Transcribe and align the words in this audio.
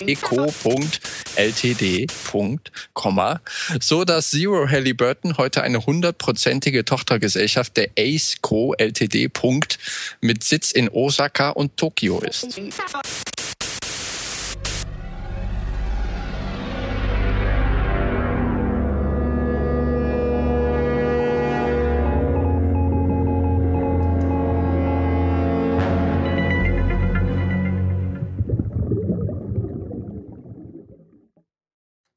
eco.ltd. 0.00 2.06
so 3.80 4.04
dass 4.04 4.30
Zero 4.30 4.68
Halliburton 4.68 5.38
heute 5.38 5.62
eine 5.62 5.84
hundertprozentige 5.84 6.84
Tochtergesellschaft 6.84 7.76
der 7.76 7.90
Ace 7.98 8.36
Co. 8.40 8.74
Ltd. 8.74 9.30
mit 10.20 10.44
Sitz 10.44 10.72
in 10.72 10.88
Osaka 10.88 11.50
und 11.50 11.76
Tokio 11.76 12.20
ist. 12.20 12.60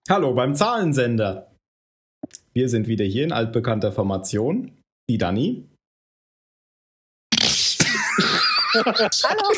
Hallo 0.07 0.35
beim 0.35 0.53
Zahlensender. 0.53 1.51
Wir 2.53 2.69
sind 2.69 2.87
wieder 2.87 3.05
hier 3.05 3.23
in 3.23 3.31
altbekannter 3.31 3.91
Formation. 3.91 4.77
Die 5.09 5.17
Dani. 5.17 5.65
Hallo. 9.23 9.51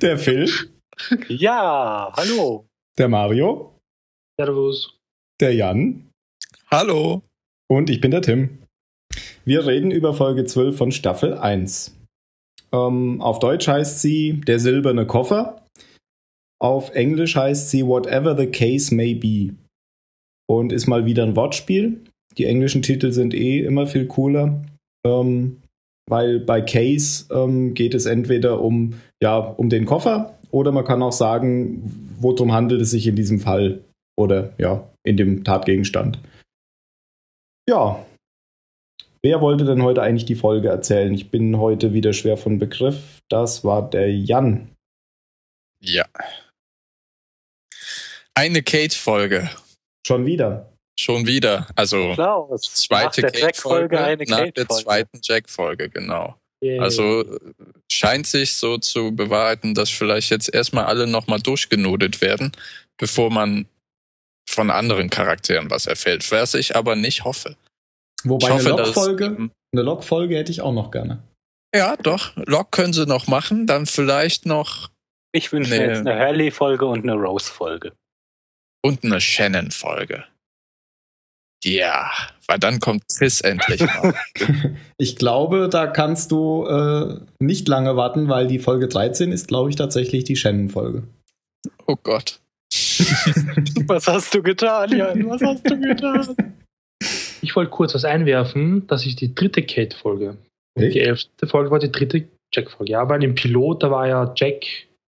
Der 0.00 0.18
Phil. 0.18 0.50
Ja, 1.28 2.12
hallo. 2.16 2.66
Der 2.98 3.08
Mario. 3.08 3.78
Servus. 4.36 4.98
Der 5.40 5.54
Jan. 5.54 6.10
Hallo. 6.68 7.22
Und 7.70 7.90
ich 7.90 8.00
bin 8.00 8.10
der 8.10 8.22
Tim. 8.22 8.58
Wir 9.44 9.66
reden 9.66 9.92
über 9.92 10.14
Folge 10.14 10.46
12 10.46 10.76
von 10.76 10.90
Staffel 10.90 11.34
1. 11.34 11.96
Ähm, 12.72 13.20
auf 13.20 13.38
Deutsch 13.38 13.68
heißt 13.68 14.00
sie 14.00 14.40
Der 14.40 14.58
silberne 14.58 15.06
Koffer. 15.06 15.61
Auf 16.62 16.94
Englisch 16.94 17.34
heißt 17.34 17.70
sie 17.70 17.84
Whatever 17.86 18.36
the 18.36 18.46
Case 18.46 18.94
May 18.94 19.14
Be. 19.14 19.54
Und 20.48 20.72
ist 20.72 20.86
mal 20.86 21.04
wieder 21.04 21.24
ein 21.24 21.34
Wortspiel. 21.34 22.00
Die 22.38 22.44
englischen 22.44 22.82
Titel 22.82 23.10
sind 23.10 23.34
eh 23.34 23.60
immer 23.60 23.88
viel 23.88 24.06
cooler. 24.06 24.62
Ähm, 25.04 25.60
weil 26.08 26.38
bei 26.38 26.60
Case 26.60 27.26
ähm, 27.32 27.74
geht 27.74 27.94
es 27.94 28.06
entweder 28.06 28.60
um, 28.60 28.94
ja, 29.20 29.38
um 29.38 29.70
den 29.70 29.86
Koffer 29.86 30.38
oder 30.52 30.70
man 30.70 30.84
kann 30.84 31.02
auch 31.02 31.12
sagen, 31.12 32.16
worum 32.20 32.52
handelt 32.52 32.80
es 32.82 32.90
sich 32.90 33.06
in 33.06 33.16
diesem 33.16 33.40
Fall 33.40 33.82
oder 34.16 34.52
ja, 34.58 34.88
in 35.04 35.16
dem 35.16 35.42
Tatgegenstand. 35.42 36.20
Ja. 37.68 38.04
Wer 39.22 39.40
wollte 39.40 39.64
denn 39.64 39.82
heute 39.82 40.02
eigentlich 40.02 40.26
die 40.26 40.34
Folge 40.34 40.68
erzählen? 40.68 41.14
Ich 41.14 41.30
bin 41.30 41.58
heute 41.58 41.92
wieder 41.92 42.12
schwer 42.12 42.36
von 42.36 42.58
Begriff. 42.58 43.20
Das 43.28 43.64
war 43.64 43.88
der 43.88 44.14
Jan. 44.14 44.68
Ja. 45.80 46.04
Eine 48.34 48.62
Kate-Folge. 48.62 49.50
Schon 50.06 50.26
wieder. 50.26 50.72
Schon 50.98 51.26
wieder. 51.26 51.66
Also 51.74 52.12
Klaus, 52.14 52.62
zweite 52.74 53.22
Kate-Folge 53.22 53.96
nach 54.28 54.38
Kate 54.38 54.52
der 54.52 54.68
zweiten 54.68 55.20
Jack-Folge, 55.22 55.88
genau. 55.88 56.36
Yay. 56.62 56.78
Also 56.78 57.24
scheint 57.90 58.26
sich 58.26 58.54
so 58.54 58.78
zu 58.78 59.14
bewahrheiten, 59.14 59.74
dass 59.74 59.90
vielleicht 59.90 60.30
jetzt 60.30 60.52
erstmal 60.52 60.84
alle 60.84 61.06
nochmal 61.06 61.40
durchgenodet 61.40 62.20
werden, 62.20 62.52
bevor 62.98 63.30
man 63.30 63.66
von 64.48 64.70
anderen 64.70 65.10
Charakteren 65.10 65.70
was 65.70 65.86
erfällt, 65.86 66.30
was 66.30 66.54
ich 66.54 66.76
aber 66.76 66.94
nicht 66.94 67.24
hoffe. 67.24 67.56
Wobei 68.24 68.46
ich 68.46 68.52
hoffe, 68.52 68.68
eine 68.68 68.82
Log-Folge, 68.82 69.24
eine 69.72 69.82
Log-Folge 69.82 70.36
hätte 70.36 70.52
ich 70.52 70.60
auch 70.60 70.72
noch 70.72 70.90
gerne. 70.90 71.22
Ja, 71.74 71.96
doch. 71.96 72.36
Log 72.36 72.70
können 72.70 72.92
sie 72.92 73.06
noch 73.06 73.26
machen, 73.26 73.66
dann 73.66 73.86
vielleicht 73.86 74.46
noch. 74.46 74.90
Ich 75.32 75.50
wünsche 75.52 75.70
mir 75.70 75.88
jetzt 75.88 76.06
eine 76.06 76.18
Hurley-Folge 76.18 76.84
und 76.84 77.02
eine 77.02 77.14
Rose-Folge. 77.14 77.92
Und 78.82 79.04
eine 79.04 79.20
Shannon-Folge. 79.20 80.24
Ja, 81.64 82.10
weil 82.48 82.58
dann 82.58 82.80
kommt 82.80 83.04
Chris 83.16 83.40
endlich 83.40 83.80
mal. 83.80 84.14
ich 84.98 85.16
glaube, 85.16 85.68
da 85.68 85.86
kannst 85.86 86.32
du 86.32 86.66
äh, 86.66 87.20
nicht 87.38 87.68
lange 87.68 87.96
warten, 87.96 88.28
weil 88.28 88.48
die 88.48 88.58
Folge 88.58 88.88
13 88.88 89.30
ist, 89.30 89.46
glaube 89.46 89.70
ich, 89.70 89.76
tatsächlich 89.76 90.24
die 90.24 90.34
Shannon-Folge. 90.34 91.04
Oh 91.86 91.96
Gott. 92.02 92.40
was 93.86 94.06
hast 94.08 94.34
du 94.34 94.42
getan, 94.42 94.96
Jan? 94.96 95.28
Was 95.28 95.42
hast 95.42 95.68
du 95.70 95.78
getan? 95.78 96.54
Ich 97.42 97.54
wollte 97.54 97.70
kurz 97.70 97.94
was 97.94 98.04
einwerfen, 98.04 98.86
dass 98.86 99.04
ich 99.04 99.14
die 99.14 99.34
dritte 99.34 99.62
Kate-Folge. 99.62 100.38
Die 100.76 101.00
elfte 101.00 101.46
Folge 101.46 101.70
war 101.70 101.78
die 101.78 101.92
dritte 101.92 102.28
Jack-Folge. 102.52 102.92
Ja, 102.92 103.08
weil 103.08 103.22
im 103.22 103.34
Pilot, 103.34 103.82
da 103.82 103.90
war 103.90 104.08
ja 104.08 104.32
Jack 104.36 104.64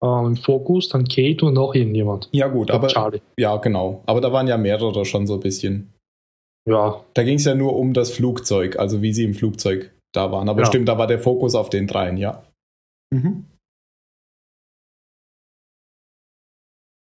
äh, 0.03 0.27
im 0.27 0.37
Fokus, 0.37 0.89
dann 0.89 1.07
Kate 1.09 1.45
und 1.45 1.55
noch 1.55 1.75
irgendjemand. 1.75 2.29
Ja, 2.33 2.49
gut, 2.49 2.71
aber. 2.71 2.89
Charlie. 2.89 3.21
Ja, 3.39 3.57
genau. 3.57 4.03
Aber 4.07 4.21
da 4.21 4.33
waren 4.33 4.49
ja 4.49 4.57
mehrere 4.57 5.05
schon 5.05 5.27
so 5.27 5.35
ein 5.35 5.41
bisschen. 5.41 5.93
Ja. 6.69 7.05
Da 7.15 7.23
ging 7.23 7.37
es 7.37 7.45
ja 7.45 7.55
nur 7.55 7.77
um 7.77 7.93
das 7.93 8.11
Flugzeug, 8.11 8.79
also 8.79 9.01
wie 9.03 9.13
sie 9.13 9.25
im 9.25 9.35
Flugzeug 9.35 9.93
da 10.13 10.33
waren. 10.33 10.49
Aber 10.49 10.61
ja. 10.61 10.67
stimmt, 10.67 10.89
da 10.89 10.99
war 10.99 11.07
der 11.07 11.21
Fokus 11.21 11.55
auf 11.55 11.71
den 11.71 11.87
dreien, 11.87 12.17
ja. 12.17 12.45
Mhm. 13.13 13.47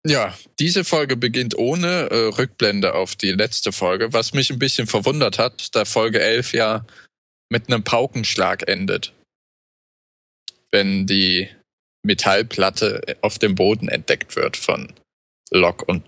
Ja, 0.07 0.35
diese 0.59 0.85
Folge 0.85 1.17
beginnt 1.17 1.57
ohne 1.57 2.11
äh, 2.11 2.27
Rückblende 2.27 2.95
auf 2.95 3.17
die 3.17 3.31
letzte 3.31 3.73
Folge, 3.73 4.13
was 4.13 4.35
mich 4.35 4.51
ein 4.51 4.59
bisschen 4.59 4.87
verwundert 4.87 5.39
hat, 5.39 5.75
da 5.75 5.87
Folge 5.87 6.21
11 6.21 6.53
ja 6.53 6.85
mit 7.51 7.69
einem 7.69 7.85
Paukenschlag 7.85 8.69
endet. 8.69 9.15
Wenn 10.71 11.07
die 11.07 11.49
Metallplatte 12.05 13.17
auf 13.23 13.39
dem 13.39 13.55
Boden 13.55 13.89
entdeckt 13.89 14.37
wird 14.37 14.57
von 14.57 14.93
Locke 15.51 15.85
und 15.87 16.05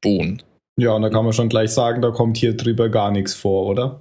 Boone. 0.00 0.38
Ja, 0.78 0.92
und 0.92 1.02
da 1.02 1.08
kann 1.08 1.24
man 1.24 1.32
schon 1.32 1.48
gleich 1.48 1.70
sagen, 1.70 2.02
da 2.02 2.10
kommt 2.10 2.36
hier 2.36 2.54
drüber 2.54 2.88
gar 2.88 3.10
nichts 3.10 3.34
vor, 3.34 3.66
oder? 3.66 4.00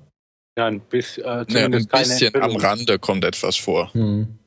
Ja, 0.57 0.65
ein, 0.67 0.79
bis, 0.81 1.17
äh, 1.17 1.45
ja, 1.47 1.65
ein 1.65 1.71
bisschen 1.71 2.35
am 2.41 2.55
Rande 2.55 2.99
kommt 2.99 3.23
etwas 3.23 3.55
vor. 3.55 3.93
Hm. 3.93 4.39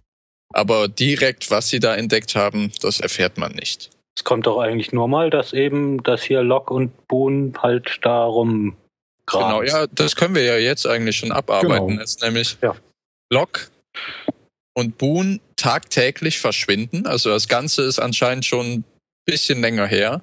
Aber 0.52 0.88
direkt, 0.88 1.50
was 1.50 1.68
sie 1.68 1.80
da 1.80 1.94
entdeckt 1.94 2.34
haben, 2.34 2.72
das 2.80 3.00
erfährt 3.00 3.38
man 3.38 3.52
nicht. 3.52 3.90
Es 4.16 4.24
kommt 4.24 4.46
doch 4.46 4.58
eigentlich 4.58 4.92
nur 4.92 5.06
mal, 5.08 5.30
dass 5.30 5.52
eben, 5.52 6.02
dass 6.02 6.22
hier 6.22 6.42
Locke 6.42 6.72
und 6.74 7.06
Boone 7.08 7.52
halt 7.62 7.98
darum 8.02 8.76
Genau, 9.30 9.62
ja, 9.62 9.86
das 9.88 10.16
können 10.16 10.34
wir 10.34 10.42
ja 10.42 10.56
jetzt 10.56 10.86
eigentlich 10.86 11.16
schon 11.16 11.32
abarbeiten. 11.32 11.88
Genau. 11.88 12.02
Ist 12.02 12.22
nämlich 12.22 12.56
ja. 12.62 12.74
Locke 13.30 13.68
und 14.78 14.96
Boone 14.96 15.40
tagtäglich 15.56 16.38
verschwinden. 16.38 17.04
Also 17.04 17.30
das 17.30 17.48
Ganze 17.48 17.82
ist 17.82 17.98
anscheinend 17.98 18.44
schon 18.44 18.66
ein 18.66 18.84
bisschen 19.26 19.60
länger 19.60 19.86
her, 19.86 20.22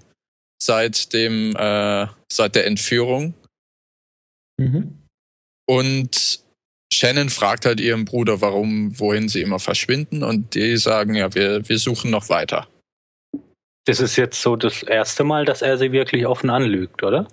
seit 0.64 1.12
dem, 1.12 1.54
äh, 1.58 2.08
seit 2.32 2.56
der 2.56 2.66
Entführung. 2.66 3.34
Mhm. 4.58 4.98
Und 5.68 6.40
Shannon 6.94 7.30
fragt 7.30 7.66
halt 7.66 7.82
ihren 7.82 8.06
Bruder, 8.06 8.40
warum, 8.40 8.98
wohin 8.98 9.28
sie 9.28 9.42
immer 9.42 9.60
verschwinden, 9.60 10.24
und 10.24 10.56
die 10.56 10.78
sagen, 10.78 11.16
ja, 11.16 11.34
wir, 11.36 11.68
wir 11.68 11.78
suchen 11.78 12.10
noch 12.10 12.30
weiter. 12.30 12.70
Das 13.86 14.00
ist 14.00 14.16
jetzt 14.16 14.42
so 14.42 14.56
das 14.56 14.84
erste 14.84 15.26
Mal, 15.26 15.44
dass 15.44 15.64
er 15.64 15.78
sie 15.78 15.92
wirklich 15.92 16.26
offen 16.26 16.50
anlügt, 16.50 17.04
oder? 17.04 17.28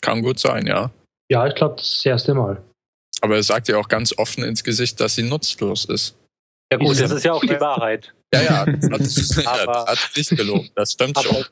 Kann 0.00 0.22
gut 0.22 0.38
sein, 0.38 0.66
ja. 0.66 0.90
Ja, 1.30 1.46
ich 1.46 1.54
glaube, 1.54 1.76
das 1.76 1.88
ist 1.88 1.98
das 1.98 2.06
erste 2.06 2.32
Mal. 2.32 2.64
Aber 3.24 3.36
er 3.36 3.42
sagt 3.42 3.68
ja 3.68 3.78
auch 3.78 3.88
ganz 3.88 4.12
offen 4.18 4.44
ins 4.44 4.62
Gesicht, 4.62 5.00
dass 5.00 5.14
sie 5.14 5.22
nutzlos 5.22 5.86
ist. 5.86 6.14
Ja 6.70 6.76
gut, 6.76 7.00
das 7.00 7.10
ist 7.10 7.24
ja 7.24 7.32
auch 7.32 7.40
die 7.40 7.58
Wahrheit. 7.58 8.12
Ja, 8.34 8.42
ja, 8.42 8.66
das 8.66 8.90
hat, 9.34 9.44
ja, 9.44 9.64
das 9.64 9.86
hat 9.86 10.10
nicht 10.14 10.36
gelogen, 10.36 10.70
das 10.74 10.92
stimmt 10.92 11.16
aber, 11.16 11.26
schon. 11.26 11.36
Aber, 11.36 11.46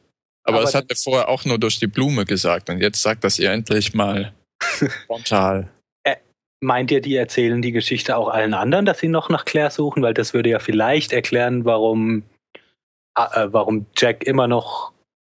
aber 0.44 0.60
das 0.60 0.74
hat 0.74 0.84
er 0.90 0.96
vorher 0.96 1.30
auch 1.30 1.46
nur 1.46 1.58
durch 1.58 1.78
die 1.78 1.86
Blume 1.86 2.26
gesagt 2.26 2.68
und 2.68 2.82
jetzt 2.82 3.00
sagt 3.00 3.24
das 3.24 3.38
ihr 3.38 3.50
endlich 3.50 3.94
mal 3.94 4.34
frontal. 5.06 5.70
Äh, 6.04 6.16
meint 6.60 6.90
ihr, 6.90 7.00
die 7.00 7.16
erzählen 7.16 7.62
die 7.62 7.72
Geschichte 7.72 8.18
auch 8.18 8.28
allen 8.28 8.52
anderen, 8.52 8.84
dass 8.84 8.98
sie 8.98 9.08
noch 9.08 9.30
nach 9.30 9.46
Claire 9.46 9.70
suchen? 9.70 10.02
Weil 10.02 10.12
das 10.12 10.34
würde 10.34 10.50
ja 10.50 10.58
vielleicht 10.58 11.12
erklären, 11.12 11.64
warum, 11.64 12.22
äh, 13.16 13.46
warum 13.46 13.86
Jack 13.96 14.24
immer 14.24 14.46
noch 14.46 14.92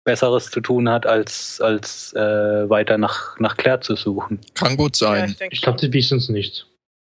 Besseres 0.04 0.50
zu 0.50 0.60
tun 0.60 0.88
hat, 0.88 1.06
als, 1.06 1.60
als 1.60 2.12
äh, 2.12 2.68
weiter 2.68 2.98
nach, 2.98 3.38
nach 3.40 3.56
Claire 3.56 3.80
zu 3.80 3.96
suchen. 3.96 4.40
Kann 4.54 4.76
gut 4.76 4.96
sein. 4.96 5.34
Ja, 5.38 5.46
ich, 5.46 5.52
ich 5.52 5.62
glaube, 5.62 5.80
die 5.80 5.92
wissen 5.92 6.18
es 6.18 6.28
nicht. 6.28 6.66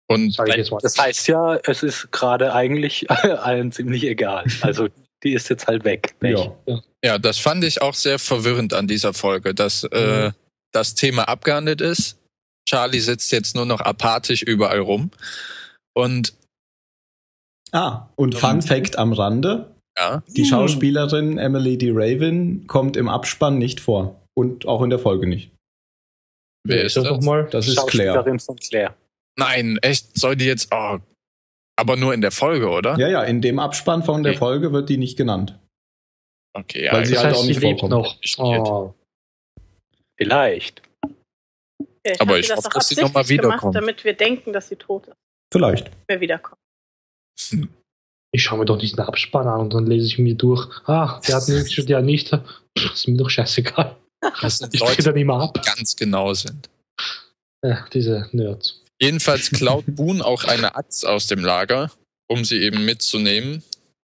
Und 0.08 0.38
das 0.38 0.98
heißt 0.98 1.28
ja, 1.28 1.56
es 1.64 1.84
ist 1.84 2.12
gerade 2.12 2.54
eigentlich 2.54 3.10
allen 3.10 3.72
ziemlich 3.72 4.04
egal. 4.04 4.46
Also 4.62 4.88
die 5.24 5.34
ist 5.34 5.50
jetzt 5.50 5.68
halt 5.68 5.84
weg. 5.84 6.16
Ja. 6.22 6.56
ja, 7.04 7.18
das 7.18 7.40
fand 7.40 7.64
ich 7.64 7.82
auch 7.82 7.96
sehr 7.96 8.20
verwirrend 8.20 8.74
an 8.74 8.88
dieser 8.88 9.14
Folge, 9.14 9.56
dass 9.56 9.84
äh, 9.84 10.28
mhm. 10.28 10.34
das 10.72 10.94
Thema 10.94 11.28
abgehandelt 11.28 11.82
ist. 11.82 12.18
Charlie 12.68 13.00
sitzt 13.00 13.32
jetzt 13.32 13.56
nur 13.56 13.66
noch 13.66 13.82
apathisch 13.82 14.44
überall 14.44 14.80
rum. 14.80 15.12
Und 15.94 16.34
Ah, 17.72 18.10
und 18.16 18.36
Fun 18.36 18.62
Fact 18.62 18.98
am 18.98 19.12
Rande: 19.12 19.75
ja. 19.98 20.24
Die 20.28 20.44
hm. 20.44 20.50
Schauspielerin 20.50 21.38
Emily 21.38 21.78
D. 21.78 21.92
Raven 21.94 22.68
kommt 22.68 22.98
im 22.98 23.10
Abspann 23.10 23.58
nicht 23.58 23.80
vor. 23.80 24.22
Und 24.38 24.66
auch 24.68 24.82
in 24.82 24.90
der 24.90 25.00
Folge 25.00 25.28
nicht. 25.28 25.52
Wer 26.68 26.84
ist 26.84 26.98
das? 26.98 27.06
Doch 27.06 27.22
mal? 27.22 27.48
Das 27.52 27.68
ist 27.68 27.88
Claire. 27.88 28.24
von 28.40 28.56
Claire. 28.58 28.96
Nein, 29.38 29.78
echt? 29.82 30.18
Soll 30.18 30.36
die 30.36 30.46
jetzt. 30.46 30.70
Oh. 30.74 30.98
Aber 31.78 31.96
nur 31.96 32.14
in 32.14 32.22
der 32.22 32.32
Folge, 32.32 32.70
oder? 32.70 32.98
Ja, 32.98 33.08
ja, 33.08 33.24
in 33.24 33.42
dem 33.42 33.60
Abspann 33.60 34.04
von 34.04 34.24
der 34.24 34.32
Okay. 34.32 34.40
Folge 34.40 34.74
wird 34.74 34.90
die 34.90 34.98
nicht 34.98 35.18
genannt. 35.18 35.58
Okay. 36.54 36.86
Ja, 36.86 36.94
Weil 36.94 37.06
sie 37.06 37.18
halt 37.18 37.32
das 37.32 37.34
auch 37.34 37.40
heißt, 37.40 37.48
nicht 37.50 37.62
vorkommt. 37.62 37.92
noch. 37.92 38.18
Oh. 38.38 38.94
Vielleicht. 40.18 40.82
Ja, 42.06 42.14
Aber 42.20 42.40
ich 42.40 42.56
hoffe, 42.56 42.70
dass 42.74 42.88
sie 42.88 42.96
noch 42.96 43.14
mal 43.14 43.22
absichtlich 43.22 43.42
gemacht, 43.42 43.60
wiederkommt. 43.60 43.76
damit 43.76 44.04
wir 44.04 44.14
denken, 44.14 44.54
dass 44.54 44.70
sie 44.70 44.76
tot 44.76 45.08
ist. 45.08 45.18
Vielleicht. 45.52 45.92
Wenn 46.08 46.18
wir 46.18 46.22
wiederkommen. 46.22 46.60
Ich 48.36 48.44
schaue 48.44 48.60
mir 48.60 48.66
doch 48.66 48.82
nicht 48.82 48.98
den 48.98 49.06
Abspann 49.06 49.48
an 49.48 49.62
und 49.62 49.74
dann 49.74 49.88
lese 49.88 50.08
ich 50.08 50.20
mir 50.20 50.36
durch. 50.36 50.68
Ah, 50.88 51.22
der 51.26 51.38
hat 51.38 51.48
nicht, 51.48 51.88
der 51.88 52.02
nicht. 52.02 52.32
Pff, 52.32 52.94
Ist 52.94 53.08
mir 53.08 53.16
doch 53.16 53.30
scheißegal. 53.30 53.96
Das 54.42 54.58
sind 54.58 54.74
Ich 54.74 54.82
Leute, 54.82 55.04
dann 55.04 55.16
immer 55.16 55.42
ab. 55.42 55.54
die 55.54 55.62
ganz 55.62 55.96
genau 55.96 56.34
sind. 56.34 56.70
Ja, 57.66 57.86
diese 57.94 58.28
Nerds. 58.34 58.82
Jedenfalls 59.02 59.52
klaut 59.52 59.86
Boone 59.88 60.24
auch 60.24 60.44
eine 60.44 60.76
Axt 60.76 61.06
aus 61.08 61.28
dem 61.28 61.46
Lager, 61.46 61.92
um 62.28 62.44
sie 62.44 62.58
eben 62.58 62.84
mitzunehmen. 62.84 63.64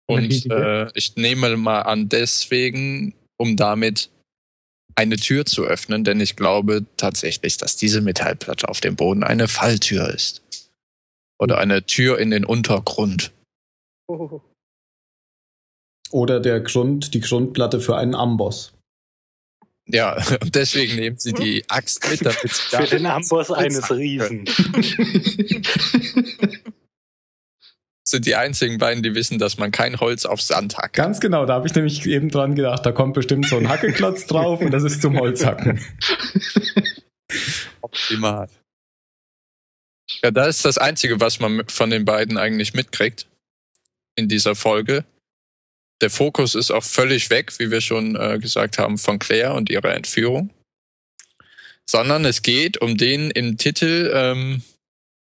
Und 0.07 0.49
äh, 0.49 0.89
ich 0.93 1.17
nehme 1.17 1.57
mal 1.57 1.81
an, 1.81 2.07
deswegen, 2.07 3.13
um 3.37 3.57
damit 3.57 4.09
eine 4.95 5.17
Tür 5.17 5.45
zu 5.45 5.65
öffnen, 5.65 6.05
denn 6.05 6.21
ich 6.21 6.37
glaube 6.37 6.85
tatsächlich, 6.95 7.57
dass 7.57 7.75
diese 7.75 7.99
Metallplatte 7.99 8.69
auf 8.69 8.79
dem 8.79 8.95
Boden 8.95 9.23
eine 9.25 9.49
Falltür 9.49 10.07
ist. 10.13 10.41
Oder 11.39 11.57
eine 11.57 11.85
Tür 11.85 12.19
in 12.19 12.31
den 12.31 12.45
Untergrund. 12.45 13.33
Oder 16.11 16.39
der 16.39 16.61
Grund, 16.61 17.13
die 17.13 17.21
Grundplatte 17.21 17.79
für 17.79 17.97
einen 17.97 18.15
Amboss. 18.15 18.73
Ja, 19.88 20.15
und 20.41 20.55
deswegen 20.55 20.95
nehmen 20.95 21.17
sie 21.17 21.33
die 21.33 21.65
Axt 21.69 22.09
mit, 22.09 22.25
damit 22.25 22.53
sie 22.53 22.77
Für 22.77 22.85
den 22.85 23.05
Amboss 23.05 23.51
eines 23.51 23.91
Riesen. 23.91 24.45
sind 28.05 28.25
die 28.25 28.35
einzigen 28.35 28.77
beiden, 28.77 29.01
die 29.01 29.15
wissen, 29.15 29.39
dass 29.39 29.57
man 29.57 29.71
kein 29.71 30.00
Holz 30.00 30.25
auf 30.25 30.41
Sand 30.41 30.77
hackt. 30.77 30.95
Ganz 30.95 31.19
genau, 31.19 31.45
da 31.45 31.56
habe 31.56 31.67
ich 31.67 31.73
nämlich 31.73 32.06
eben 32.06 32.29
dran 32.29 32.56
gedacht, 32.56 32.85
da 32.85 32.91
kommt 32.91 33.15
bestimmt 33.15 33.47
so 33.47 33.57
ein 33.57 33.67
Hackeklotz 33.69 34.27
drauf 34.27 34.61
und 34.61 34.71
das 34.71 34.83
ist 34.83 35.01
zum 35.01 35.19
Holzhacken. 35.19 35.81
Optimal. 37.81 38.49
Ja, 40.21 40.31
das 40.31 40.57
ist 40.57 40.65
das 40.65 40.77
Einzige, 40.77 41.19
was 41.19 41.39
man 41.39 41.63
von 41.67 41.89
den 41.89 42.06
beiden 42.06 42.38
eigentlich 42.38 42.73
mitkriegt 42.73 43.27
in 44.15 44.27
dieser 44.27 44.56
Folge. 44.56 45.06
Der 46.01 46.10
Fokus 46.10 46.56
ist 46.56 46.71
auch 46.71 46.83
völlig 46.83 47.30
weg, 47.30 47.57
wie 47.60 47.71
wir 47.71 47.81
schon 47.81 48.15
äh, 48.15 48.39
gesagt 48.39 48.77
haben, 48.77 48.98
von 48.98 49.19
Claire 49.19 49.54
und 49.54 49.69
ihrer 49.69 49.95
Entführung. 49.95 50.50
Sondern 51.89 52.25
es 52.25 52.42
geht 52.42 52.81
um 52.81 52.98
den 52.98 53.31
im 53.31 53.57
Titel 53.57 54.12
ähm, 54.13 54.63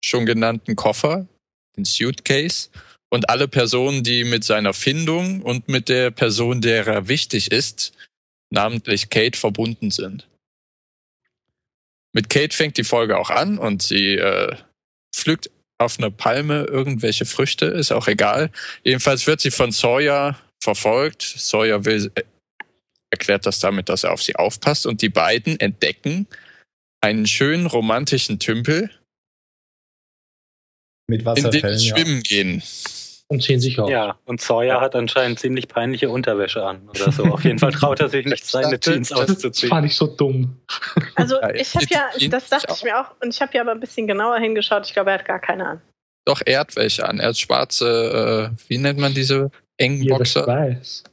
schon 0.04 0.26
genannten 0.26 0.76
Koffer, 0.76 1.26
den 1.76 1.84
Suitcase, 1.84 2.68
und 3.08 3.30
alle 3.30 3.48
Personen, 3.48 4.02
die 4.02 4.24
mit 4.24 4.44
seiner 4.44 4.74
Findung 4.74 5.42
und 5.42 5.68
mit 5.68 5.88
der 5.88 6.10
Person, 6.10 6.60
der 6.60 6.86
er 6.86 7.08
wichtig 7.08 7.52
ist, 7.52 7.92
namentlich 8.50 9.10
Kate, 9.10 9.38
verbunden 9.38 9.90
sind. 9.90 10.28
Mit 12.12 12.30
Kate 12.30 12.56
fängt 12.56 12.78
die 12.78 12.84
Folge 12.84 13.18
auch 13.18 13.30
an 13.30 13.58
und 13.58 13.82
sie 13.82 14.14
äh, 14.14 14.56
pflückt 15.14 15.50
auf 15.78 15.98
einer 15.98 16.10
Palme 16.10 16.64
irgendwelche 16.64 17.26
Früchte, 17.26 17.66
ist 17.66 17.92
auch 17.92 18.08
egal. 18.08 18.50
Jedenfalls 18.82 19.26
wird 19.26 19.40
sie 19.40 19.50
von 19.50 19.72
Sawyer 19.72 20.40
verfolgt. 20.62 21.22
Sawyer 21.22 21.84
will, 21.84 22.10
äh, 22.14 22.22
erklärt 23.10 23.46
das 23.46 23.60
damit, 23.60 23.88
dass 23.88 24.04
er 24.04 24.12
auf 24.12 24.22
sie 24.22 24.36
aufpasst 24.36 24.86
und 24.86 25.02
die 25.02 25.08
beiden 25.08 25.58
entdecken 25.60 26.26
einen 27.00 27.26
schönen 27.26 27.66
romantischen 27.66 28.38
Tümpel, 28.38 28.90
Mit 31.08 31.20
in 31.20 31.24
dem 31.24 31.26
Wasserfällen, 31.26 31.78
sie 31.78 31.88
ja. 31.88 31.96
schwimmen 31.96 32.22
gehen. 32.22 32.62
Und 33.28 33.42
sehen 33.42 33.58
sich 33.58 33.78
aus. 33.80 33.90
Ja, 33.90 34.18
und 34.24 34.40
Sawyer 34.40 34.80
hat 34.80 34.94
anscheinend 34.94 35.40
ziemlich 35.40 35.66
peinliche 35.66 36.10
Unterwäsche 36.10 36.64
an 36.64 36.88
oder 36.88 37.10
so. 37.10 37.24
Auf 37.24 37.42
jeden 37.42 37.58
Fall 37.58 37.72
traut 37.72 37.98
er 37.98 38.08
sich 38.08 38.24
nicht, 38.26 38.44
seine 38.46 38.78
Jeans 38.78 39.08
Das 39.08 39.18
auszuziehen. 39.30 39.68
fand 39.68 39.86
ich 39.86 39.96
so 39.96 40.06
dumm. 40.06 40.60
Also 41.16 41.40
Ja, 41.40 41.52
ich 41.52 41.74
habe 41.74 41.86
ja, 41.90 42.08
das 42.28 42.48
dachte 42.48 42.72
ich 42.76 42.84
mir 42.84 43.00
auch, 43.00 43.10
und 43.20 43.34
ich 43.34 43.42
habe 43.42 43.52
ja 43.54 43.62
aber 43.62 43.72
ein 43.72 43.80
bisschen 43.80 44.06
genauer 44.06 44.38
hingeschaut. 44.38 44.86
Ich 44.86 44.92
glaube, 44.92 45.10
er 45.10 45.18
hat 45.18 45.24
gar 45.26 45.40
keine 45.40 45.66
an. 45.66 45.82
Doch, 46.24 46.40
er 46.44 46.60
hat 46.60 46.76
welche 46.76 47.08
an. 47.08 47.18
Er 47.18 47.28
hat 47.30 47.38
schwarze, 47.38 48.52
äh, 48.56 48.58
wie 48.68 48.78
nennt 48.78 49.00
man 49.00 49.12
diese 49.12 49.50
engen 49.76 50.06
das 50.06 50.18
Boxer? 50.18 50.46
weiß. 50.46 51.04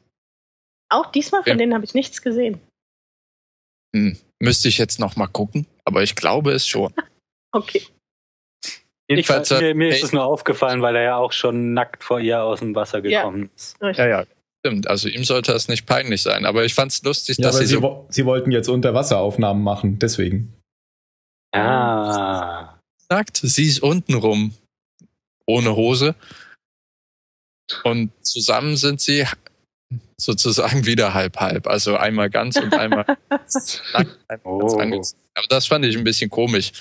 Auch 0.89 1.11
diesmal 1.11 1.41
von 1.41 1.51
Ja. 1.51 1.57
denen 1.57 1.73
habe 1.73 1.83
ich 1.85 1.95
nichts 1.95 2.21
gesehen. 2.21 2.59
Hm. 3.95 4.17
Müsste 4.39 4.67
ich 4.67 4.77
jetzt 4.77 4.99
noch 4.99 5.15
mal 5.15 5.27
gucken, 5.27 5.65
aber 5.85 6.03
ich 6.03 6.15
glaube 6.15 6.51
es 6.51 6.67
schon. 6.67 6.93
Okay. 7.55 7.83
Jedenfalls, 9.17 9.51
ich, 9.51 9.59
mir, 9.61 9.75
mir 9.75 9.89
ist 9.89 10.03
es 10.03 10.13
nur 10.13 10.23
aufgefallen, 10.25 10.81
weil 10.81 10.95
er 10.95 11.03
ja 11.03 11.15
auch 11.17 11.31
schon 11.31 11.73
nackt 11.73 12.03
vor 12.03 12.19
ihr 12.19 12.43
aus 12.43 12.59
dem 12.59 12.75
Wasser 12.75 13.03
Ja. 13.05 13.21
gekommen 13.21 13.49
ist. 13.55 13.81
Richtig. 13.81 14.05
ja. 14.05 14.25
Stimmt, 14.65 14.87
also 14.87 15.09
ihm 15.09 15.25
sollte 15.25 15.51
das 15.51 15.67
nicht 15.67 15.85
peinlich 15.85 16.21
sein, 16.21 16.45
aber 16.45 16.63
ich 16.63 16.73
fand's 16.73 17.03
lustig, 17.03 17.37
Ja, 17.37 17.47
dass 17.47 17.57
sie 17.57 17.65
sie, 17.65 17.73
so 17.75 17.81
wo- 17.81 18.05
sie 18.09 18.25
wollten 18.25 18.51
jetzt 18.51 18.69
Unterwasseraufnahmen 18.69 19.61
machen, 19.61 19.99
deswegen. 19.99 20.53
Ah. 21.53 22.79
sagt, 23.09 23.37
sie 23.37 23.65
ist 23.67 23.83
unten 23.83 24.13
rum, 24.15 24.53
ohne 25.45 25.75
Hose. 25.75 26.15
Und 27.83 28.11
zusammen 28.25 28.75
sind 28.77 29.01
sie 29.01 29.25
sozusagen 30.19 30.85
wieder 30.85 31.13
halb-halb. 31.13 31.67
Also 31.67 31.97
einmal 31.97 32.29
ganz 32.29 32.57
und 32.57 32.73
einmal 32.73 33.05
nackt, 33.29 33.83
einmal 33.93 34.17
ganz 34.29 34.43
Oh. 34.45 34.79
angezogen. 34.79 35.19
Aber 35.35 35.47
das 35.47 35.67
fand 35.67 35.85
ich 35.85 35.97
ein 35.97 36.03
bisschen 36.03 36.29
komisch. 36.29 36.71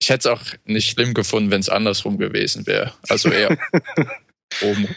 Ich 0.00 0.10
hätte 0.10 0.28
es 0.28 0.38
auch 0.38 0.42
nicht 0.64 0.90
schlimm 0.90 1.14
gefunden, 1.14 1.50
wenn 1.50 1.60
es 1.60 1.68
andersrum 1.68 2.18
gewesen 2.18 2.66
wäre. 2.66 2.92
Also 3.08 3.30
eher 3.30 3.56
oben. 4.62 4.94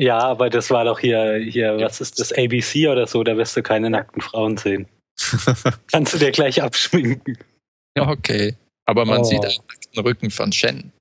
Ja, 0.00 0.18
aber 0.18 0.50
das 0.50 0.70
war 0.70 0.84
doch 0.84 0.98
hier, 0.98 1.34
hier, 1.36 1.76
was 1.78 2.00
ist 2.00 2.18
das, 2.18 2.32
ABC 2.32 2.88
oder 2.88 3.06
so, 3.06 3.22
da 3.22 3.36
wirst 3.36 3.56
du 3.56 3.62
keine 3.62 3.90
nackten 3.90 4.22
Frauen 4.22 4.56
sehen. 4.56 4.88
Kannst 5.92 6.14
du 6.14 6.18
dir 6.18 6.30
gleich 6.30 6.62
abschminken. 6.62 7.38
Ja, 7.96 8.08
okay. 8.08 8.56
Aber 8.86 9.04
man 9.04 9.20
Oh. 9.20 9.24
sieht 9.24 9.44
einen 9.44 9.54
nackten 9.68 10.02
Rücken 10.02 10.30
von 10.30 10.52
Shen. 10.52 10.92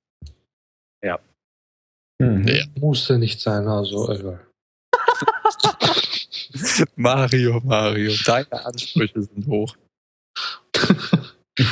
Mhm. 2.22 2.46
Ja. 2.48 2.66
Musste 2.78 3.18
nicht 3.18 3.40
sein, 3.40 3.66
also 3.68 4.12
egal. 4.12 4.46
Mario, 6.98 7.62
Mario, 7.63 8.13
deine 8.25 8.66
Ansprüche 8.66 9.22
sind 9.22 9.48
hoch. 9.48 9.75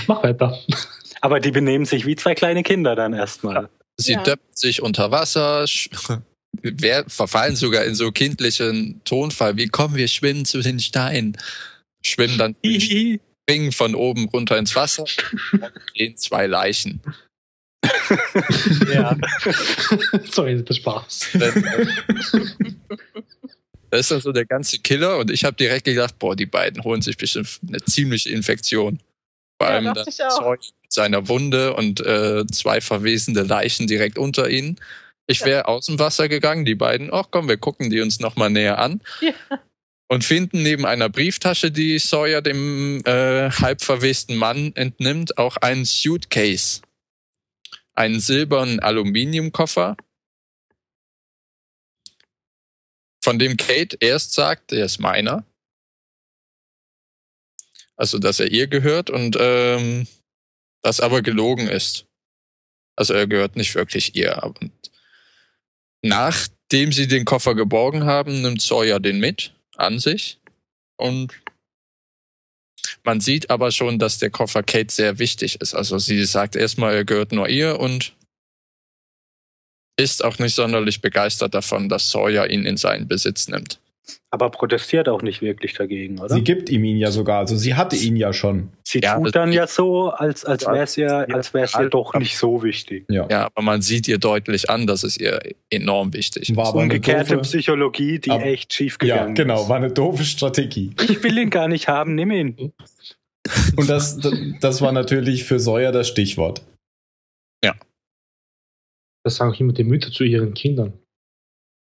Mach 0.08 0.24
weiter. 0.24 0.58
Aber 1.22 1.40
die 1.40 1.52
benehmen 1.52 1.86
sich 1.86 2.06
wie 2.06 2.16
zwei 2.16 2.36
kleine 2.36 2.64
Kinder 2.64 2.96
dann 2.96 3.14
erstmal. 3.14 3.70
Sie 3.98 4.14
Ja. 4.14 4.24
döppt 4.24 4.58
sich 4.58 4.82
unter 4.82 5.12
Wasser, 5.12 5.66
wer, 6.62 7.06
verfallen 7.10 7.56
sogar 7.56 7.86
in 7.86 7.96
so 7.96 8.12
kindlichen 8.12 9.02
Tonfall, 9.06 9.58
wie 9.58 9.68
kommen 9.68 9.96
wir 9.96 10.08
schwimmen 10.08 10.46
zu 10.46 10.62
den 10.62 10.80
Steinen. 10.80 11.38
Schwimmen 12.06 12.38
dann, 12.38 12.56
springen 13.50 13.72
von 13.72 13.96
oben 13.96 14.28
runter 14.30 14.58
ins 14.58 14.76
Wasser 14.76 15.04
und 15.04 15.72
sehen 15.96 16.16
zwei 16.18 16.48
Leichen. 16.48 17.02
ja. 18.94 19.16
Sorry, 20.32 20.64
das 20.64 20.78
Spaß. 20.78 21.30
Das 23.90 24.02
ist 24.02 24.12
dann 24.12 24.22
so 24.22 24.32
der 24.32 24.46
ganze 24.46 24.80
Killer 24.80 25.18
und 25.18 25.32
ich 25.32 25.46
habe 25.46 25.56
direkt 25.56 25.86
gedacht, 25.86 26.20
boah, 26.20 26.36
die 26.36 26.46
beiden 26.46 26.84
holen 26.84 27.02
sich 27.02 27.18
bestimmt 27.18 27.60
eine 27.68 27.82
ziemliche 27.84 28.30
Infektion. 28.30 29.00
Vor 29.60 29.70
Ja, 29.70 29.76
allem 29.76 29.94
dachte 29.94 30.12
dann. 30.18 30.30
Zeug 30.32 30.62
mit 30.82 30.94
seiner 30.94 31.28
Wunde 31.28 31.74
und 31.74 32.00
äh, 32.02 32.46
zwei 32.48 32.82
verwesende 32.82 33.44
Leichen 33.44 33.88
direkt 33.88 34.18
unter 34.18 34.50
ihnen. 34.50 34.80
Ich 35.28 35.44
wäre 35.44 35.68
aus 35.68 35.88
dem 35.88 36.00
Wasser 36.00 36.30
gegangen, 36.30 36.64
die 36.64 36.76
beiden, 36.76 37.12
ach 37.12 37.26
komm, 37.32 37.50
wir 37.50 37.58
gucken 37.58 37.90
die 37.90 38.02
uns 38.02 38.20
nochmal 38.20 38.50
näher 38.50 38.78
an. 38.78 39.02
Ja. 39.22 39.34
Und 40.10 40.24
finden 40.24 40.64
neben 40.64 40.86
einer 40.86 41.10
Brieftasche, 41.10 41.70
die 41.70 42.00
Sawyer 42.00 42.42
dem 42.42 43.02
äh, 43.04 43.50
halb 43.52 43.82
verwesten 43.82 44.38
Mann 44.38 44.72
entnimmt, 44.76 45.38
auch 45.38 45.58
einen 45.58 45.84
Suitcase. 45.84 46.82
Einen 47.94 48.22
silbernen 48.22 48.80
Aluminiumkoffer, 48.80 49.98
von 53.28 53.40
dem 53.40 53.58
Kate 53.58 53.98
erst 54.00 54.32
sagt, 54.32 54.72
er 54.72 54.86
ist 54.86 55.00
meiner. 55.00 55.44
Also, 57.98 58.20
dass 58.20 58.40
er 58.40 58.52
ihr 58.52 58.68
gehört 58.68 59.10
und 59.10 59.36
ähm, 59.40 60.08
das 60.82 61.00
aber 61.02 61.22
gelogen 61.22 61.68
ist. 61.68 62.06
Also 62.96 63.14
er 63.14 63.28
gehört 63.28 63.56
nicht 63.56 63.76
wirklich 63.76 64.16
ihr. 64.16 64.42
Und 64.44 64.72
nachdem 66.02 66.92
sie 66.92 67.08
den 67.08 67.26
Koffer 67.26 67.56
geborgen 67.56 68.06
haben, 68.06 68.42
nimmt 68.42 68.62
Sawyer 68.62 69.00
den 69.00 69.20
mit 69.20 69.54
an 69.76 70.00
sich. 70.00 70.40
Und 70.98 71.34
man 73.04 73.22
sieht 73.22 73.50
aber 73.50 73.72
schon, 73.72 74.00
dass 74.00 74.18
der 74.18 74.32
Koffer 74.32 74.64
Kate 74.64 74.94
sehr 74.94 75.20
wichtig 75.20 75.62
ist. 75.62 75.74
Also 75.74 76.00
sie 76.00 76.26
sagt 76.26 76.56
erstmal, 76.56 76.96
er 76.96 77.06
gehört 77.06 77.32
nur 77.32 77.48
ihr 77.48 77.80
und 77.80 78.16
ist 80.00 80.24
auch 80.24 80.40
nicht 80.40 80.56
sonderlich 80.56 81.02
begeistert 81.02 81.54
davon, 81.54 81.90
dass 81.90 82.10
Sawyer 82.10 82.50
ihn 82.50 82.66
in 82.66 82.78
seinen 82.78 83.08
Besitz 83.08 83.48
nimmt. 83.48 83.80
Aber 84.30 84.50
protestiert 84.52 85.08
auch 85.10 85.22
nicht 85.22 85.42
wirklich 85.42 85.74
dagegen, 85.74 86.20
oder? 86.20 86.36
Sie 86.36 86.44
gibt 86.44 86.70
ihm 86.70 86.84
ihn 86.84 86.98
ja 86.98 87.12
sogar, 87.12 87.40
also 87.40 87.56
sie 87.56 87.76
hatte 87.76 87.96
ihn 87.96 88.16
ja 88.16 88.34
schon. 88.34 88.70
Sie 88.84 89.00
ja, 89.00 89.18
tut 89.18 89.36
dann 89.36 89.52
ja 89.52 89.68
so, 89.68 90.10
als, 90.10 90.44
als 90.46 90.66
wäre 90.66 90.84
es 90.84 90.96
ja, 90.96 91.20
als 91.20 91.54
wär's 91.54 91.74
ja 91.74 91.88
doch 91.88 92.14
nicht 92.16 92.38
so 92.38 92.62
wichtig. 92.62 93.06
Ja. 93.10 93.28
ja, 93.30 93.46
aber 93.46 93.62
man 93.62 93.82
sieht 93.82 94.08
ihr 94.08 94.18
deutlich 94.18 94.70
an, 94.70 94.86
dass 94.86 95.04
es 95.04 95.18
ihr 95.18 95.40
enorm 95.70 96.14
wichtig 96.14 96.56
war 96.56 96.66
ist. 96.66 96.70
Aber 96.70 96.82
Umgekehrte 96.82 97.36
doofe, 97.36 97.44
Psychologie, 97.44 98.20
die 98.20 98.32
aber, 98.32 98.46
echt 98.46 98.74
schief 98.74 98.98
gegangen 98.98 99.34
ist. 99.34 99.40
Ja, 99.40 99.44
genau, 99.44 99.70
war 99.70 99.78
eine 99.78 99.92
doofe 99.92 100.24
Strategie. 100.24 100.92
Ich 101.02 101.24
will 101.24 101.38
ihn 101.38 101.50
gar 101.50 101.68
nicht 101.68 101.88
haben, 101.88 102.16
nimm 102.16 102.32
ihn. 102.32 102.74
Und 103.78 103.90
das, 103.90 104.20
das 104.60 104.82
war 104.82 104.92
natürlich 104.92 105.46
für 105.46 105.60
Sawyer 105.60 105.92
das 105.92 106.08
Stichwort. 106.08 106.64
Ja. 107.64 107.76
Das 109.24 109.38
sagen 109.38 109.52
auch 109.52 109.60
immer 109.60 109.74
die 109.74 109.84
Mütter 109.84 110.12
zu 110.12 110.24
ihren 110.24 110.54
Kindern. 110.54 110.94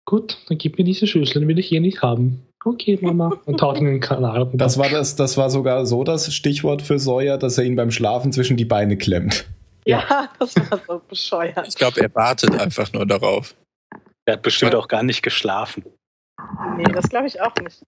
Gut, 0.05 0.39
dann 0.49 0.59
gib 0.59 0.79
mir 0.79 0.85
diese 0.85 1.07
Schüssel, 1.07 1.41
den 1.41 1.49
will 1.49 1.59
ich 1.59 1.69
hier 1.69 1.81
nicht 1.81 2.03
haben. 2.03 2.47
Okay, 2.65 2.99
Mama. 3.01 3.41
Und 3.45 3.59
taucht 3.59 3.79
in 3.79 3.87
den 3.87 4.01
Kanal. 4.01 4.49
Das 4.53 4.79
war, 4.79 4.89
das, 4.89 5.17
das 5.17 5.37
war 5.37 5.51
sogar 5.51 5.85
so 5.87 6.05
das 6.05 6.33
Stichwort 6.33 6.83
für 6.83 6.99
Sawyer, 6.99 7.39
dass 7.39 7.59
er 7.59 7.65
ihn 7.65 7.77
beim 7.77 7.91
Schlafen 7.91 8.33
zwischen 8.33 8.57
die 8.57 8.65
Beine 8.65 8.97
klemmt. 8.97 9.47
Ja, 9.85 10.31
das 10.39 10.55
war 10.57 10.81
so 10.87 11.03
bescheuert. 11.09 11.67
Ich 11.67 11.75
glaube, 11.75 12.01
er 12.01 12.15
wartet 12.15 12.59
einfach 12.61 12.93
nur 12.93 13.07
darauf. 13.07 13.55
Er 14.25 14.35
hat 14.35 14.43
bestimmt 14.43 14.75
auch 14.75 14.87
gar 14.87 15.03
nicht 15.03 15.23
geschlafen. 15.23 15.85
Nee, 16.77 16.85
das 16.85 17.09
glaube 17.09 17.27
ich 17.27 17.41
auch 17.41 17.55
nicht. 17.57 17.83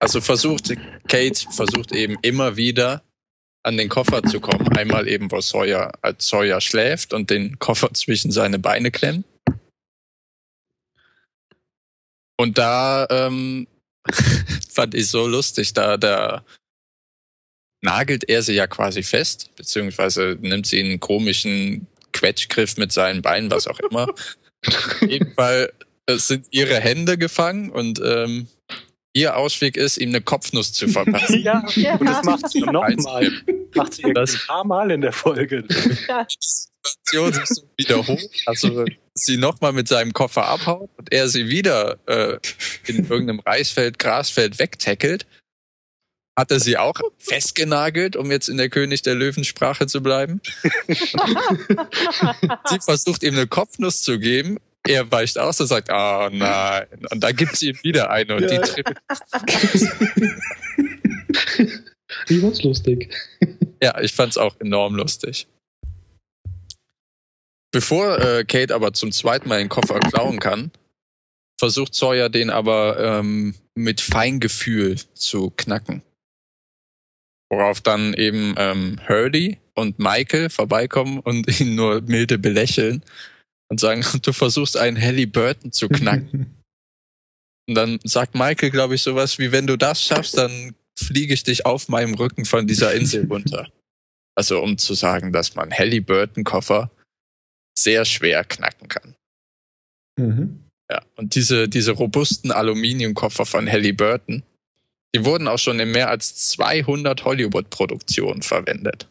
Also 0.00 0.20
versucht, 0.20 0.72
Kate 1.08 1.46
versucht 1.50 1.92
eben 1.92 2.16
immer 2.22 2.56
wieder 2.56 3.02
an 3.64 3.76
den 3.76 3.88
Koffer 3.88 4.22
zu 4.22 4.40
kommen. 4.40 4.68
Einmal 4.76 5.08
eben, 5.08 5.30
wo 5.30 5.40
Sawyer, 5.40 5.92
als 6.02 6.26
Sawyer 6.26 6.60
schläft 6.60 7.12
und 7.12 7.30
den 7.30 7.58
Koffer 7.58 7.92
zwischen 7.94 8.30
seine 8.30 8.58
Beine 8.58 8.90
klemmt. 8.90 9.24
Und 12.38 12.56
da 12.56 13.06
ähm, 13.10 13.66
fand 14.70 14.94
ich 14.94 15.08
so 15.08 15.26
lustig, 15.26 15.72
da, 15.74 15.96
da 15.96 16.44
nagelt 17.82 18.28
er 18.28 18.42
sie 18.42 18.54
ja 18.54 18.66
quasi 18.66 19.02
fest, 19.02 19.50
beziehungsweise 19.56 20.38
nimmt 20.40 20.66
sie 20.66 20.80
einen 20.80 21.00
komischen 21.00 21.86
Quetschgriff 22.12 22.76
mit 22.76 22.92
seinen 22.92 23.22
Beinen, 23.22 23.50
was 23.50 23.66
auch 23.66 23.80
immer. 23.80 24.08
Jedenfalls 25.00 25.72
sind 26.08 26.46
ihre 26.50 26.80
Hände 26.80 27.18
gefangen 27.18 27.70
und 27.70 28.00
ähm, 28.02 28.48
ihr 29.12 29.36
Ausweg 29.36 29.76
ist, 29.76 29.98
ihm 29.98 30.10
eine 30.10 30.20
Kopfnuss 30.20 30.72
zu 30.72 30.88
verpassen. 30.88 31.42
ja, 31.42 31.64
ja, 31.74 31.96
und 31.96 32.06
das 32.06 32.24
macht 32.24 32.48
sie 32.48 32.60
nochmal. 32.60 33.30
Macht 33.74 33.94
sie 33.94 34.12
das 34.14 34.34
ein 34.34 34.40
paar 34.46 34.64
Mal 34.64 34.90
in 34.90 35.00
der 35.00 35.12
Folge. 35.12 35.64
Ja. 36.08 36.26
Die 36.88 37.16
Situation 37.16 37.32
sich 37.32 37.46
so 37.46 37.62
wiederholt. 37.76 38.30
Also 38.46 38.84
sie 39.14 39.36
nochmal 39.36 39.72
mit 39.72 39.88
seinem 39.88 40.12
Koffer 40.12 40.46
abhaut 40.46 40.90
und 40.96 41.12
er 41.12 41.28
sie 41.28 41.48
wieder 41.48 41.98
äh, 42.06 42.38
in 42.86 43.08
irgendeinem 43.08 43.40
Reisfeld, 43.40 43.98
Grasfeld 43.98 44.58
wegtackelt. 44.58 45.26
Hat 46.36 46.52
er 46.52 46.60
sie 46.60 46.76
auch 46.78 46.94
festgenagelt, 47.18 48.14
um 48.14 48.30
jetzt 48.30 48.48
in 48.48 48.58
der 48.58 48.68
König 48.68 49.02
der 49.02 49.16
Löwensprache 49.16 49.88
zu 49.88 50.02
bleiben? 50.02 50.40
sie 52.68 52.78
versucht 52.80 53.24
ihm 53.24 53.34
eine 53.34 53.48
Kopfnuss 53.48 54.02
zu 54.02 54.20
geben 54.20 54.58
er 54.88 55.10
weicht 55.10 55.38
aus 55.38 55.60
und 55.60 55.66
sagt, 55.66 55.90
oh 55.90 56.28
nein. 56.32 56.86
Und 57.10 57.22
dann 57.22 57.36
gibt 57.36 57.56
sie 57.56 57.70
ihm 57.70 57.78
wieder 57.82 58.10
eine 58.10 58.36
und 58.36 58.42
ja. 58.42 58.48
die 58.48 58.58
trifft. 58.58 58.94
ich 62.28 62.40
fand's 62.40 62.62
lustig. 62.62 63.14
Ja, 63.82 64.00
ich 64.00 64.12
fand's 64.12 64.38
auch 64.38 64.58
enorm 64.60 64.94
lustig. 64.94 65.46
Bevor 67.70 68.18
äh, 68.18 68.44
Kate 68.44 68.74
aber 68.74 68.92
zum 68.92 69.12
zweiten 69.12 69.48
Mal 69.48 69.58
den 69.58 69.68
Koffer 69.68 70.00
klauen 70.00 70.38
kann, 70.38 70.70
versucht 71.58 71.94
Sawyer 71.94 72.28
den 72.28 72.50
aber 72.50 72.98
ähm, 72.98 73.54
mit 73.74 74.00
Feingefühl 74.00 74.96
zu 75.14 75.50
knacken. 75.50 76.02
Worauf 77.50 77.80
dann 77.80 78.14
eben 78.14 78.54
ähm, 78.58 79.00
Hurdy 79.06 79.58
und 79.74 79.98
Michael 79.98 80.50
vorbeikommen 80.50 81.18
und 81.20 81.60
ihn 81.60 81.74
nur 81.74 82.00
milde 82.02 82.38
belächeln 82.38 83.02
und 83.70 83.80
sagen, 83.80 84.04
du 84.22 84.32
versuchst 84.32 84.76
einen 84.76 85.00
Halliburton 85.00 85.72
zu 85.72 85.88
knacken. 85.88 86.62
und 87.68 87.74
dann 87.74 87.98
sagt 88.04 88.34
Michael, 88.34 88.70
glaube 88.70 88.94
ich, 88.94 89.02
sowas 89.02 89.38
wie, 89.38 89.52
wenn 89.52 89.66
du 89.66 89.76
das 89.76 90.02
schaffst, 90.02 90.38
dann 90.38 90.74
fliege 90.98 91.34
ich 91.34 91.42
dich 91.42 91.66
auf 91.66 91.88
meinem 91.88 92.14
Rücken 92.14 92.44
von 92.44 92.66
dieser 92.66 92.94
Insel 92.94 93.26
runter. 93.26 93.68
Also 94.34 94.60
um 94.60 94.78
zu 94.78 94.94
sagen, 94.94 95.32
dass 95.32 95.54
man 95.54 95.72
Halliburton-Koffer 95.72 96.90
sehr 97.82 98.04
schwer 98.04 98.44
knacken 98.44 98.88
kann. 98.88 99.14
Mhm. 100.18 100.64
Ja, 100.90 101.02
und 101.16 101.34
diese, 101.34 101.68
diese 101.68 101.92
robusten 101.92 102.50
Aluminiumkoffer 102.50 103.44
von 103.44 103.70
Halliburton, 103.70 104.42
die 105.14 105.24
wurden 105.24 105.48
auch 105.48 105.58
schon 105.58 105.80
in 105.80 105.90
mehr 105.90 106.08
als 106.08 106.48
200 106.50 107.24
Hollywood-Produktionen 107.24 108.42
verwendet. 108.42 109.08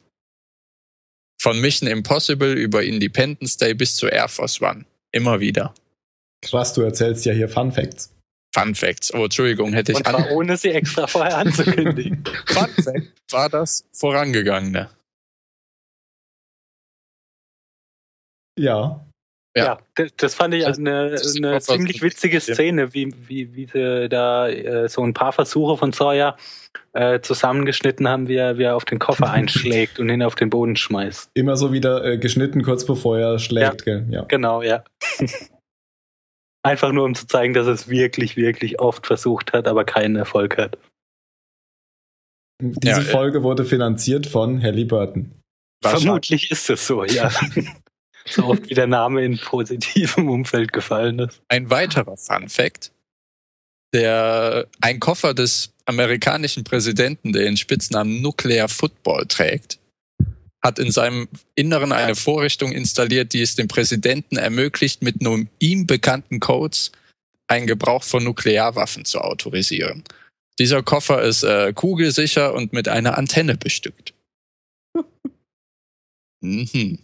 Von 1.39 1.61
Mission 1.61 1.87
Impossible 1.87 2.53
über 2.53 2.83
Independence 2.83 3.57
Day 3.57 3.73
bis 3.73 3.95
zu 3.95 4.07
Air 4.07 4.27
Force 4.27 4.61
One. 4.61 4.85
Immer 5.11 5.39
wieder. 5.39 5.73
Krass, 6.41 6.73
du 6.73 6.81
erzählst 6.81 7.25
ja 7.25 7.33
hier 7.33 7.49
Fun 7.49 7.71
Facts. 7.71 8.11
Fun 8.53 8.73
Facts. 8.73 9.13
Oh, 9.13 9.25
Entschuldigung, 9.25 9.73
hätte 9.73 9.91
ich. 9.91 9.97
Und 9.99 10.07
zwar 10.07 10.31
ohne 10.31 10.57
sie 10.57 10.69
extra 10.69 11.05
vorher 11.05 11.37
anzukündigen. 11.37 12.23
Fun 12.47 12.69
Fact 12.83 13.11
war 13.31 13.49
das 13.49 13.85
vorangegangene. 13.91 14.89
Ja. 18.57 19.03
Ja, 19.55 19.63
ja 19.63 19.77
das, 19.95 20.11
das, 20.17 20.35
fand 20.35 20.53
ich 20.53 20.65
eine, 20.65 21.15
eine 21.37 21.59
ziemlich 21.61 22.01
witzige 22.01 22.39
Szene, 22.39 22.93
wie, 22.93 23.13
wie, 23.27 23.55
wie 23.55 23.65
sie 23.65 24.07
da 24.09 24.47
äh, 24.49 24.87
so 24.87 25.03
ein 25.03 25.13
paar 25.13 25.33
Versuche 25.33 25.77
von 25.77 25.93
Sawyer 25.93 26.37
äh, 26.93 27.21
zusammengeschnitten 27.21 28.07
haben, 28.07 28.27
wie 28.27 28.35
er, 28.35 28.57
wie 28.57 28.63
er 28.63 28.75
auf 28.75 28.85
den 28.85 28.99
Koffer 28.99 29.31
einschlägt 29.31 29.99
und 29.99 30.09
ihn 30.09 30.21
auf 30.21 30.35
den 30.35 30.49
Boden 30.49 30.75
schmeißt. 30.75 31.31
Immer 31.33 31.57
so 31.57 31.73
wieder 31.73 32.05
äh, 32.05 32.17
geschnitten, 32.17 32.63
kurz 32.63 32.85
bevor 32.85 33.17
er 33.17 33.39
schlägt, 33.39 33.85
ja, 33.85 33.97
gell? 33.97 34.05
Ja. 34.09 34.21
Genau, 34.23 34.61
ja. 34.61 34.83
Einfach 36.63 36.91
nur, 36.91 37.05
um 37.05 37.15
zu 37.15 37.25
zeigen, 37.27 37.53
dass 37.53 37.67
es 37.67 37.87
wirklich, 37.87 38.35
wirklich 38.35 38.79
oft 38.79 39.07
versucht 39.07 39.53
hat, 39.53 39.67
aber 39.67 39.85
keinen 39.85 40.17
Erfolg 40.17 40.57
hat. 40.57 40.77
Diese 42.61 43.01
ja, 43.01 43.01
Folge 43.01 43.43
wurde 43.43 43.63
finanziert 43.63 44.27
von 44.27 44.61
Halliburton. 44.61 45.31
Vermutlich 45.83 46.51
ist 46.51 46.69
es 46.69 46.85
so, 46.85 47.05
ja. 47.05 47.31
so 48.29 48.45
oft 48.45 48.69
wie 48.69 48.73
der 48.73 48.87
Name 48.87 49.23
in 49.23 49.37
positivem 49.37 50.29
Umfeld 50.29 50.73
gefallen 50.73 51.19
ist. 51.19 51.41
Ein 51.47 51.69
weiterer 51.69 52.17
Fun 52.17 52.49
Fact. 52.49 52.91
Der, 53.93 54.67
ein 54.81 54.99
Koffer 54.99 55.33
des 55.33 55.73
amerikanischen 55.85 56.63
Präsidenten, 56.63 57.31
der 57.31 57.43
den 57.43 57.57
Spitznamen 57.57 58.21
Nuclear 58.21 58.67
Football 58.67 59.25
trägt, 59.27 59.79
hat 60.61 60.79
in 60.79 60.91
seinem 60.91 61.29
Inneren 61.55 61.91
eine 61.91 62.15
Vorrichtung 62.15 62.71
installiert, 62.71 63.33
die 63.33 63.41
es 63.41 63.55
dem 63.55 63.67
Präsidenten 63.67 64.37
ermöglicht, 64.37 65.01
mit 65.01 65.21
nur 65.21 65.45
ihm 65.59 65.87
bekannten 65.87 66.39
Codes 66.39 66.91
einen 67.47 67.67
Gebrauch 67.67 68.03
von 68.03 68.23
Nuklearwaffen 68.23 69.05
zu 69.05 69.21
autorisieren. 69.21 70.03
Dieser 70.59 70.83
Koffer 70.83 71.21
ist 71.21 71.43
äh, 71.43 71.71
kugelsicher 71.73 72.53
und 72.53 72.73
mit 72.73 72.89
einer 72.89 73.17
Antenne 73.17 73.55
bestückt. 73.55 74.13
mhm. 76.41 76.99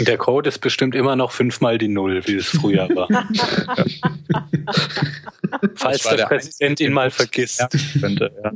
Der 0.00 0.18
Code 0.18 0.48
ist 0.48 0.58
bestimmt 0.58 0.94
immer 0.94 1.16
noch 1.16 1.32
fünfmal 1.32 1.78
die 1.78 1.88
Null, 1.88 2.26
wie 2.26 2.36
es 2.36 2.48
früher 2.48 2.88
war. 2.90 3.08
Falls 5.74 6.04
war 6.04 6.16
der, 6.16 6.28
der 6.28 6.36
Präsident 6.36 6.80
ihn 6.80 6.92
mal 6.92 7.10
vergisst. 7.10 7.60
Ja, 7.60 7.68
könnte, 8.00 8.32
ja. 8.42 8.52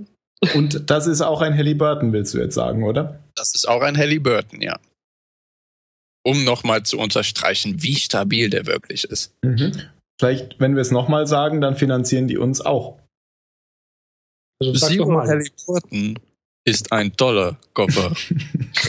Und 0.54 0.90
das 0.90 1.06
ist 1.06 1.22
auch 1.22 1.40
ein 1.40 1.56
Halliburton, 1.56 2.12
willst 2.12 2.34
du 2.34 2.38
jetzt 2.38 2.54
sagen, 2.54 2.84
oder? 2.84 3.20
Das 3.34 3.54
ist 3.54 3.68
auch 3.68 3.82
ein 3.82 3.96
Halliburton, 3.96 4.60
ja. 4.60 4.78
Um 6.24 6.44
nochmal 6.44 6.82
zu 6.82 6.98
unterstreichen, 6.98 7.82
wie 7.82 7.96
stabil 7.96 8.50
der 8.50 8.66
wirklich 8.66 9.04
ist. 9.04 9.34
Mhm. 9.42 9.72
Vielleicht, 10.18 10.58
wenn 10.60 10.74
wir 10.74 10.82
es 10.82 10.90
nochmal 10.90 11.26
sagen, 11.26 11.60
dann 11.60 11.76
finanzieren 11.76 12.26
die 12.26 12.38
uns 12.38 12.60
auch. 12.60 12.98
Also 14.60 14.72
Zero 14.72 15.20
Halliburton 15.20 16.18
ist 16.64 16.92
ein 16.92 17.14
toller 17.16 17.58
Koffer. 17.74 18.14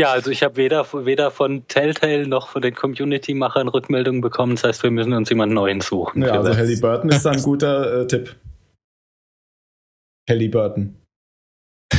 Ja, 0.00 0.12
also 0.12 0.30
ich 0.30 0.42
habe 0.42 0.56
weder, 0.56 0.86
weder 1.04 1.30
von 1.30 1.68
Telltale 1.68 2.26
noch 2.26 2.48
von 2.48 2.62
den 2.62 2.74
Community-Machern 2.74 3.68
Rückmeldungen 3.68 4.22
bekommen. 4.22 4.54
Das 4.54 4.64
heißt, 4.64 4.82
wir 4.82 4.90
müssen 4.90 5.12
uns 5.12 5.28
jemanden 5.28 5.54
neuen 5.54 5.82
suchen. 5.82 6.22
Ja, 6.22 6.40
also 6.40 6.56
Halliburton 6.56 7.10
ist 7.10 7.26
ein 7.26 7.42
guter 7.42 8.00
äh, 8.00 8.06
Tipp. 8.06 8.34
Halliburton. 10.26 10.96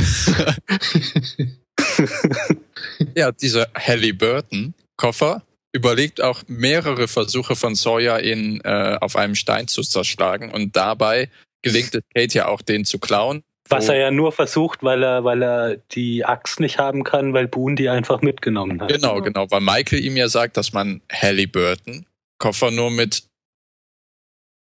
ja, 3.15 3.31
dieser 3.33 3.67
Halliburton-Koffer 3.75 5.43
überlegt 5.71 6.23
auch 6.23 6.41
mehrere 6.47 7.07
Versuche 7.07 7.55
von 7.55 7.75
Sawyer, 7.75 8.19
ihn 8.23 8.61
äh, 8.63 8.97
auf 8.99 9.15
einem 9.15 9.35
Stein 9.35 9.67
zu 9.67 9.83
zerschlagen. 9.83 10.49
Und 10.49 10.75
dabei 10.75 11.29
gelingt 11.61 11.93
es 11.93 12.01
Kate 12.15 12.35
ja 12.35 12.47
auch, 12.47 12.63
den 12.63 12.83
zu 12.83 12.97
klauen. 12.97 13.43
Was 13.71 13.89
er 13.89 13.97
ja 13.97 14.11
nur 14.11 14.31
versucht, 14.31 14.83
weil 14.83 15.03
er, 15.03 15.23
weil 15.23 15.41
er 15.41 15.77
die 15.91 16.25
Axt 16.25 16.59
nicht 16.59 16.77
haben 16.77 17.03
kann, 17.03 17.33
weil 17.33 17.47
Boone 17.47 17.75
die 17.75 17.89
einfach 17.89 18.21
mitgenommen 18.21 18.81
hat. 18.81 18.91
Genau, 18.91 19.21
genau, 19.21 19.49
weil 19.49 19.61
Michael 19.61 20.03
ihm 20.03 20.17
ja 20.17 20.27
sagt, 20.27 20.57
dass 20.57 20.73
man 20.73 21.01
Halliburton 21.11 22.05
Koffer 22.37 22.71
nur 22.71 22.91
mit 22.91 23.23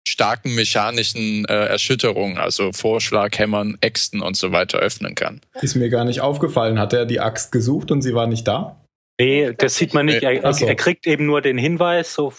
starken 0.07 0.53
mechanischen 0.55 1.45
äh, 1.45 1.65
Erschütterungen, 1.65 2.37
also 2.37 2.71
Vorschlag, 2.73 3.37
Hämmern, 3.37 3.77
Äxten 3.81 4.21
und 4.21 4.35
so 4.35 4.51
weiter 4.51 4.79
öffnen 4.79 5.15
kann. 5.15 5.41
Ist 5.61 5.75
mir 5.75 5.89
gar 5.89 6.03
nicht 6.03 6.21
aufgefallen. 6.21 6.79
Hat 6.79 6.93
er 6.93 7.05
die 7.05 7.19
Axt 7.19 7.51
gesucht 7.51 7.91
und 7.91 8.01
sie 8.01 8.13
war 8.13 8.27
nicht 8.27 8.47
da? 8.47 8.75
Nee, 9.19 9.53
das 9.57 9.75
sieht 9.75 9.93
man 9.93 10.05
nicht. 10.05 10.23
Er, 10.23 10.53
so. 10.53 10.65
er 10.65 10.75
kriegt 10.75 11.05
eben 11.05 11.25
nur 11.25 11.41
den 11.41 11.57
Hinweis, 11.57 12.13
so, 12.13 12.33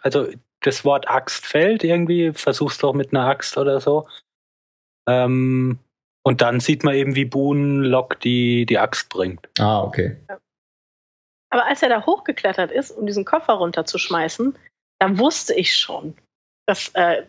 also 0.00 0.28
das 0.60 0.84
Wort 0.84 1.08
Axt 1.08 1.46
fällt 1.46 1.84
irgendwie, 1.84 2.32
versuch's 2.32 2.78
doch 2.78 2.94
mit 2.94 3.12
einer 3.12 3.26
Axt 3.26 3.56
oder 3.56 3.80
so. 3.80 4.06
Ähm, 5.08 5.78
und 6.26 6.40
dann 6.40 6.58
sieht 6.58 6.84
man 6.84 6.94
eben, 6.94 7.14
wie 7.14 7.26
Boone 7.26 7.86
Lock 7.86 8.18
die, 8.20 8.66
die 8.66 8.78
Axt 8.78 9.10
bringt. 9.10 9.48
Ah, 9.58 9.82
okay. 9.82 10.16
Aber 11.50 11.66
als 11.66 11.82
er 11.82 11.90
da 11.90 12.04
hochgeklettert 12.04 12.72
ist, 12.72 12.90
um 12.90 13.06
diesen 13.06 13.24
Koffer 13.24 13.52
runterzuschmeißen, 13.52 14.56
da 14.98 15.18
wusste 15.18 15.54
ich 15.54 15.76
schon, 15.76 16.16
dass, 16.66 16.88
äh, 16.94 17.24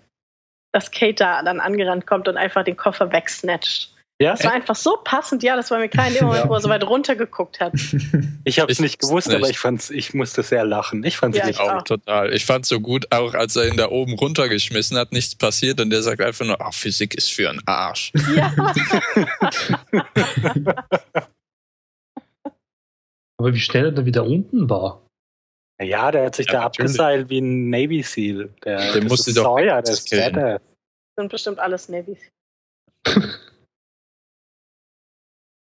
dass 0.72 0.92
Kate 0.92 1.16
da 1.16 1.44
dann 1.44 1.60
angerannt 1.60 2.08
kommt 2.08 2.28
und 2.28 2.38
einfach 2.38 2.64
den 2.64 2.78
Koffer 2.78 3.12
wegsnatcht. 3.12 3.95
Ja? 4.22 4.32
Das 4.32 4.46
war 4.46 4.54
einfach 4.54 4.76
so 4.78 4.98
passend, 5.04 5.44
ja, 5.44 5.58
das 5.58 5.72
war 5.72 5.80
mir 5.80 5.90
klar 5.90 6.08
in 6.08 6.14
dem 6.14 6.26
Moment, 6.26 6.46
ja. 6.46 6.50
wo 6.50 6.54
er 6.54 6.62
so 6.62 6.70
weit 6.70 6.86
runtergeguckt 6.86 7.60
hat. 7.60 7.74
Ich 8.46 8.60
habe 8.60 8.72
es 8.72 8.80
nicht 8.80 9.02
gewusst, 9.02 9.28
nicht. 9.28 9.38
aber 9.38 9.50
ich 9.50 9.58
fand's, 9.60 9.90
ich 9.90 10.14
musste 10.14 10.44
sehr 10.44 10.64
lachen. 10.64 11.04
Ich 11.04 11.18
fand's 11.18 11.38
ja, 11.38 11.50
auch, 11.60 11.74
auch 11.74 11.82
total. 11.82 12.32
Ich 12.32 12.46
fand's 12.46 12.70
so 12.70 12.80
gut, 12.80 13.12
auch 13.12 13.34
als 13.34 13.56
er 13.56 13.68
ihn 13.68 13.76
da 13.76 13.90
oben 13.90 14.14
runtergeschmissen 14.14 14.98
hat, 14.98 15.12
nichts 15.12 15.36
passiert 15.36 15.82
und 15.82 15.90
der 15.90 16.02
sagt 16.04 16.22
einfach 16.22 16.46
nur, 16.46 16.62
ach, 16.62 16.74
Physik 16.74 17.16
ist 17.16 17.32
für 17.32 17.50
einen 17.50 17.62
Arsch. 17.66 18.14
Ja. 18.36 18.54
aber 23.38 23.54
wie 23.54 23.60
schnell 23.60 23.86
er 23.86 23.92
dann 23.92 24.06
wieder 24.06 24.24
unten 24.26 24.70
war. 24.70 25.02
Ja, 25.82 26.12
der 26.12 26.28
hat 26.28 26.36
sich 26.36 26.46
ja, 26.48 26.54
da 26.54 26.62
natürlich. 26.66 26.92
abgeseilt 26.92 27.30
wie 27.30 27.40
ein 27.42 27.70
Navy 27.70 28.02
Seal. 28.02 28.54
Der, 28.64 28.94
der 28.94 29.04
musste 29.04 29.34
doch 29.34 29.44
Sawyer, 29.44 29.82
das 29.82 30.00
ist 30.00 30.14
Das 30.14 30.62
sind 31.18 31.32
bestimmt 31.32 31.60
alles 31.60 31.90
Navy 31.90 32.16
Seal. 32.16 32.32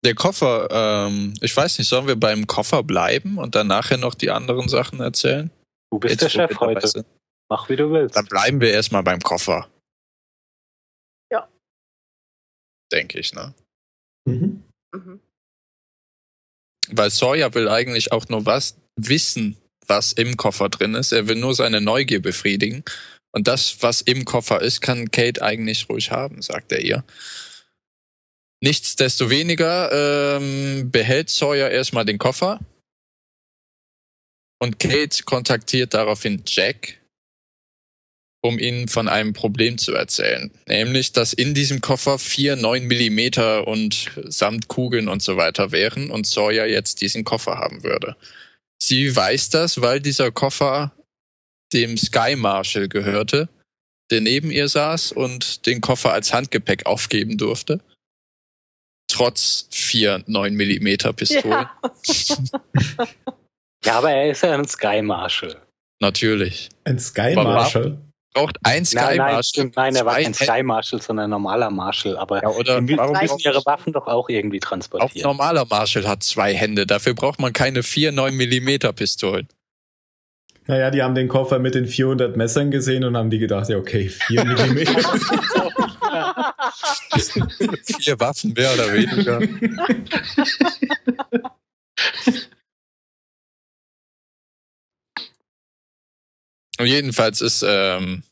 Der 0.07 0.15
Koffer, 0.15 0.69
ähm, 0.71 1.35
ich 1.41 1.57
weiß 1.57 1.79
nicht, 1.79 1.89
sollen 1.89 2.07
wir 2.07 2.15
beim 2.15 2.47
Koffer 2.47 2.85
bleiben 2.85 3.39
und 3.39 3.57
dann 3.57 3.67
nachher 3.67 3.97
noch 3.97 4.15
die 4.15 4.31
anderen 4.31 4.69
Sachen 4.69 5.01
erzählen? 5.01 5.51
Du 5.91 5.99
bist 5.99 6.13
Jetzt, 6.13 6.23
der 6.23 6.29
Chef 6.49 6.61
heute. 6.61 7.05
Mach 7.51 7.69
wie 7.69 7.75
du 7.75 7.91
willst. 7.91 8.15
Dann 8.15 8.27
bleiben 8.27 8.61
wir 8.61 8.71
erstmal 8.71 9.03
beim 9.03 9.19
Koffer. 9.19 9.69
Ja. 11.33 11.49
Denke 12.93 13.19
ich, 13.19 13.35
ne? 13.35 13.53
Mhm. 14.29 14.63
mhm. 14.95 15.21
Weil 16.91 17.11
Sawyer 17.11 17.53
will 17.55 17.69
eigentlich 17.69 18.13
auch 18.13 18.29
nur 18.29 18.47
was 18.47 18.77
wissen, 18.95 19.57
was 19.89 20.13
im 20.13 20.37
Koffer 20.37 20.69
drin 20.69 20.95
ist. 20.95 21.11
Er 21.11 21.27
will 21.27 21.35
nur 21.35 21.57
seine 21.57 21.81
Neugier 21.81 22.23
befriedigen. 22.23 22.85
Und 23.33 23.49
das, 23.49 23.83
was 23.83 24.03
im 24.03 24.25
Koffer 24.25 24.63
ist, 24.63 24.83
kann 24.83 25.11
Kate 25.11 25.43
eigentlich 25.43 25.89
ruhig 25.89 26.13
haben, 26.13 26.43
sagt 26.43 26.71
er 26.71 26.81
ihr. 26.81 27.03
Nichtsdestoweniger 28.63 30.39
ähm, 30.39 30.91
behält 30.91 31.29
Sawyer 31.29 31.71
erstmal 31.71 32.05
den 32.05 32.19
Koffer 32.19 32.61
und 34.59 34.79
Kate 34.79 35.25
kontaktiert 35.25 35.93
daraufhin 35.93 36.43
Jack, 36.47 36.99
um 38.43 38.59
ihnen 38.59 38.89
von 38.89 39.09
einem 39.09 39.35
Problem 39.35 39.77
zu 39.77 39.93
erzählen. 39.93 40.51
Nämlich, 40.67 41.13
dass 41.13 41.35
in 41.35 41.53
diesem 41.53 41.83
Koffer 41.83 42.19
vier 42.19 42.57
9 42.57 42.87
Millimeter 42.87 43.69
und 43.69 44.11
samt 44.25 44.69
Kugeln 44.69 45.09
und 45.09 45.23
so 45.23 45.37
weiter 45.37 45.73
wären 45.73 46.11
und 46.11 46.27
Sawyer 46.27 46.67
jetzt 46.67 47.03
diesen 47.03 47.25
Koffer 47.25 47.59
haben 47.59 47.83
würde. 47.85 48.17
Sie 48.83 49.15
weiß 49.15 49.51
das, 49.51 49.83
weil 49.83 50.01
dieser 50.01 50.31
Koffer 50.31 50.93
dem 51.75 51.99
Sky 51.99 52.37
Marshal 52.37 52.89
gehörte, 52.89 53.51
der 54.11 54.23
neben 54.23 54.51
ihr 54.51 54.69
saß 54.69 55.13
und 55.13 55.67
den 55.67 55.83
Koffer 55.83 56.13
als 56.13 56.33
Handgepäck 56.33 56.87
aufgeben 56.87 57.37
durfte 57.37 57.83
trotz 59.17 59.67
vier 59.71 60.23
9 60.27 60.55
mm 60.55 61.15
Pistolen. 61.15 61.51
Ja. 61.51 61.71
ja, 63.85 63.99
aber 63.99 64.11
er 64.11 64.31
ist 64.31 64.43
ja 64.43 64.55
ein 64.55 64.67
Sky 64.67 65.01
Marshal. 65.03 65.57
Natürlich. 66.01 66.69
Ein 66.85 66.99
Sky 66.99 67.35
Marshal? 67.35 67.99
Braucht 68.35 68.59
ein 68.65 68.85
Sky 68.85 68.97
nein, 68.97 69.17
nein, 69.17 69.35
Marshal. 69.35 69.71
Nein, 69.75 69.97
er 69.97 70.05
war 70.05 70.15
kein 70.17 70.35
Sky 70.35 70.63
Marshal, 70.63 71.01
sondern 71.01 71.25
ein 71.25 71.31
normaler 71.31 71.71
Marshal. 71.71 72.19
Aber 72.19 72.43
ja, 72.43 72.51
oder 72.51 72.83
die 72.83 72.95
müssen 72.95 73.39
ihre 73.39 73.65
Waffen 73.65 73.95
doch 73.95 74.07
auch 74.07 74.29
irgendwie 74.29 74.61
transportieren. 74.61 75.25
Auch 75.25 75.33
normaler 75.33 75.65
Marshal 75.65 76.07
hat 76.07 76.23
zwei 76.23 76.53
Hände. 76.53 76.87
Dafür 76.87 77.15
braucht 77.15 77.41
man 77.41 77.55
keine 77.55 77.83
vier 77.83 78.13
9 78.13 78.37
mm 78.37 78.95
Pistolen. 78.95 79.49
Naja, 80.67 80.91
die 80.91 81.03
haben 81.03 81.15
den 81.15 81.29
Koffer 81.29 81.59
mit 81.59 81.75
den 81.75 81.87
400 81.87 82.37
Messern 82.37 82.71
gesehen 82.71 83.05
und 83.05 83.17
haben 83.17 83.31
die 83.31 83.39
gedacht, 83.39 83.71
ja, 83.71 83.79
okay, 83.79 84.09
4 84.09 84.45
mm. 84.45 84.79
Vier 88.01 88.21
Waffen, 88.21 88.53
mehr 88.53 88.75
oder 88.75 88.93
weniger. 88.93 89.41
Und 96.79 96.87
jedenfalls 96.87 97.41
ist, 97.41 97.65
ähm, 97.67 98.23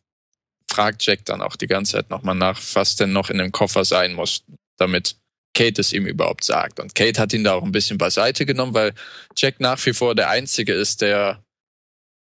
fragt 0.71 1.05
Jack 1.07 1.25
dann 1.25 1.41
auch 1.41 1.57
die 1.57 1.67
ganze 1.67 1.93
Zeit 1.93 2.11
nochmal 2.11 2.35
nach, 2.35 2.61
was 2.75 2.97
denn 2.97 3.13
noch 3.13 3.31
in 3.31 3.39
dem 3.39 3.53
Koffer 3.53 3.85
sein 3.85 4.15
muss, 4.15 4.45
damit 4.77 5.17
Kate 5.55 5.81
es 5.81 5.93
ihm 5.93 6.07
überhaupt 6.07 6.45
sagt. 6.45 6.81
Und 6.81 6.95
Kate 6.95 7.21
hat 7.21 7.33
ihn 7.33 7.45
da 7.45 7.55
auch 7.55 7.63
ein 7.63 7.73
bisschen 7.73 7.97
beiseite 7.97 8.45
genommen, 8.45 8.75
weil 8.75 8.93
Jack 9.37 9.61
nach 9.61 9.85
wie 9.87 9.93
vor 9.93 10.15
der 10.15 10.29
Einzige 10.29 10.75
ist, 10.75 11.01
der 11.01 11.43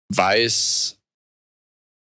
weiß, 0.08 0.98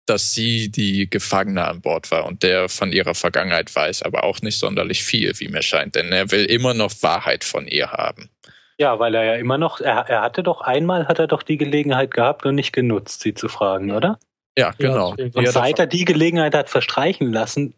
dass 0.09 0.33
sie 0.33 0.71
die 0.71 1.09
Gefangene 1.09 1.67
an 1.67 1.81
Bord 1.81 2.11
war 2.11 2.27
und 2.27 2.43
der 2.43 2.69
von 2.69 2.93
ihrer 2.93 3.15
Vergangenheit 3.15 3.75
weiß, 3.75 4.03
aber 4.03 4.25
auch 4.25 4.41
nicht 4.43 4.59
sonderlich 4.59 5.05
viel, 5.05 5.39
wie 5.39 5.49
mir 5.49 5.63
scheint, 5.63 5.95
denn 5.95 6.13
er 6.13 6.31
will 6.31 6.45
immer 6.45 6.75
noch 6.75 6.93
Wahrheit 7.03 7.45
von 7.45 7.67
ihr 7.67 7.93
haben. 7.93 8.31
Ja, 8.79 8.99
weil 8.99 9.15
er 9.15 9.25
ja 9.25 9.35
immer 9.35 9.59
noch, 9.59 9.81
er, 9.81 10.09
er 10.09 10.23
hatte 10.23 10.43
doch 10.43 10.61
einmal, 10.61 11.09
hat 11.09 11.19
er 11.19 11.27
doch 11.27 11.43
die 11.43 11.59
Gelegenheit 11.59 12.13
gehabt 12.13 12.47
und 12.47 12.55
nicht 12.55 12.73
genutzt, 12.73 13.21
sie 13.21 13.35
zu 13.35 13.49
fragen, 13.49 13.91
oder? 13.91 14.19
Ja, 14.57 14.71
genau. 14.79 15.15
Ja, 15.17 15.27
und 15.35 15.49
seit 15.49 15.79
er 15.79 15.87
die 15.87 16.05
Gelegenheit 16.05 16.55
hat 16.55 16.69
verstreichen 16.69 17.33
lassen, 17.33 17.75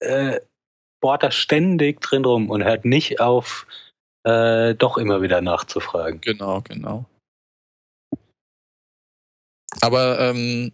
äh, 0.00 0.40
bohrt 1.00 1.22
er 1.22 1.30
ständig 1.30 2.00
drin 2.00 2.24
rum 2.24 2.50
und 2.50 2.64
hört 2.64 2.84
nicht 2.84 3.20
auf, 3.20 3.66
äh, 4.24 4.74
doch 4.74 4.98
immer 4.98 5.22
wieder 5.22 5.40
nachzufragen. 5.40 6.20
Genau, 6.20 6.60
genau. 6.62 7.06
Aber 9.80 10.20
ähm, 10.20 10.72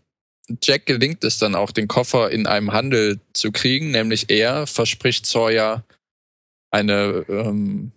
Jack 0.62 0.86
gelingt 0.86 1.24
es 1.24 1.38
dann 1.38 1.54
auch, 1.54 1.72
den 1.72 1.88
Koffer 1.88 2.30
in 2.30 2.46
einem 2.46 2.72
Handel 2.72 3.20
zu 3.32 3.52
kriegen, 3.52 3.90
nämlich 3.90 4.30
er 4.30 4.66
verspricht 4.66 5.26
Sawyer 5.26 5.84
eine 6.70 7.24
ähm, 7.28 7.92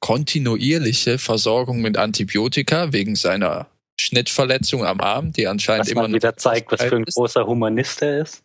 kontinuierliche 0.00 1.18
Versorgung 1.18 1.80
mit 1.80 1.96
Antibiotika 1.96 2.92
wegen 2.92 3.16
seiner 3.16 3.66
Schnittverletzung 4.00 4.84
am 4.84 5.00
Arm, 5.00 5.32
die 5.32 5.46
anscheinend 5.46 5.86
was 5.86 5.92
immer 5.92 6.08
noch 6.08 6.14
wieder 6.14 6.36
zeigt, 6.36 6.72
was 6.72 6.82
für 6.82 6.96
ein 6.96 7.04
ist. 7.04 7.14
großer 7.14 7.46
Humanist 7.46 8.02
er 8.02 8.22
ist. 8.22 8.42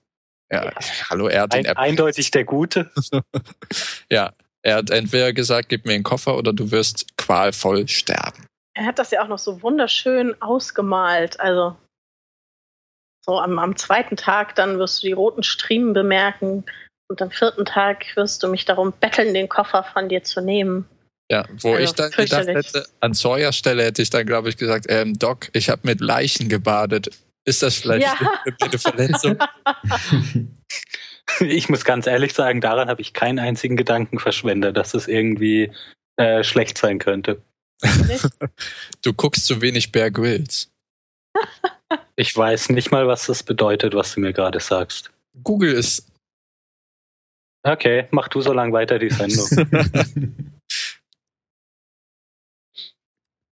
Ja, 0.51 0.71
hallo, 1.09 1.27
er 1.27 1.43
hat 1.43 1.55
ein, 1.55 1.65
eindeutig 1.65 2.29
der 2.31 2.43
Gute. 2.43 2.91
ja, 4.11 4.33
er 4.61 4.75
hat 4.75 4.89
entweder 4.89 5.33
gesagt, 5.33 5.69
gib 5.69 5.85
mir 5.85 5.93
einen 5.93 6.03
Koffer 6.03 6.37
oder 6.37 6.53
du 6.53 6.71
wirst 6.71 7.17
qualvoll 7.17 7.87
sterben. 7.87 8.45
Er 8.73 8.85
hat 8.85 8.99
das 8.99 9.11
ja 9.11 9.23
auch 9.23 9.27
noch 9.27 9.39
so 9.39 9.61
wunderschön 9.61 10.39
ausgemalt. 10.41 11.39
Also 11.39 11.75
so 13.25 13.39
am, 13.39 13.59
am 13.59 13.75
zweiten 13.75 14.15
Tag 14.15 14.55
dann 14.55 14.79
wirst 14.79 15.01
du 15.01 15.07
die 15.07 15.13
roten 15.13 15.43
Striemen 15.43 15.93
bemerken 15.93 16.63
und 17.09 17.21
am 17.21 17.31
vierten 17.31 17.65
Tag 17.65 18.05
wirst 18.15 18.43
du 18.43 18.47
mich 18.47 18.65
darum 18.65 18.93
betteln, 18.99 19.33
den 19.33 19.49
Koffer 19.49 19.83
von 19.83 20.09
dir 20.09 20.23
zu 20.23 20.41
nehmen. 20.41 20.85
Ja, 21.31 21.45
wo 21.61 21.73
also, 21.73 21.83
ich 21.83 21.91
dann 21.93 22.11
gedacht 22.11 22.47
hätte, 22.47 22.85
an 22.99 23.13
Sawyers 23.13 23.57
Stelle 23.57 23.83
hätte 23.83 24.01
ich 24.01 24.11
dann, 24.11 24.27
glaube 24.27 24.49
ich, 24.49 24.57
gesagt, 24.57 24.85
ähm, 24.89 25.17
Doc, 25.17 25.49
ich 25.53 25.69
habe 25.69 25.81
mit 25.83 26.01
Leichen 26.01 26.49
gebadet. 26.49 27.09
Ist 27.47 27.63
das 27.63 27.75
vielleicht 27.75 28.05
ja. 28.05 28.43
eine 28.61 28.77
Verletzung? 28.77 29.37
ich 31.39 31.69
muss 31.69 31.83
ganz 31.83 32.05
ehrlich 32.07 32.33
sagen, 32.33 32.61
daran 32.61 32.89
habe 32.89 33.01
ich 33.01 33.13
keinen 33.13 33.39
einzigen 33.39 33.75
Gedanken 33.75 34.19
verschwendet, 34.19 34.77
dass 34.77 34.93
es 34.93 35.07
irgendwie 35.07 35.71
äh, 36.17 36.43
schlecht 36.43 36.77
sein 36.77 36.99
könnte. 36.99 37.41
du 39.01 39.13
guckst 39.13 39.45
zu 39.45 39.61
wenig 39.61 39.91
Bear 39.91 40.11
Grylls. 40.11 40.71
Ich 42.15 42.35
weiß 42.35 42.69
nicht 42.69 42.91
mal, 42.91 43.07
was 43.07 43.27
das 43.27 43.43
bedeutet, 43.43 43.93
was 43.93 44.13
du 44.13 44.19
mir 44.19 44.33
gerade 44.33 44.59
sagst. 44.59 45.11
Google 45.43 45.73
ist. 45.73 46.07
Okay, 47.63 48.07
mach 48.11 48.27
du 48.27 48.41
so 48.41 48.53
lang 48.53 48.71
weiter 48.73 48.99
die 48.99 49.09
Sendung. 49.09 49.47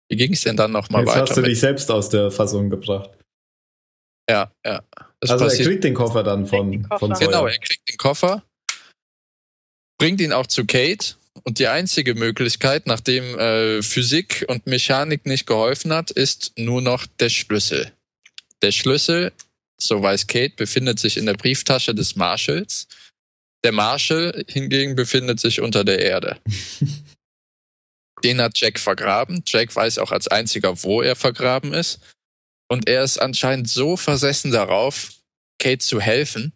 Wie 0.10 0.16
ging 0.16 0.34
es 0.34 0.42
denn 0.42 0.56
dann 0.56 0.72
nochmal 0.72 1.06
weiter? 1.06 1.20
Jetzt 1.20 1.30
hast 1.30 1.38
du 1.38 1.42
dich 1.42 1.60
selbst 1.60 1.92
aus 1.92 2.10
der 2.10 2.32
Fassung 2.32 2.70
gebracht. 2.70 3.12
Ja, 4.30 4.52
ja. 4.66 4.82
Das 5.20 5.32
also 5.32 5.46
passiert. 5.46 5.68
er 5.68 5.72
kriegt 5.72 5.84
den 5.84 5.94
Koffer 5.94 6.24
dann 6.24 6.46
von, 6.46 6.84
Koffer. 6.84 7.00
von 7.00 7.16
Sawyer. 7.16 7.28
Genau, 7.28 7.48
er 7.48 7.58
kriegt 7.58 7.90
den 7.90 7.98
Koffer, 7.98 8.44
bringt 9.98 10.22
ihn 10.22 10.32
auch 10.34 10.48
zu 10.48 10.66
Kate 10.66 11.16
und 11.44 11.60
die 11.60 11.68
einzige 11.68 12.16
Möglichkeit, 12.16 12.88
nachdem 12.88 13.38
äh, 13.40 13.82
Physik 13.82 14.46
und 14.48 14.68
Mechanik 14.68 15.26
nicht 15.26 15.48
geholfen 15.48 15.94
hat, 15.94 16.12
ist 16.12 16.54
nur 16.58 16.82
noch 16.82 17.08
der 17.20 17.30
Schlüssel. 17.30 17.92
Der 18.62 18.72
Schlüssel 18.72 19.32
so 19.80 20.02
weiß 20.02 20.28
Kate, 20.28 20.56
befindet 20.56 21.00
sich 21.00 21.18
in 21.18 21.26
der 21.26 21.36
Brieftasche 21.36 21.94
des 21.94 22.16
Marshalls. 22.16 22.88
Der 23.64 23.72
Marshall 23.72 24.46
hingegen 24.48 24.96
befindet 24.96 25.40
sich 25.40 25.62
unter 25.62 25.84
der 25.84 26.00
Erde. 26.00 26.40
Den 28.24 28.42
hat 28.42 28.58
Jack 28.58 28.80
vergraben. 28.80 29.44
Jack 29.46 29.76
weiß 29.76 30.00
auch 30.00 30.12
als 30.12 30.28
einziger, 30.28 30.84
wo 30.84 31.02
er 31.02 31.16
vergraben 31.16 31.74
ist. 31.74 32.00
Und 32.68 32.90
er 32.90 33.04
ist 33.04 33.20
anscheinend 33.20 33.70
so 33.70 33.96
versessen 33.96 34.52
darauf, 34.52 35.14
Kate 35.60 35.80
zu 35.80 36.02
helfen, 36.02 36.54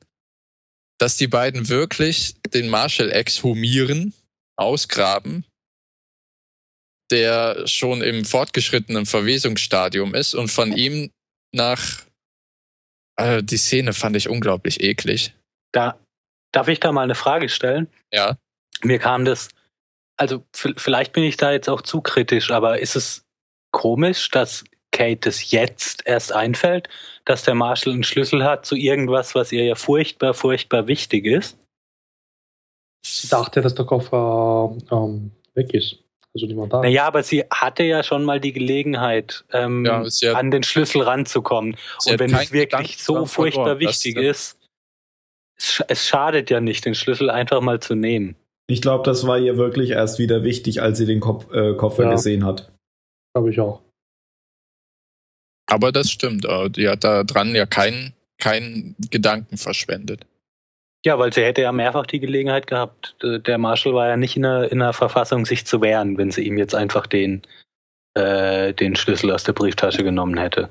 dass 1.00 1.18
die 1.18 1.28
beiden 1.28 1.70
wirklich 1.70 2.36
den 2.54 2.70
Marshall 2.70 3.12
exhumieren, 3.12 4.14
ausgraben, 4.58 5.46
der 7.12 7.68
schon 7.68 8.02
im 8.02 8.26
fortgeschrittenen 8.26 9.06
Verwesungsstadium 9.06 10.16
ist 10.16 10.34
und 10.34 10.50
von 10.50 10.76
ihm 10.76 11.12
nach 11.52 12.04
äh, 13.18 13.44
die 13.44 13.58
Szene 13.58 13.94
fand 13.94 14.16
ich 14.16 14.30
unglaublich 14.30 14.82
eklig. 14.82 15.34
Da 15.72 15.98
darf 16.52 16.68
ich 16.68 16.80
da 16.80 16.92
mal 16.92 17.04
eine 17.04 17.16
Frage 17.16 17.50
stellen? 17.50 17.88
Ja. 18.14 18.38
Mir 18.84 19.00
kam 19.00 19.26
das, 19.26 19.50
also 20.18 20.44
vielleicht 20.52 21.14
bin 21.14 21.24
ich 21.24 21.38
da 21.38 21.52
jetzt 21.52 21.70
auch 21.70 21.82
zu 21.82 22.02
kritisch, 22.02 22.52
aber 22.52 22.80
ist 22.80 22.96
es 22.96 23.24
komisch, 23.72 24.30
dass 24.30 24.64
Kate 24.92 25.30
es 25.30 25.52
jetzt 25.52 26.06
erst 26.06 26.34
einfällt, 26.34 26.90
dass 27.26 27.44
der 27.44 27.56
Marshall 27.56 27.94
einen 27.94 28.04
Schlüssel 28.04 28.44
hat 28.44 28.66
zu 28.66 28.76
irgendwas, 28.76 29.36
was 29.36 29.52
ihr 29.52 29.64
ja 29.64 29.76
furchtbar, 29.76 30.34
furchtbar 30.34 30.88
wichtig 30.88 31.26
ist? 31.26 31.58
Sie 33.06 33.30
dachte, 33.30 33.62
dass 33.62 33.76
der 33.76 33.86
Koffer 33.86 34.76
ähm, 34.92 35.32
weg 35.54 35.74
ist. 35.74 35.98
Also 36.34 36.46
niemand 36.46 36.72
da. 36.72 36.82
Naja, 36.82 37.06
aber 37.06 37.24
sie 37.24 37.44
hatte 37.52 37.84
ja 37.84 38.04
schon 38.04 38.24
mal 38.24 38.40
die 38.40 38.54
Gelegenheit, 38.54 39.44
ähm, 39.52 39.86
ja, 39.86 40.06
an 40.34 40.52
den 40.52 40.64
Schlüssel 40.64 41.02
ranzukommen. 41.02 41.76
Und 42.06 42.20
wenn 42.20 42.34
es 42.34 42.52
wirklich 42.54 43.04
so 43.04 43.26
furchtbar 43.26 43.80
wichtig 43.80 44.16
ist, 44.16 44.58
es, 45.58 45.84
es 45.88 46.08
schadet 46.08 46.50
ja 46.50 46.62
nicht, 46.62 46.86
den 46.86 46.96
Schlüssel 46.96 47.30
einfach 47.30 47.62
mal 47.62 47.82
zu 47.82 47.96
nehmen. 47.96 48.36
Ich 48.68 48.82
glaube, 48.82 49.04
das 49.04 49.28
war 49.28 49.38
ihr 49.38 49.58
wirklich 49.58 49.92
erst 49.92 50.20
wieder 50.20 50.44
wichtig, 50.44 50.82
als 50.82 50.98
sie 50.98 51.06
den 51.06 51.20
Kopf, 51.20 51.52
äh, 51.54 51.76
Koffer 51.76 52.04
ja. 52.04 52.12
gesehen 52.12 52.46
hat. 52.46 52.72
Glaube 53.34 53.50
ich 53.50 53.60
auch. 53.60 53.82
Aber 55.70 55.92
das 55.92 56.10
stimmt. 56.10 56.46
Die 56.76 56.88
hat 56.88 57.04
da 57.04 57.24
dran 57.24 57.54
ja 57.56 57.66
keinen 57.66 58.14
keinen 58.42 58.96
Gedanken 59.10 59.58
verschwendet. 59.58 60.26
Ja, 61.06 61.18
weil 61.18 61.34
sie 61.34 61.44
hätte 61.44 61.62
ja 61.62 61.72
mehrfach 61.72 62.06
die 62.06 62.20
Gelegenheit 62.20 62.68
gehabt. 62.68 63.16
Der 63.22 63.58
Marshall 63.58 63.94
war 63.94 64.08
ja 64.08 64.18
nicht 64.18 64.36
in 64.36 64.44
der, 64.44 64.72
in 64.72 64.80
der 64.80 64.94
Verfassung, 64.94 65.46
sich 65.46 65.66
zu 65.66 65.82
wehren, 65.82 66.18
wenn 66.18 66.30
sie 66.30 66.44
ihm 66.46 66.58
jetzt 66.58 66.76
einfach 66.76 67.08
den, 67.08 67.42
äh, 68.14 68.74
den 68.74 68.96
Schlüssel 68.96 69.32
aus 69.32 69.44
der 69.44 69.54
Brieftasche 69.54 70.04
genommen 70.04 70.38
hätte. 70.38 70.70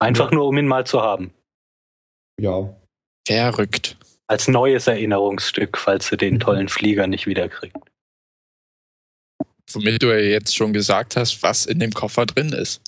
Einfach 0.00 0.30
ja. 0.30 0.36
nur, 0.36 0.48
um 0.48 0.58
ihn 0.58 0.66
mal 0.66 0.84
zu 0.84 1.00
haben. 1.00 1.32
Ja. 2.40 2.74
Verrückt. 3.26 3.96
Als 4.26 4.48
neues 4.48 4.86
Erinnerungsstück, 4.86 5.78
falls 5.78 6.08
sie 6.08 6.16
den 6.16 6.40
tollen 6.40 6.68
Flieger 6.68 7.06
nicht 7.06 7.26
wiederkriegt. 7.26 7.76
Womit 9.72 10.02
du 10.02 10.08
ja 10.08 10.18
jetzt 10.18 10.56
schon 10.56 10.72
gesagt 10.72 11.16
hast, 11.16 11.42
was 11.42 11.66
in 11.66 11.78
dem 11.78 11.92
Koffer 11.92 12.26
drin 12.26 12.52
ist. 12.52 12.82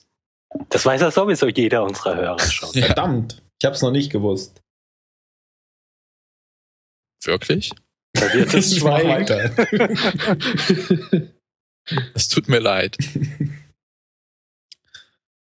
Das 0.70 0.84
weiß 0.84 1.00
ja 1.00 1.10
sowieso 1.10 1.48
jeder 1.48 1.84
unserer 1.84 2.16
Hörer 2.16 2.38
schon. 2.40 2.70
Verdammt, 2.70 3.42
ich 3.60 3.66
hab's 3.66 3.82
noch 3.82 3.90
nicht 3.90 4.10
gewusst. 4.10 4.60
Wirklich? 7.26 7.72
Da 8.12 8.32
wird 8.32 8.54
es 8.54 8.82
weiter. 8.82 9.50
Es 12.14 12.28
tut 12.28 12.48
mir 12.48 12.58
leid. 12.58 12.96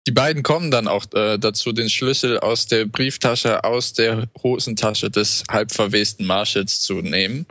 Die 0.07 0.11
beiden 0.11 0.43
kommen 0.43 0.69
dann 0.69 0.87
auch 0.87 1.05
äh, 1.13 1.39
dazu, 1.39 1.71
den 1.71 1.89
Schlüssel 1.89 2.39
aus 2.39 2.67
der 2.67 2.85
Brieftasche, 2.85 3.63
aus 3.63 3.93
der 3.93 4.29
Hosentasche 4.43 5.09
des 5.09 5.43
halbverwesten 5.49 6.27
Marshalls 6.27 6.81
zu 6.81 7.01
nehmen. 7.01 7.47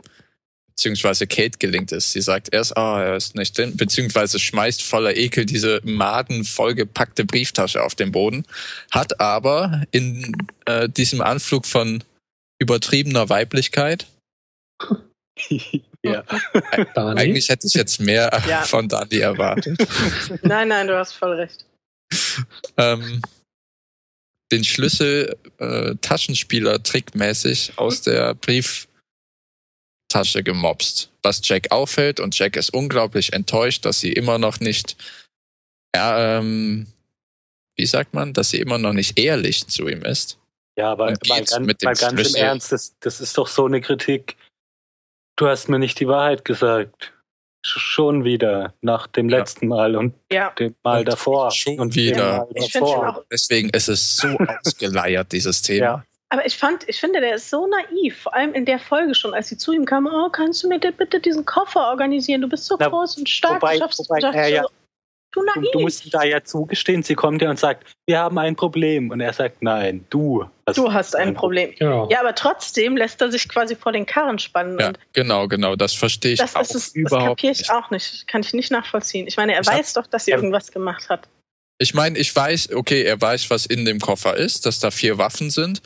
Beziehungsweise 0.67 1.27
Kate 1.27 1.57
gelingt 1.57 1.91
es. 1.91 2.13
Sie 2.13 2.21
sagt 2.21 2.53
erst, 2.53 2.77
ah, 2.77 2.95
oh, 2.95 2.99
er 2.99 3.15
ist 3.17 3.35
nicht 3.35 3.57
drin, 3.57 3.75
beziehungsweise 3.75 4.39
schmeißt 4.39 4.81
voller 4.83 5.15
Ekel 5.15 5.45
diese 5.45 5.81
madenvollgepackte 5.83 7.25
Brieftasche 7.25 7.83
auf 7.83 7.95
den 7.95 8.11
Boden, 8.11 8.45
hat 8.91 9.19
aber 9.19 9.83
in 9.91 10.35
äh, 10.65 10.87
diesem 10.87 11.21
Anflug 11.21 11.65
von 11.65 12.03
übertriebener 12.59 13.27
Weiblichkeit 13.29 14.05
ja. 16.03 16.23
Eigentlich 16.95 17.49
hätte 17.49 17.67
ich 17.67 17.73
jetzt 17.73 17.99
mehr 17.99 18.31
ja. 18.47 18.63
von 18.63 18.87
Dani 18.87 19.17
erwartet. 19.17 19.77
nein, 20.43 20.69
nein, 20.69 20.87
du 20.87 20.97
hast 20.97 21.13
voll 21.13 21.33
recht. 21.33 21.65
ähm, 22.77 23.21
den 24.51 24.63
Schlüssel 24.63 25.37
äh, 25.57 25.95
Taschenspieler 26.01 26.81
trickmäßig 26.83 27.73
aus 27.77 28.01
der 28.01 28.35
Brieftasche 28.35 28.87
gemobst, 30.43 31.09
was 31.23 31.41
Jack 31.43 31.71
auffällt 31.71 32.19
und 32.19 32.37
Jack 32.37 32.55
ist 32.55 32.73
unglaublich 32.73 33.33
enttäuscht, 33.33 33.85
dass 33.85 33.99
sie 33.99 34.13
immer 34.13 34.37
noch 34.37 34.59
nicht, 34.59 34.95
ähm, 35.95 36.85
wie 37.75 37.87
sagt 37.87 38.13
man, 38.13 38.33
dass 38.33 38.51
sie 38.51 38.59
immer 38.59 38.77
noch 38.77 38.93
nicht 38.93 39.17
ehrlich 39.19 39.65
zu 39.67 39.87
ihm 39.87 40.03
ist. 40.03 40.37
Ja, 40.77 40.91
aber 40.91 41.05
mal 41.05 41.17
ganz, 41.17 41.57
mal 41.59 41.73
ganz 41.73 42.35
im 42.35 42.35
Ernst, 42.35 42.71
das, 42.71 42.95
das 42.99 43.21
ist 43.21 43.37
doch 43.37 43.47
so 43.47 43.65
eine 43.65 43.81
Kritik, 43.81 44.35
Du 45.37 45.47
hast 45.47 45.67
mir 45.67 45.79
nicht 45.79 45.99
die 45.99 46.07
Wahrheit 46.07 46.45
gesagt. 46.45 47.11
Schon 47.67 48.23
wieder, 48.23 48.75
nach 48.81 49.07
dem 49.07 49.27
ja. 49.27 49.39
letzten 49.39 49.67
Mal 49.67 49.95
und 49.95 50.13
ja. 50.31 50.51
dem 50.51 50.75
Mal 50.83 50.99
und 50.99 51.07
davor. 51.07 51.49
Schon 51.51 51.79
und 51.79 51.95
wieder. 51.95 52.47
Davor. 52.53 53.25
Deswegen 53.31 53.69
ist 53.69 53.87
es 53.87 54.17
so 54.17 54.27
ausgeleiert, 54.63 55.31
dieses 55.31 55.63
Thema. 55.63 55.85
Ja. 55.85 56.05
Aber 56.29 56.45
ich 56.45 56.57
fand, 56.57 56.87
ich 56.87 56.99
finde, 56.99 57.21
der 57.21 57.35
ist 57.35 57.49
so 57.49 57.67
naiv, 57.67 58.17
vor 58.21 58.35
allem 58.35 58.53
in 58.53 58.65
der 58.65 58.77
Folge 58.79 59.15
schon, 59.15 59.33
als 59.33 59.47
sie 59.47 59.57
zu 59.57 59.73
ihm 59.73 59.85
kam, 59.85 60.05
oh, 60.05 60.29
kannst 60.29 60.63
du 60.63 60.67
mir 60.67 60.79
bitte 60.79 61.19
diesen 61.19 61.45
Koffer 61.45 61.89
organisieren? 61.89 62.41
Du 62.41 62.49
bist 62.49 62.65
so 62.65 62.75
Na, 62.79 62.87
groß 62.87 63.17
und 63.17 63.29
stark. 63.29 63.61
Wobei, 63.61 63.79
wobei, 63.79 64.19
er 64.19 64.47
ja, 64.47 64.65
Du, 65.35 65.43
du, 65.53 65.71
du 65.73 65.79
musst 65.81 66.13
da 66.13 66.23
ja 66.23 66.43
zugestehen, 66.43 67.03
sie 67.03 67.13
kommt 67.15 67.41
ja 67.41 67.49
und 67.49 67.59
sagt, 67.59 67.85
wir 68.07 68.19
haben 68.19 68.37
ein 68.37 68.55
Problem. 68.55 69.11
Und 69.11 69.19
er 69.19 69.33
sagt, 69.33 69.61
nein, 69.61 70.05
du 70.09 70.45
hast, 70.65 70.77
du 70.77 70.93
hast 70.93 71.15
ein, 71.15 71.29
ein 71.29 71.33
Problem. 71.33 71.71
Problem. 71.71 71.89
Genau. 71.91 72.09
Ja, 72.09 72.21
aber 72.21 72.33
trotzdem 72.35 72.95
lässt 72.95 73.21
er 73.21 73.31
sich 73.31 73.49
quasi 73.49 73.75
vor 73.75 73.91
den 73.91 74.05
Karren 74.05 74.39
spannen. 74.39 74.79
Ja, 74.79 74.93
genau, 75.11 75.47
genau, 75.47 75.75
das 75.75 75.93
verstehe 75.93 76.33
ich 76.33 76.39
das, 76.39 76.55
auch 76.55 76.61
das 76.61 76.73
ist, 76.73 76.95
überhaupt 76.95 77.21
Das 77.21 77.27
kapiere 77.27 77.51
ich 77.51 77.59
nicht. 77.59 77.71
auch 77.71 77.91
nicht, 77.91 78.27
kann 78.27 78.41
ich 78.41 78.53
nicht 78.53 78.71
nachvollziehen. 78.71 79.27
Ich 79.27 79.35
meine, 79.35 79.53
er 79.53 79.61
ich 79.61 79.67
weiß 79.67 79.95
hab, 79.95 80.05
doch, 80.05 80.09
dass 80.09 80.25
sie 80.25 80.31
ja. 80.31 80.37
irgendwas 80.37 80.71
gemacht 80.71 81.09
hat. 81.09 81.27
Ich 81.77 81.93
meine, 81.93 82.17
ich 82.17 82.33
weiß, 82.33 82.71
okay, 82.71 83.03
er 83.03 83.19
weiß, 83.19 83.49
was 83.49 83.65
in 83.65 83.83
dem 83.83 83.99
Koffer 83.99 84.37
ist, 84.37 84.65
dass 84.65 84.79
da 84.79 84.91
vier 84.91 85.17
Waffen 85.17 85.49
sind 85.49 85.81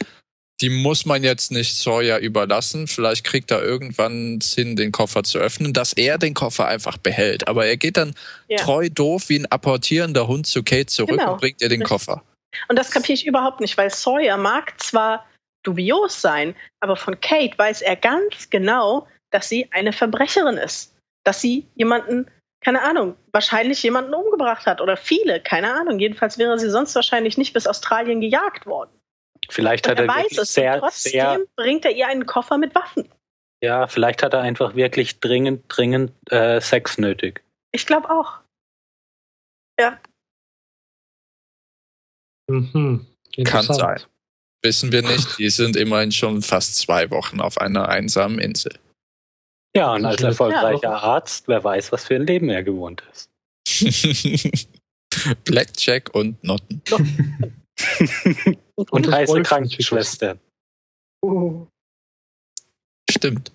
die 0.62 0.70
muss 0.70 1.06
man 1.06 1.24
jetzt 1.24 1.52
nicht 1.52 1.78
Sawyer 1.78 2.20
überlassen. 2.20 2.88
Vielleicht 2.88 3.24
kriegt 3.24 3.52
er 3.52 3.64
irgendwann 3.64 4.42
Sinn, 4.42 4.76
den 4.76 4.92
Koffer 4.92 5.24
zu 5.24 5.40
öffnen, 5.40 5.74
dass 5.74 5.94
er 5.94 6.18
den 6.18 6.34
Koffer 6.34 6.68
einfach 6.68 6.98
behält. 6.98 7.48
Aber 7.48 7.66
er 7.66 7.78
geht 7.78 7.98
dann 7.98 8.14
ja. 8.48 8.58
treu 8.58 8.90
doof 8.90 9.30
wie 9.30 9.40
ein 9.40 9.46
apportierender 9.46 10.28
Hund 10.28 10.48
zu 10.48 10.64
Kate 10.64 10.88
zurück 10.88 11.18
genau. 11.18 11.34
und 11.34 11.40
bringt 11.40 11.62
ihr 11.62 11.70
den 11.70 11.84
Koffer. 11.84 12.24
Und 12.68 12.78
das 12.78 12.92
kapiere 12.92 13.14
ich 13.14 13.26
überhaupt 13.26 13.62
nicht, 13.62 13.78
weil 13.78 13.90
Sawyer 13.90 14.38
mag 14.38 14.80
zwar 14.82 15.26
dubios 15.64 16.22
sein, 16.22 16.56
aber 16.82 16.96
von 16.96 17.20
Kate 17.22 17.58
weiß 17.58 17.82
er 17.82 17.96
ganz 17.96 18.50
genau, 18.50 19.08
dass 19.32 19.48
sie 19.48 19.70
eine 19.72 19.94
Verbrecherin 19.94 20.58
ist. 20.58 20.94
Dass 21.24 21.42
sie 21.42 21.68
jemanden, 21.76 22.30
keine 22.62 22.82
Ahnung, 22.82 23.16
wahrscheinlich 23.32 23.82
jemanden 23.84 24.14
umgebracht 24.14 24.66
hat 24.66 24.82
oder 24.82 24.98
viele, 24.98 25.42
keine 25.42 25.74
Ahnung. 25.74 26.00
Jedenfalls 26.00 26.38
wäre 26.38 26.58
sie 26.60 26.70
sonst 26.70 26.96
wahrscheinlich 26.96 27.38
nicht 27.38 27.54
bis 27.54 27.68
Australien 27.68 28.20
gejagt 28.20 28.66
worden. 28.66 28.90
Vielleicht 29.50 29.88
hat 29.88 30.00
er, 30.00 30.06
er 30.06 30.10
weiß 30.10 30.38
es 30.38 30.54
sehr, 30.54 30.80
trotzdem 30.80 31.12
sehr, 31.12 31.40
bringt 31.56 31.86
er 31.86 31.92
ihr 31.92 32.08
einen 32.08 32.26
Koffer 32.26 32.58
mit 32.58 32.76
Waffen. 32.76 33.10
Ja, 33.64 33.88
vielleicht 33.88 34.24
hat 34.24 34.34
er 34.34 34.42
einfach 34.42 34.76
wirklich 34.76 35.20
dringend, 35.20 35.66
dringend 35.68 36.14
äh, 36.32 36.62
Sex 36.62 36.98
nötig. 36.98 37.44
Ich 37.72 37.86
glaube 37.86 38.10
auch. 38.10 38.40
Ja. 39.80 40.00
Mhm. 42.50 43.06
Kann 43.44 43.64
sein. 43.64 44.02
Wissen 44.62 44.92
wir 44.92 45.02
nicht. 45.02 45.38
Die 45.38 45.50
sind 45.50 45.76
immerhin 45.76 46.12
schon 46.12 46.42
fast 46.42 46.78
zwei 46.78 47.10
Wochen 47.12 47.40
auf 47.40 47.60
einer 47.60 47.88
einsamen 47.90 48.40
Insel. 48.40 48.78
Ja, 49.76 49.94
und 49.94 50.06
als 50.06 50.22
erfolgreicher 50.22 50.82
ja. 50.84 50.98
Arzt, 50.98 51.48
wer 51.48 51.64
weiß, 51.64 51.92
was 51.92 52.06
für 52.06 52.16
ein 52.16 52.26
Leben 52.26 52.50
er 52.50 52.64
gewohnt 52.64 53.04
ist. 53.12 53.30
Blackjack 55.46 56.14
und 56.14 56.44
Notten. 56.44 56.82
und, 58.80 58.92
und 59.08 59.12
heiße 59.12 59.42
Krankenschwester. 59.42 60.38
Uh. 61.24 61.68
Stimmt. 63.10 63.52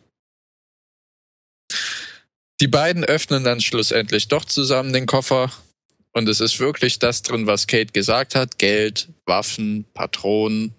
Die 2.61 2.69
beiden 2.69 3.05
öffnen 3.05 3.45
dann 3.45 3.61
schlussendlich 3.61 4.29
doch 4.29 4.45
zusammen 4.45 4.93
den 4.93 5.07
Koffer 5.07 5.51
und 6.13 6.29
es 6.29 6.41
ist 6.41 6.61
wirklich 6.61 6.99
das 6.99 7.23
drin, 7.23 7.47
was 7.47 7.67
Kate 7.67 7.93
gesagt 7.93 8.35
hat. 8.35 8.59
Geld, 8.59 9.09
Waffen, 9.27 9.85
Patronen 9.95 10.75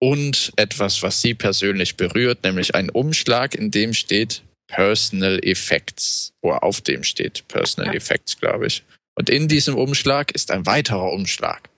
und 0.00 0.52
etwas, 0.56 1.02
was 1.02 1.22
sie 1.22 1.34
persönlich 1.34 1.96
berührt, 1.96 2.42
nämlich 2.42 2.74
ein 2.74 2.90
Umschlag, 2.90 3.54
in 3.54 3.70
dem 3.70 3.94
steht 3.94 4.42
Personal 4.66 5.38
Effects. 5.42 6.32
Oder 6.42 6.62
auf 6.62 6.80
dem 6.80 7.04
steht 7.04 7.46
Personal. 7.48 7.94
Effects, 7.94 8.38
glaube 8.38 8.66
ich. 8.66 8.82
Und 9.16 9.30
in 9.30 9.46
diesem 9.46 9.76
Umschlag 9.76 10.32
ist 10.32 10.50
ein 10.50 10.66
weiterer 10.66 11.12
Umschlag. 11.12 11.70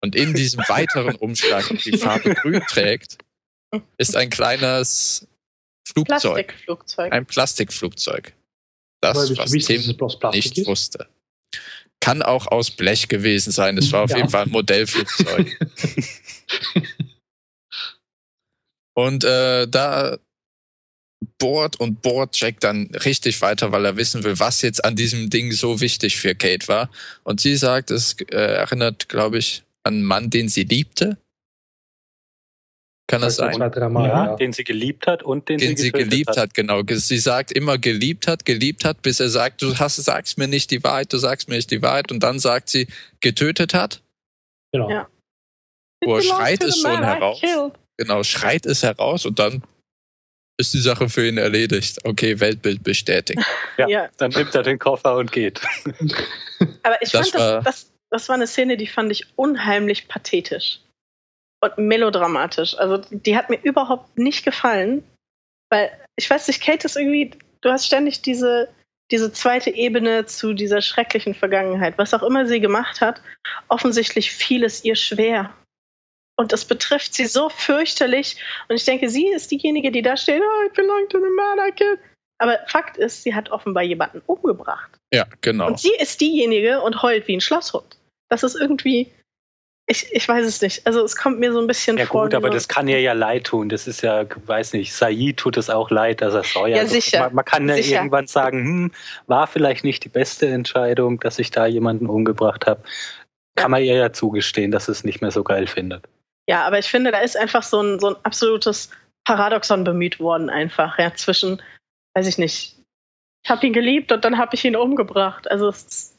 Und 0.00 0.14
in 0.14 0.34
diesem 0.34 0.60
weiteren 0.68 1.16
Umschlag, 1.16 1.68
die 1.84 1.96
Farbe 1.98 2.34
grün 2.34 2.62
trägt, 2.68 3.18
ist 3.96 4.16
ein 4.16 4.30
kleines 4.30 5.26
Flugzeug. 5.86 6.46
Plastikflugzeug. 6.46 7.12
Ein 7.12 7.26
Plastikflugzeug. 7.26 8.34
Das, 9.00 9.36
was 9.36 9.50
Tim 9.50 9.96
nicht 10.32 10.58
ist. 10.58 10.66
wusste. 10.66 11.08
Kann 12.00 12.22
auch 12.22 12.46
aus 12.46 12.70
Blech 12.70 13.08
gewesen 13.08 13.50
sein. 13.50 13.76
Es 13.78 13.92
war 13.92 14.04
auf 14.04 14.10
ja. 14.10 14.18
jeden 14.18 14.28
Fall 14.28 14.44
ein 14.44 14.50
Modellflugzeug. 14.50 15.58
und 18.94 19.24
äh, 19.24 19.66
da 19.66 20.18
bohrt 21.38 21.76
und 21.80 22.02
bohrt 22.02 22.38
Jack 22.38 22.60
dann 22.60 22.86
richtig 23.04 23.40
weiter, 23.40 23.72
weil 23.72 23.84
er 23.84 23.96
wissen 23.96 24.22
will, 24.24 24.38
was 24.38 24.62
jetzt 24.62 24.84
an 24.84 24.96
diesem 24.96 25.30
Ding 25.30 25.52
so 25.52 25.80
wichtig 25.80 26.16
für 26.16 26.34
Kate 26.34 26.68
war. 26.68 26.90
Und 27.24 27.40
sie 27.40 27.56
sagt, 27.56 27.90
es 27.90 28.16
äh, 28.30 28.36
erinnert, 28.36 29.08
glaube 29.08 29.38
ich, 29.38 29.64
einen 29.88 30.02
Mann, 30.02 30.30
den 30.30 30.48
sie 30.48 30.64
liebte. 30.64 31.18
Kann 33.08 33.22
das, 33.22 33.36
das 33.36 33.56
sein? 33.56 33.92
Mal, 33.92 34.08
ja, 34.08 34.26
ja. 34.26 34.36
Den 34.36 34.52
sie 34.52 34.64
geliebt 34.64 35.06
hat 35.06 35.22
und 35.22 35.48
den, 35.48 35.58
den 35.58 35.76
sie, 35.76 35.84
sie 35.84 35.92
geliebt 35.92 36.30
hat. 36.30 36.36
hat. 36.36 36.54
Genau. 36.54 36.82
Sie 36.86 37.18
sagt 37.18 37.50
immer 37.52 37.78
geliebt 37.78 38.28
hat, 38.28 38.44
geliebt 38.44 38.84
hat, 38.84 39.00
bis 39.00 39.18
er 39.18 39.30
sagt, 39.30 39.62
du 39.62 39.78
hast, 39.78 39.96
sagst 39.96 40.36
mir 40.36 40.46
nicht 40.46 40.70
die 40.70 40.84
Wahrheit, 40.84 41.12
du 41.12 41.16
sagst 41.16 41.48
mir 41.48 41.56
nicht 41.56 41.70
die 41.70 41.80
Wahrheit. 41.80 42.12
Und 42.12 42.22
dann 42.22 42.38
sagt 42.38 42.68
sie, 42.68 42.86
getötet 43.20 43.72
hat. 43.72 44.02
Genau. 44.72 44.90
Ja. 44.90 45.08
Wo 46.04 46.16
er 46.16 46.22
schreit 46.22 46.62
es 46.62 46.80
schon 46.80 47.02
heraus. 47.02 47.40
Genau, 47.96 48.22
schreit 48.22 48.66
es 48.66 48.82
heraus 48.82 49.26
und 49.26 49.38
dann 49.38 49.62
ist 50.58 50.74
die 50.74 50.80
Sache 50.80 51.08
für 51.08 51.26
ihn 51.26 51.38
erledigt. 51.38 51.98
Okay, 52.04 52.40
Weltbild 52.40 52.82
bestätigt. 52.82 53.42
ja, 53.78 53.88
ja, 53.88 54.08
dann 54.18 54.30
nimmt 54.32 54.54
er 54.54 54.62
den 54.62 54.78
Koffer 54.78 55.16
und 55.16 55.32
geht. 55.32 55.60
Aber 56.82 57.00
ich 57.00 57.10
das 57.10 57.30
fand, 57.30 57.42
das, 57.42 57.64
das, 57.64 57.92
das 58.10 58.28
war 58.28 58.36
eine 58.36 58.46
Szene, 58.46 58.76
die 58.76 58.86
fand 58.86 59.12
ich 59.12 59.26
unheimlich 59.36 60.08
pathetisch 60.08 60.80
und 61.60 61.78
melodramatisch. 61.78 62.76
Also 62.78 62.98
die 63.10 63.36
hat 63.36 63.50
mir 63.50 63.60
überhaupt 63.62 64.18
nicht 64.18 64.44
gefallen, 64.44 65.04
weil 65.70 65.90
ich 66.16 66.28
weiß 66.28 66.48
nicht, 66.48 66.62
Kate 66.62 66.86
ist 66.86 66.96
irgendwie, 66.96 67.32
du 67.60 67.70
hast 67.70 67.86
ständig 67.86 68.22
diese 68.22 68.68
diese 69.10 69.32
zweite 69.32 69.70
Ebene 69.70 70.26
zu 70.26 70.52
dieser 70.52 70.82
schrecklichen 70.82 71.34
Vergangenheit. 71.34 71.96
Was 71.96 72.14
auch 72.14 72.22
immer 72.22 72.46
sie 72.46 72.60
gemacht 72.60 73.00
hat, 73.00 73.22
offensichtlich 73.68 74.32
fiel 74.32 74.64
es 74.64 74.84
ihr 74.84 74.96
schwer. 74.96 75.54
Und 76.36 76.52
das 76.52 76.64
betrifft 76.64 77.14
sie 77.14 77.26
so 77.26 77.48
fürchterlich. 77.48 78.36
Und 78.68 78.76
ich 78.76 78.84
denke, 78.84 79.08
sie 79.08 79.28
ist 79.28 79.50
diejenige, 79.50 79.90
die 79.90 80.02
da 80.02 80.16
steht, 80.16 80.40
oh, 80.40 80.66
I 80.66 80.68
belong 80.74 81.08
to 81.08 81.18
the 81.18 81.30
murder 81.30 81.72
kid. 81.72 81.98
Aber 82.38 82.58
Fakt 82.68 82.96
ist, 82.96 83.24
sie 83.24 83.34
hat 83.34 83.50
offenbar 83.50 83.82
jemanden 83.82 84.22
umgebracht. 84.26 84.90
Ja, 85.12 85.26
genau. 85.40 85.66
Und 85.66 85.80
sie 85.80 85.94
ist 85.98 86.20
diejenige 86.20 86.80
und 86.82 87.02
heult 87.02 87.26
wie 87.26 87.36
ein 87.36 87.40
Schlosshund. 87.40 87.97
Das 88.28 88.42
ist 88.42 88.54
irgendwie, 88.54 89.10
ich, 89.90 90.06
ich 90.12 90.28
weiß 90.28 90.44
es 90.44 90.60
nicht. 90.60 90.86
Also 90.86 91.02
es 91.02 91.16
kommt 91.16 91.40
mir 91.40 91.50
so 91.52 91.60
ein 91.60 91.66
bisschen 91.66 91.96
ja, 91.96 92.04
vor. 92.04 92.24
Ja 92.24 92.26
gut, 92.26 92.34
aber 92.34 92.50
das 92.50 92.68
kann 92.68 92.88
ihr 92.88 93.00
ja 93.00 93.14
leid 93.14 93.44
tun. 93.44 93.70
Das 93.70 93.86
ist 93.86 94.02
ja, 94.02 94.26
weiß 94.46 94.74
nicht, 94.74 94.92
Said 94.92 95.38
tut 95.38 95.56
es 95.56 95.70
auch 95.70 95.90
leid, 95.90 96.20
dass 96.20 96.34
er 96.34 96.44
Steuer. 96.44 96.76
Ja, 96.76 96.86
sicher. 96.86 97.20
Man, 97.20 97.36
man 97.36 97.44
kann 97.46 97.68
ja 97.68 97.76
sicher. 97.76 97.96
irgendwann 97.96 98.26
sagen, 98.26 98.64
hm, 98.64 98.92
war 99.26 99.46
vielleicht 99.46 99.84
nicht 99.84 100.04
die 100.04 100.10
beste 100.10 100.46
Entscheidung, 100.46 101.20
dass 101.20 101.38
ich 101.38 101.50
da 101.50 101.66
jemanden 101.66 102.06
umgebracht 102.06 102.66
habe. 102.66 102.82
Kann 103.56 103.64
ja. 103.64 103.68
man 103.68 103.82
ihr 103.82 103.96
ja 103.96 104.12
zugestehen, 104.12 104.70
dass 104.70 104.88
es 104.88 105.04
nicht 105.04 105.22
mehr 105.22 105.30
so 105.30 105.42
geil 105.42 105.66
findet. 105.66 106.04
Ja, 106.46 106.66
aber 106.66 106.78
ich 106.78 106.88
finde, 106.88 107.10
da 107.10 107.20
ist 107.20 107.36
einfach 107.36 107.62
so 107.62 107.80
ein, 107.80 107.98
so 107.98 108.08
ein 108.08 108.16
absolutes 108.24 108.90
Paradoxon 109.24 109.84
bemüht 109.84 110.20
worden, 110.20 110.50
einfach, 110.50 110.98
ja, 110.98 111.14
zwischen, 111.14 111.62
weiß 112.14 112.26
ich 112.26 112.38
nicht, 112.38 112.76
ich 113.44 113.50
habe 113.50 113.66
ihn 113.66 113.72
geliebt 113.72 114.12
und 114.12 114.24
dann 114.24 114.36
habe 114.36 114.54
ich 114.54 114.64
ihn 114.64 114.76
umgebracht. 114.76 115.50
Also 115.50 115.68
es, 115.68 116.17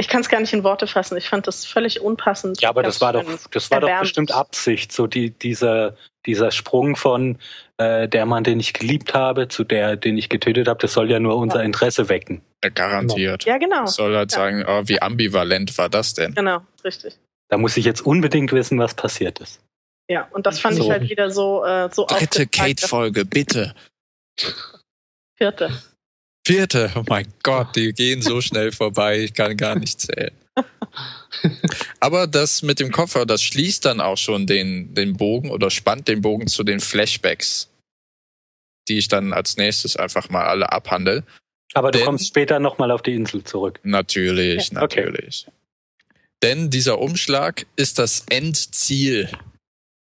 ich 0.00 0.08
kann 0.08 0.20
es 0.20 0.28
gar 0.28 0.40
nicht 0.40 0.52
in 0.52 0.62
Worte 0.62 0.86
fassen. 0.86 1.18
Ich 1.18 1.28
fand 1.28 1.48
das 1.48 1.66
völlig 1.66 2.00
unpassend. 2.00 2.60
Ja, 2.60 2.68
aber 2.68 2.84
das 2.84 3.00
war 3.00 3.12
doch, 3.12 3.24
das 3.50 3.70
war 3.70 3.80
doch 3.80 4.00
bestimmt 4.00 4.32
Absicht, 4.32 4.92
so 4.92 5.08
die, 5.08 5.30
dieser, 5.30 5.96
dieser 6.24 6.52
Sprung 6.52 6.94
von 6.94 7.38
äh, 7.78 8.08
der 8.08 8.24
Mann, 8.24 8.44
den 8.44 8.60
ich 8.60 8.72
geliebt 8.72 9.12
habe, 9.12 9.48
zu 9.48 9.64
der, 9.64 9.96
den 9.96 10.16
ich 10.16 10.28
getötet 10.28 10.68
habe, 10.68 10.78
das 10.78 10.92
soll 10.92 11.10
ja 11.10 11.18
nur 11.18 11.36
unser 11.36 11.58
ja. 11.58 11.64
Interesse 11.64 12.08
wecken. 12.08 12.42
Garantiert. 12.60 13.44
Ja, 13.44 13.58
genau. 13.58 13.82
Das 13.82 13.96
soll 13.96 14.16
halt 14.16 14.30
ja. 14.32 14.38
sagen, 14.38 14.64
oh, 14.68 14.82
wie 14.84 15.02
ambivalent 15.02 15.76
war 15.78 15.88
das 15.88 16.14
denn? 16.14 16.32
Genau, 16.34 16.60
richtig. 16.84 17.18
Da 17.48 17.58
muss 17.58 17.76
ich 17.76 17.84
jetzt 17.84 18.00
unbedingt 18.00 18.52
wissen, 18.52 18.78
was 18.78 18.94
passiert 18.94 19.40
ist. 19.40 19.60
Ja, 20.08 20.28
und 20.30 20.46
das 20.46 20.60
fand 20.60 20.76
so. 20.76 20.84
ich 20.84 20.90
halt 20.90 21.10
wieder 21.10 21.30
so, 21.30 21.64
äh, 21.64 21.88
so 21.92 22.06
Dritte 22.06 22.46
Kate-Folge, 22.46 23.24
bitte. 23.24 23.74
Vierte. 25.36 25.70
Vierte, 26.48 26.90
oh 26.94 27.02
mein 27.06 27.26
Gott, 27.42 27.76
die 27.76 27.92
gehen 27.92 28.22
so 28.22 28.40
schnell 28.40 28.72
vorbei, 28.72 29.18
ich 29.18 29.34
kann 29.34 29.54
gar 29.58 29.78
nicht 29.78 30.00
zählen. 30.00 30.32
Aber 32.00 32.26
das 32.26 32.62
mit 32.62 32.80
dem 32.80 32.90
Koffer, 32.90 33.26
das 33.26 33.42
schließt 33.42 33.84
dann 33.84 34.00
auch 34.00 34.16
schon 34.16 34.46
den, 34.46 34.94
den 34.94 35.14
Bogen 35.18 35.50
oder 35.50 35.68
spannt 35.68 36.08
den 36.08 36.22
Bogen 36.22 36.46
zu 36.46 36.64
den 36.64 36.80
Flashbacks, 36.80 37.68
die 38.88 38.96
ich 38.96 39.08
dann 39.08 39.34
als 39.34 39.58
nächstes 39.58 39.96
einfach 39.96 40.30
mal 40.30 40.46
alle 40.46 40.72
abhandle. 40.72 41.22
Aber 41.74 41.90
du 41.90 41.98
Denn, 41.98 42.06
kommst 42.06 42.28
später 42.28 42.58
nochmal 42.60 42.92
auf 42.92 43.02
die 43.02 43.12
Insel 43.14 43.44
zurück. 43.44 43.78
Natürlich, 43.82 44.70
ja. 44.70 44.80
natürlich. 44.80 45.44
Okay. 45.46 46.16
Denn 46.42 46.70
dieser 46.70 46.98
Umschlag 46.98 47.66
ist 47.76 47.98
das 47.98 48.24
Endziel 48.30 49.28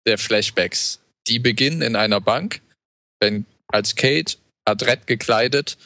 der 0.05 0.17
Flashbacks. 0.17 0.99
Die 1.27 1.39
beginnen 1.39 1.81
in 1.81 1.95
einer 1.95 2.19
Bank, 2.19 2.59
wenn 3.21 3.45
als 3.69 3.95
Kate 3.95 4.35
adrett 4.65 5.07
gekleidet 5.07 5.77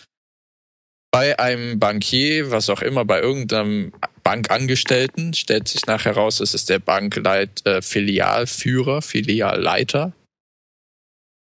bei 1.12 1.40
einem 1.40 1.80
Bankier, 1.80 2.52
was 2.52 2.70
auch 2.70 2.82
immer, 2.82 3.06
bei 3.06 3.22
irgendeinem 3.22 3.94
Bankangestellten, 4.24 5.34
stellt 5.34 5.68
sich 5.68 5.86
nachher 5.86 6.16
heraus, 6.16 6.40
es 6.40 6.54
ist 6.54 6.70
der 6.70 6.80
Bankleit 6.80 7.66
äh, 7.66 7.82
Filialführer, 7.82 9.02
Filialleiter, 9.02 10.14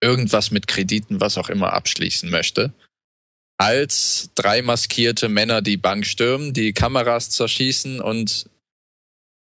irgendwas 0.03 0.51
mit 0.51 0.67
Krediten, 0.67 1.21
was 1.21 1.39
auch 1.39 1.49
immer 1.49 1.73
abschließen 1.73 2.31
möchte. 2.31 2.73
Als 3.57 4.31
drei 4.35 4.63
maskierte 4.63 5.29
Männer 5.29 5.63
die 5.63 5.77
Bank 5.77 6.05
stürmen, 6.07 6.53
die 6.53 6.73
Kameras 6.73 7.31
zerschießen 7.31 8.01
und 8.01 8.51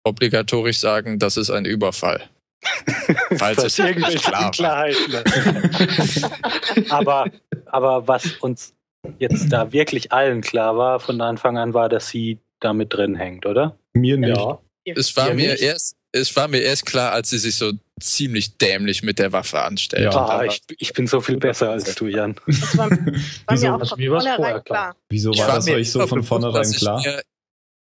obligatorisch 0.04 0.78
sagen, 0.78 1.18
das 1.18 1.36
ist 1.36 1.50
ein 1.50 1.64
Überfall. 1.64 2.28
Falls 3.36 3.64
es 3.64 3.78
irgendwelche 3.78 4.18
klar 4.18 4.50
Klarheiten. 4.50 5.14
aber, 6.90 7.30
aber 7.66 8.06
was 8.06 8.26
uns 8.40 8.74
jetzt 9.18 9.52
da 9.52 9.72
wirklich 9.72 10.12
allen 10.12 10.40
klar 10.40 10.76
war 10.76 11.00
von 11.00 11.20
Anfang 11.20 11.58
an, 11.58 11.74
war, 11.74 11.88
dass 11.88 12.08
sie 12.08 12.38
da 12.60 12.72
mit 12.72 12.92
drin 12.92 13.14
hängt, 13.14 13.46
oder? 13.46 13.76
Mir 13.94 14.16
nicht. 14.16 14.36
Ja. 14.36 14.58
Es 14.84 15.16
war 15.16 15.34
mir 15.34 15.60
erst, 15.60 15.96
es 16.12 16.34
war 16.36 16.48
mir 16.48 16.60
erst 16.60 16.86
klar, 16.86 17.12
als 17.12 17.30
sie 17.30 17.38
sich 17.38 17.56
so 17.56 17.72
ziemlich 18.00 18.56
dämlich 18.56 19.02
mit 19.02 19.18
der 19.18 19.32
Waffe 19.32 19.60
anstellt. 19.60 20.12
Ja, 20.12 20.26
ah, 20.26 20.44
ich, 20.44 20.62
ich, 20.78 20.92
bin 20.92 21.06
so 21.06 21.20
viel 21.20 21.36
besser 21.36 21.70
als 21.70 21.94
du, 21.94 22.06
Jan. 22.06 22.34
Das 22.46 22.76
war, 22.76 22.90
war 22.90 22.98
Wieso, 23.50 23.66
mir 23.66 23.74
auch 23.74 23.88
von 23.88 23.98
vornherein 23.98 24.64
klar. 24.64 24.96
Wieso 25.08 25.30
war, 25.32 25.48
war 25.48 25.54
das 25.56 25.68
euch 25.68 25.90
so 25.90 26.06
von 26.06 26.22
vornherein 26.22 26.70
klar? 26.72 27.00
Mir, 27.02 27.22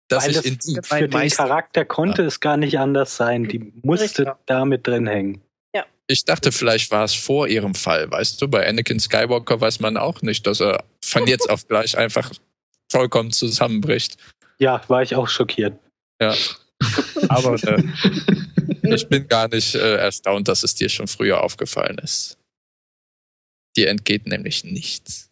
dass 0.09 0.25
Weil 0.25 0.31
ich 0.33 0.59
das, 0.59 0.89
für 0.89 1.09
den 1.09 1.31
Charakter 1.31 1.85
konnte 1.87 2.23
ja. 2.23 2.29
es 2.29 2.41
gar 2.41 2.59
nicht 2.59 2.79
anders 2.79 3.17
sein. 3.17 3.49
Die 3.49 3.73
musste 3.83 4.05
Richtig. 4.05 4.29
da 4.45 4.65
mit 4.67 4.87
drin 4.87 5.07
hängen. 5.07 5.43
Ich 6.09 6.25
dachte, 6.25 6.53
vielleicht 6.53 6.91
war 6.91 7.05
es 7.05 7.15
vor 7.15 7.49
ihrem 7.49 7.75
Fall, 7.75 8.11
weißt 8.11 8.41
du? 8.43 8.49
Bei 8.49 8.69
Anakin 8.69 9.01
Skywalker 9.01 9.61
weiß 9.61 9.81
man 9.81 9.97
auch 9.97 10.21
nicht, 10.23 10.47
dass 10.47 10.61
er 10.61 10.85
von 11.03 11.27
jetzt 11.27 11.49
auf 11.49 11.67
gleich 11.67 11.97
einfach 11.97 12.33
vollkommen 12.91 13.33
zusammenbricht. 13.33 14.17
Ja, 14.59 14.83
war 14.89 15.03
ich 15.03 15.17
auch 15.17 15.29
schockiert. 15.29 15.79
Ja. 16.21 16.35
Aber 17.29 17.55
äh, 17.55 17.83
ich 18.83 19.09
bin 19.09 19.29
gar 19.29 19.49
nicht 19.49 19.75
äh, 19.75 19.97
erstaunt, 19.97 20.49
dass 20.49 20.63
es 20.63 20.75
dir 20.75 20.89
schon 20.89 21.09
früher 21.09 21.43
aufgefallen 21.43 21.99
ist. 21.99 22.39
Dir 23.77 23.89
entgeht 23.89 24.27
nämlich 24.27 24.65
nichts. 24.65 25.31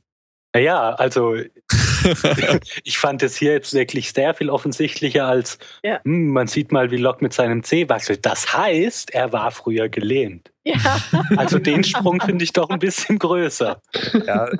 Naja, 0.53 0.95
also 0.95 1.37
ich 2.85 2.99
fand 2.99 3.23
es 3.23 3.37
hier 3.37 3.53
jetzt 3.53 3.73
wirklich 3.73 4.13
sehr 4.13 4.35
viel 4.35 4.51
offensichtlicher 4.51 5.27
als 5.27 5.59
ja. 5.85 6.01
hm, 6.03 6.31
man 6.31 6.49
sieht 6.49 6.73
mal, 6.73 6.91
wie 6.91 6.97
Locke 6.97 7.23
mit 7.23 7.33
seinem 7.33 7.63
C 7.63 7.89
wackelt. 7.89 8.27
Das 8.27 8.53
heißt, 8.53 9.13
er 9.15 9.33
war 9.33 9.51
früher 9.53 9.89
gelähmt. 9.89 10.51
Ja. 10.75 11.03
Also 11.37 11.59
den 11.59 11.85
Sprung 11.85 12.21
finde 12.21 12.45
ich 12.45 12.53
doch 12.53 12.71
ein 12.71 12.79
bisschen 12.79 13.19
größer. 13.19 13.81
Ja, 14.27 14.51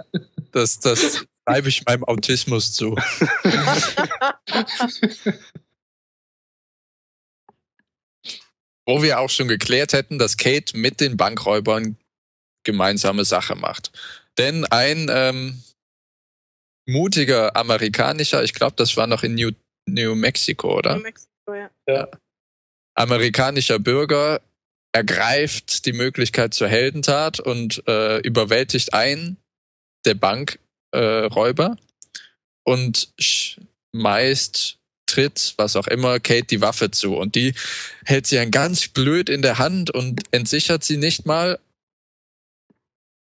das, 0.53 0.81
das 0.81 1.25
schreibe 1.47 1.69
ich 1.69 1.85
meinem 1.85 2.05
Autismus 2.05 2.73
zu. 2.73 2.97
Wo 8.87 9.03
wir 9.03 9.21
auch 9.21 9.31
schon 9.31 9.49
geklärt 9.49 9.93
hätten, 9.93 10.19
dass 10.19 10.37
Kate 10.37 10.77
mit 10.77 11.01
den 11.01 11.17
Bankräubern 11.17 11.97
gemeinsame 12.65 13.25
Sache 13.25 13.55
macht. 13.55 13.93
Denn 14.39 14.65
ein 14.67 15.09
ähm, 15.11 15.63
mutiger 16.87 17.57
amerikanischer, 17.57 18.43
ich 18.43 18.55
glaube, 18.55 18.75
das 18.77 18.97
war 18.97 19.07
noch 19.07 19.23
in 19.23 19.35
New, 19.35 19.51
New 19.87 20.15
Mexico, 20.15 20.79
oder? 20.79 20.97
New 20.97 21.03
Mexico, 21.03 21.55
ja. 21.55 21.71
ja. 21.87 22.09
Amerikanischer 22.95 23.79
Bürger 23.79 24.41
ergreift 24.93 25.87
die 25.87 25.93
Möglichkeit 25.93 26.55
zur 26.55 26.69
Heldentat 26.69 27.41
und 27.41 27.83
äh, 27.87 28.19
überwältigt 28.19 28.93
einen 28.95 29.37
der 30.05 30.15
Bankräuber 30.15 31.77
äh, 31.77 31.83
und 32.65 33.13
schmeißt 33.19 34.79
tritt, 35.07 35.55
was 35.57 35.77
auch 35.77 35.87
immer, 35.87 36.21
Kate 36.21 36.47
die 36.47 36.61
Waffe 36.61 36.91
zu. 36.91 37.17
Und 37.17 37.35
die 37.35 37.55
hält 38.05 38.27
sie 38.27 38.37
dann 38.37 38.51
ganz 38.51 38.89
blöd 38.89 39.29
in 39.29 39.43
der 39.43 39.59
Hand 39.59 39.91
und 39.91 40.23
entsichert 40.31 40.85
sie 40.85 40.97
nicht 40.97 41.27
mal. 41.27 41.59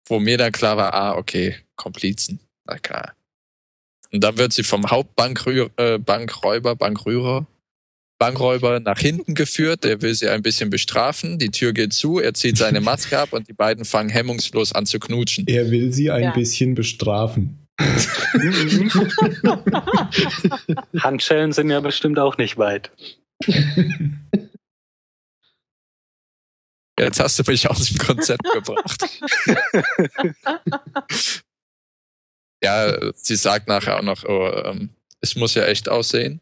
Wo 0.07 0.19
mir 0.21 0.37
dann 0.37 0.53
klar 0.53 0.77
war, 0.77 0.93
ah, 0.95 1.17
okay, 1.17 1.57
Komplizen. 1.77 2.41
Na 2.67 2.79
klar. 2.79 3.15
Und 4.13 4.21
dann 4.23 4.37
wird 4.39 4.53
sie 4.53 4.63
vom 4.63 4.91
Hauptbankräuber, 4.91 5.71
äh, 5.77 5.99
Bankräuber, 5.99 6.77
Bankrührer, 6.77 7.47
Bankräuber 8.19 8.81
nach 8.81 8.99
hinten 8.99 9.35
geführt. 9.35 9.85
Der 9.85 10.03
will 10.03 10.15
sie 10.15 10.29
ein 10.29 10.43
bisschen 10.43 10.71
bestrafen. 10.71 11.39
Die 11.39 11.51
Tür 11.51 11.73
geht 11.73 11.93
zu, 11.93 12.19
er 12.19 12.35
zieht 12.35 12.57
seine 12.57 12.81
Maske 12.83 13.19
ab 13.19 13.33
und 13.33 13.49
die 13.49 13.53
beiden 13.53 13.85
fangen 13.85 14.11
hemmungslos 14.11 14.73
an 14.73 14.87
zu 14.87 14.99
knutschen. 14.99 15.47
Er 15.47 15.71
will 15.71 15.93
sie 15.93 16.11
ein 16.11 16.23
ja. 16.25 16.33
bisschen 16.33 16.75
bestrafen. 16.75 17.59
Handschellen 20.99 21.53
sind 21.53 21.71
ja 21.71 21.81
bestimmt 21.81 22.19
auch 22.21 22.39
nicht 22.39 22.57
weit. 22.57 22.93
Jetzt 26.99 27.19
hast 27.19 27.39
du 27.41 27.43
mich 27.51 27.69
aus 27.69 27.89
dem 27.89 27.99
Konzept 27.99 28.45
gebracht. 28.53 29.05
ja, 32.63 33.13
sie 33.15 33.35
sagt 33.35 33.67
nachher 33.67 33.99
auch 33.99 34.03
noch, 34.03 34.23
oh, 34.25 34.49
ähm, 34.65 34.91
es 35.21 35.35
muss 35.35 35.55
ja 35.55 35.65
echt 35.65 35.89
aussehen. 35.89 36.41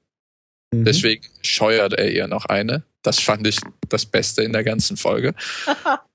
Mhm. 0.73 0.85
Deswegen 0.85 1.25
scheuert 1.43 1.93
er 1.93 2.11
ihr 2.11 2.27
noch 2.27 2.47
eine. 2.47 2.83
Das 3.03 3.21
fand 3.21 3.47
ich 3.47 3.59
das 3.89 4.07
Beste 4.07 4.43
in 4.43 4.53
der 4.53 4.65
ganzen 4.65 4.97
Folge. 4.97 5.35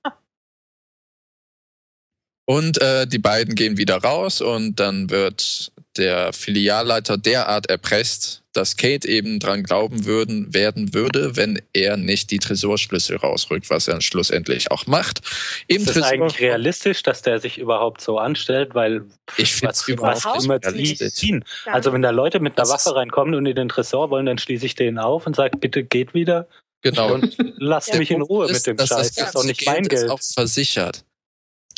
und 2.46 2.80
äh, 2.80 3.06
die 3.06 3.18
beiden 3.18 3.54
gehen 3.54 3.76
wieder 3.76 3.96
raus 3.96 4.40
und 4.40 4.80
dann 4.80 5.10
wird 5.10 5.72
der 5.96 6.32
Filialleiter 6.32 7.18
derart 7.18 7.68
erpresst, 7.68 8.42
dass 8.58 8.76
Kate 8.76 9.06
eben 9.06 9.38
dran 9.38 9.62
glauben 9.62 10.04
würden, 10.04 10.52
werden 10.52 10.92
würde, 10.92 11.36
wenn 11.36 11.62
er 11.72 11.96
nicht 11.96 12.32
die 12.32 12.40
Tresorschlüssel 12.40 13.16
rausrückt, 13.16 13.70
was 13.70 13.86
er 13.86 14.00
schlussendlich 14.00 14.72
auch 14.72 14.88
macht. 14.88 15.20
Im 15.68 15.82
ist 15.82 15.96
es 15.96 16.02
eigentlich 16.02 16.40
realistisch, 16.40 17.04
dass 17.04 17.22
der 17.22 17.38
sich 17.38 17.58
überhaupt 17.58 18.00
so 18.00 18.18
anstellt, 18.18 18.74
weil 18.74 19.04
ich 19.36 19.54
finde 19.54 19.72
es 19.72 19.86
überhaupt 19.86 20.42
immer 20.42 20.60
ziehen. 20.60 21.44
Also 21.66 21.92
wenn 21.92 22.02
da 22.02 22.10
Leute 22.10 22.40
mit 22.40 22.58
einer 22.58 22.68
Waffe 22.68 22.96
reinkommen 22.96 23.36
und 23.36 23.46
in 23.46 23.54
den 23.54 23.68
Tresor 23.68 24.10
wollen, 24.10 24.26
dann 24.26 24.38
schließe 24.38 24.66
ich 24.66 24.74
den 24.74 24.98
auf 24.98 25.28
und 25.28 25.36
sage, 25.36 25.56
bitte 25.56 25.84
geht 25.84 26.12
wieder. 26.12 26.48
Genau. 26.82 27.14
Und 27.14 27.36
lasst 27.58 27.96
mich 27.96 28.10
in 28.10 28.22
Ruhe 28.22 28.46
ist, 28.46 28.66
mit 28.66 28.78
dem 28.78 28.84
Scheiß. 28.84 29.12
Das 29.14 29.26
ist 29.26 29.34
doch 29.36 29.44
nicht 29.44 29.64
mein 29.66 29.84
Geld. 29.84 30.06
Ist 30.06 30.10
auch 30.10 30.20
versichert. 30.20 31.04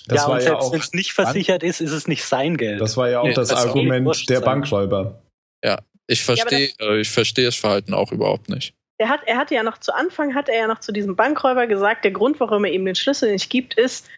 Das 0.07 0.23
ja, 0.23 0.29
und 0.29 0.41
selbst 0.41 0.65
ja 0.65 0.73
wenn 0.73 0.81
es 0.81 0.93
nicht 0.95 1.13
versichert 1.13 1.63
ist, 1.63 1.83
ist 1.83 1.93
es 1.93 2.09
nicht 2.09 2.25
sein 2.25 2.57
Geld. 2.57 2.81
Das 2.81 2.97
war 2.97 3.11
ja 3.11 3.21
auch 3.21 3.25
nee, 3.25 3.35
das, 3.35 3.51
Argument 3.51 4.31
der 4.31 4.41
Bankräuber. 4.41 5.23
Ja, 5.63 5.79
ich 6.11 6.23
verstehe 6.23 6.71
ja, 6.79 6.97
ich 6.97 7.09
verstehe 7.09 7.47
das 7.47 7.57
Verhalten 7.57 7.95
auch 7.95 8.13
überhaupt 8.13 8.49
nicht. 8.49 8.75
Er 8.99 9.09
hat, 9.09 9.21
er 9.27 9.39
hatte 9.39 9.55
ja 9.55 9.63
noch 9.63 9.79
zu 9.79 9.95
Anfang, 9.95 10.35
hat 10.35 10.49
er 10.49 10.59
ja 10.59 10.67
noch 10.67 10.81
zu 10.81 10.93
diesem 10.93 11.17
Bankräuber 11.17 11.67
gesagt, 11.67 12.05
der 12.05 12.11
Grund, 12.11 12.39
warum 12.39 12.65
er 12.65 12.73
ihm 12.73 12.85
den 12.85 12.95
Schlüssel 12.95 13.33
nicht 13.33 13.49
gibt, 13.49 13.75
ist, 13.75 14.09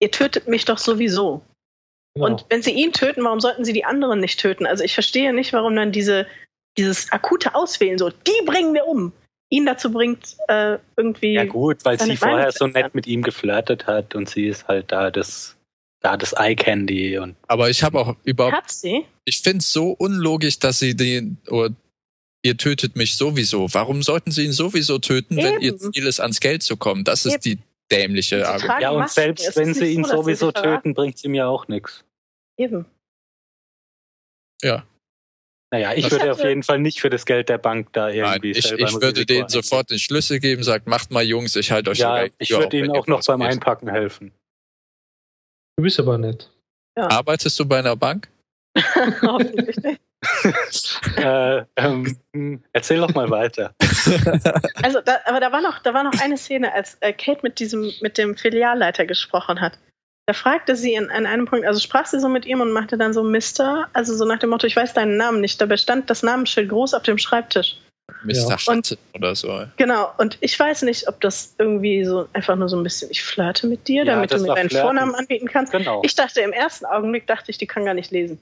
ihr 0.00 0.10
tötet 0.10 0.48
mich 0.48 0.64
doch 0.64 0.78
sowieso. 0.78 1.42
Genau. 2.14 2.26
Und 2.26 2.46
wenn 2.48 2.62
sie 2.62 2.72
ihn 2.72 2.92
töten, 2.92 3.22
warum 3.24 3.40
sollten 3.40 3.64
sie 3.64 3.72
die 3.72 3.84
anderen 3.84 4.20
nicht 4.20 4.40
töten? 4.40 4.66
Also 4.66 4.82
ich 4.82 4.94
verstehe 4.94 5.32
nicht, 5.32 5.52
warum 5.52 5.76
dann 5.76 5.92
diese, 5.92 6.26
dieses 6.78 7.12
akute 7.12 7.54
Auswählen 7.54 7.98
so, 7.98 8.08
die 8.08 8.44
bringen 8.46 8.72
wir 8.74 8.86
um, 8.86 9.12
ihn 9.50 9.66
dazu 9.66 9.92
bringt, 9.92 10.36
äh, 10.48 10.78
irgendwie. 10.96 11.34
Ja 11.34 11.44
gut, 11.44 11.84
weil 11.84 12.00
sie 12.00 12.16
vorher 12.16 12.50
so 12.52 12.66
nett 12.66 12.94
mit 12.94 13.06
ihm 13.06 13.22
geflirtet 13.22 13.86
hat 13.86 14.14
und 14.14 14.28
sie 14.28 14.46
ist 14.46 14.68
halt 14.68 14.90
da 14.90 15.10
das, 15.10 15.56
da 16.00 16.16
das 16.16 16.32
Eye 16.32 16.56
Candy 16.56 17.18
und. 17.18 17.36
Aber 17.46 17.70
ich 17.70 17.82
habe 17.82 17.98
auch 17.98 18.16
überhaupt. 18.24 18.56
Hat 18.56 18.70
sie? 18.70 19.04
Ich 19.24 19.40
finde 19.40 19.58
es 19.58 19.72
so 19.72 19.90
unlogisch, 19.90 20.58
dass 20.58 20.78
sie 20.78 20.96
den 20.96 21.38
oder 21.48 21.74
ihr 22.42 22.56
tötet 22.56 22.96
mich 22.96 23.16
sowieso. 23.16 23.72
Warum 23.72 24.02
sollten 24.02 24.30
sie 24.30 24.44
ihn 24.44 24.52
sowieso 24.52 24.98
töten, 24.98 25.38
Eben. 25.38 25.46
wenn 25.46 25.60
ihr 25.60 25.76
Ziel 25.76 26.06
ist, 26.06 26.20
ans 26.20 26.40
Geld 26.40 26.62
zu 26.62 26.76
kommen? 26.76 27.04
Das 27.04 27.26
ist 27.26 27.46
Eben. 27.46 27.58
die 27.58 27.58
dämliche 27.94 28.48
Argument. 28.48 28.80
Ja, 28.80 28.90
und 28.90 29.10
selbst 29.10 29.56
wenn 29.56 29.74
sie 29.74 29.92
ihn 29.92 30.04
so, 30.04 30.22
sowieso 30.22 30.52
töten, 30.52 30.94
bringt 30.94 31.18
sie 31.18 31.28
mir 31.28 31.48
auch 31.48 31.68
nichts. 31.68 32.04
Eben. 32.56 32.86
Ja. 34.62 34.84
Naja, 35.72 35.94
ich 35.94 36.04
das 36.04 36.12
würde 36.12 36.32
auf 36.32 36.42
jeden 36.42 36.62
Fall 36.64 36.80
nicht 36.80 37.00
für 37.00 37.10
das 37.10 37.26
Geld 37.26 37.48
der 37.48 37.58
Bank 37.58 37.92
da 37.92 38.08
irgendwie 38.08 38.52
Nein, 38.52 38.58
ich, 38.58 38.72
ich 38.72 39.00
würde 39.00 39.24
denen 39.24 39.48
sofort 39.48 39.90
den 39.90 40.00
Schlüssel 40.00 40.40
geben, 40.40 40.64
sagt, 40.64 40.88
macht 40.88 41.12
mal 41.12 41.22
Jungs, 41.22 41.54
ich 41.54 41.70
halte 41.70 41.90
euch 41.90 41.98
Ja, 41.98 42.26
ich 42.38 42.50
würde 42.50 42.76
ihnen 42.76 42.90
auch 42.90 43.06
noch 43.06 43.24
beim 43.24 43.42
Einpacken 43.42 43.88
helfen. 43.88 44.32
Du 45.80 45.84
bist 45.84 45.98
aber 45.98 46.18
nett. 46.18 46.50
Ja. 46.94 47.08
Arbeitest 47.10 47.58
du 47.58 47.64
bei 47.64 47.78
einer 47.78 47.96
Bank? 47.96 48.28
Hoffentlich 49.22 49.78
nicht. 49.78 50.02
äh, 51.16 51.64
ähm, 51.76 52.62
erzähl 52.74 52.98
doch 52.98 53.14
mal 53.14 53.30
weiter. 53.30 53.74
also, 54.82 55.00
da, 55.00 55.20
aber 55.24 55.40
da 55.40 55.52
war 55.52 55.62
noch, 55.62 55.78
da 55.78 55.94
war 55.94 56.04
noch 56.04 56.20
eine 56.20 56.36
Szene, 56.36 56.74
als 56.74 56.98
äh, 57.00 57.14
Kate 57.14 57.40
mit 57.42 57.60
diesem, 57.60 57.90
mit 58.02 58.18
dem 58.18 58.36
Filialleiter 58.36 59.06
gesprochen 59.06 59.62
hat. 59.62 59.78
Da 60.26 60.34
fragte 60.34 60.76
sie 60.76 60.92
in, 60.92 61.08
an 61.08 61.24
einem 61.24 61.46
Punkt, 61.46 61.64
also 61.64 61.80
sprach 61.80 62.04
sie 62.04 62.20
so 62.20 62.28
mit 62.28 62.44
ihm 62.44 62.60
und 62.60 62.74
machte 62.74 62.98
dann 62.98 63.14
so 63.14 63.22
Mister, 63.22 63.88
also 63.94 64.14
so 64.14 64.26
nach 64.26 64.38
dem 64.38 64.50
Motto, 64.50 64.66
ich 64.66 64.76
weiß 64.76 64.92
deinen 64.92 65.16
Namen 65.16 65.40
nicht. 65.40 65.62
Dabei 65.62 65.78
stand 65.78 66.10
das 66.10 66.22
Namensschild 66.22 66.68
groß 66.68 66.92
auf 66.92 67.04
dem 67.04 67.16
Schreibtisch. 67.16 67.78
Mr. 68.24 68.56
Ja. 68.58 68.96
oder 69.14 69.34
so. 69.34 69.64
Genau, 69.76 70.10
und 70.18 70.38
ich 70.40 70.58
weiß 70.58 70.82
nicht, 70.82 71.08
ob 71.08 71.20
das 71.20 71.54
irgendwie 71.58 72.04
so 72.04 72.28
einfach 72.32 72.56
nur 72.56 72.68
so 72.68 72.76
ein 72.76 72.82
bisschen, 72.82 73.10
ich 73.10 73.22
flirte 73.22 73.66
mit 73.66 73.88
dir, 73.88 74.04
ja, 74.04 74.14
damit 74.14 74.32
du 74.32 74.38
mir 74.38 74.54
deinen 74.54 74.68
flirten. 74.68 74.86
Vornamen 74.86 75.14
anbieten 75.14 75.46
kannst. 75.46 75.72
Genau. 75.72 76.02
Ich 76.04 76.14
dachte 76.14 76.40
im 76.40 76.52
ersten 76.52 76.84
Augenblick, 76.84 77.26
dachte 77.26 77.50
ich, 77.50 77.58
die 77.58 77.66
kann 77.66 77.84
gar 77.84 77.94
nicht 77.94 78.10
lesen. 78.10 78.38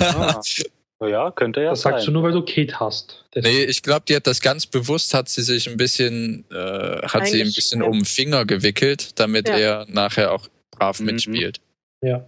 ah. 0.00 0.40
Ja, 1.02 1.30
könnte 1.30 1.62
ja 1.62 1.70
das 1.70 1.80
sein. 1.80 1.94
sagst 1.94 2.08
du 2.08 2.10
nur, 2.12 2.22
weil 2.22 2.32
du 2.32 2.42
Kate 2.42 2.78
hast. 2.78 3.24
Nee, 3.34 3.64
ich 3.64 3.82
glaube, 3.82 4.04
die 4.06 4.14
hat 4.14 4.26
das 4.26 4.42
ganz 4.42 4.66
bewusst, 4.66 5.14
hat 5.14 5.30
sie 5.30 5.42
sich 5.42 5.66
ein 5.66 5.78
bisschen, 5.78 6.44
äh, 6.50 7.06
hat 7.06 7.26
sie 7.26 7.40
ein 7.40 7.52
bisschen 7.52 7.82
um 7.82 8.00
den 8.00 8.04
Finger 8.04 8.44
gewickelt, 8.44 9.18
damit 9.18 9.48
ja. 9.48 9.56
er 9.56 9.86
nachher 9.88 10.32
auch 10.32 10.48
brav 10.70 11.00
mhm. 11.00 11.06
mitspielt. 11.06 11.60
Ja. 12.02 12.26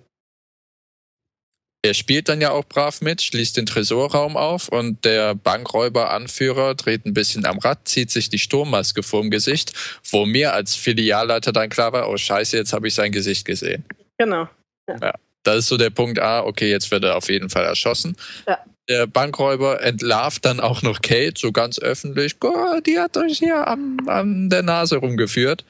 Er 1.85 1.95
spielt 1.95 2.29
dann 2.29 2.41
ja 2.41 2.53
auch 2.53 2.65
brav 2.65 3.01
mit, 3.01 3.23
schließt 3.23 3.57
den 3.57 3.67
Tresorraum 3.67 4.37
auf 4.37 4.69
und 4.69 5.05
der 5.05 5.35
Bankräuber-Anführer 5.35 6.77
dreht 6.77 7.05
ein 7.07 7.13
bisschen 7.13 7.45
am 7.45 7.59
Rad, 7.59 7.89
zieht 7.89 8.13
sich 8.13 8.31
die 8.31 8.39
Sturmmaske 8.39 9.03
vorm 9.03 9.31
Gesicht, 9.31 9.73
wo 10.09 10.25
mir 10.25 10.55
als 10.55 10.77
Filialleiter 10.77 11.51
dann 11.51 11.69
klar 11.71 11.93
war, 11.93 12.09
oh 12.09 12.17
scheiße, 12.17 12.57
jetzt 12.57 12.73
habe 12.73 12.87
ich 12.87 12.95
sein 12.95 13.11
Gesicht 13.11 13.45
gesehen. 13.45 13.85
Genau. 14.17 14.49
Ja. 14.89 14.97
ja. 15.03 15.13
Das 15.43 15.59
ist 15.59 15.67
so 15.67 15.77
der 15.77 15.91
Punkt, 15.91 16.21
ah, 16.21 16.45
okay, 16.45 16.71
jetzt 16.71 16.93
wird 16.93 17.03
er 17.03 17.17
auf 17.17 17.29
jeden 17.29 17.51
Fall 17.51 17.65
erschossen. 17.65 18.17
Ja. 18.47 18.59
Der 18.89 19.09
Bankräuber 19.09 19.81
entlarvt 19.83 20.45
dann 20.45 20.61
auch 20.61 20.83
noch 20.83 21.03
Kate, 21.03 21.35
so 21.37 21.51
ganz 21.51 21.81
öffentlich, 21.81 22.37
oh, 22.45 22.81
die 22.87 23.01
hat 23.01 23.17
euch 23.17 23.39
hier 23.39 23.67
an, 23.67 23.97
an 24.07 24.51
der 24.51 24.63
Nase 24.63 24.99
rumgeführt. 24.99 25.65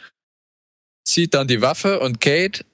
Zieht 1.05 1.33
dann 1.33 1.49
die 1.49 1.63
Waffe 1.63 2.01
und 2.01 2.21
Kate 2.21 2.65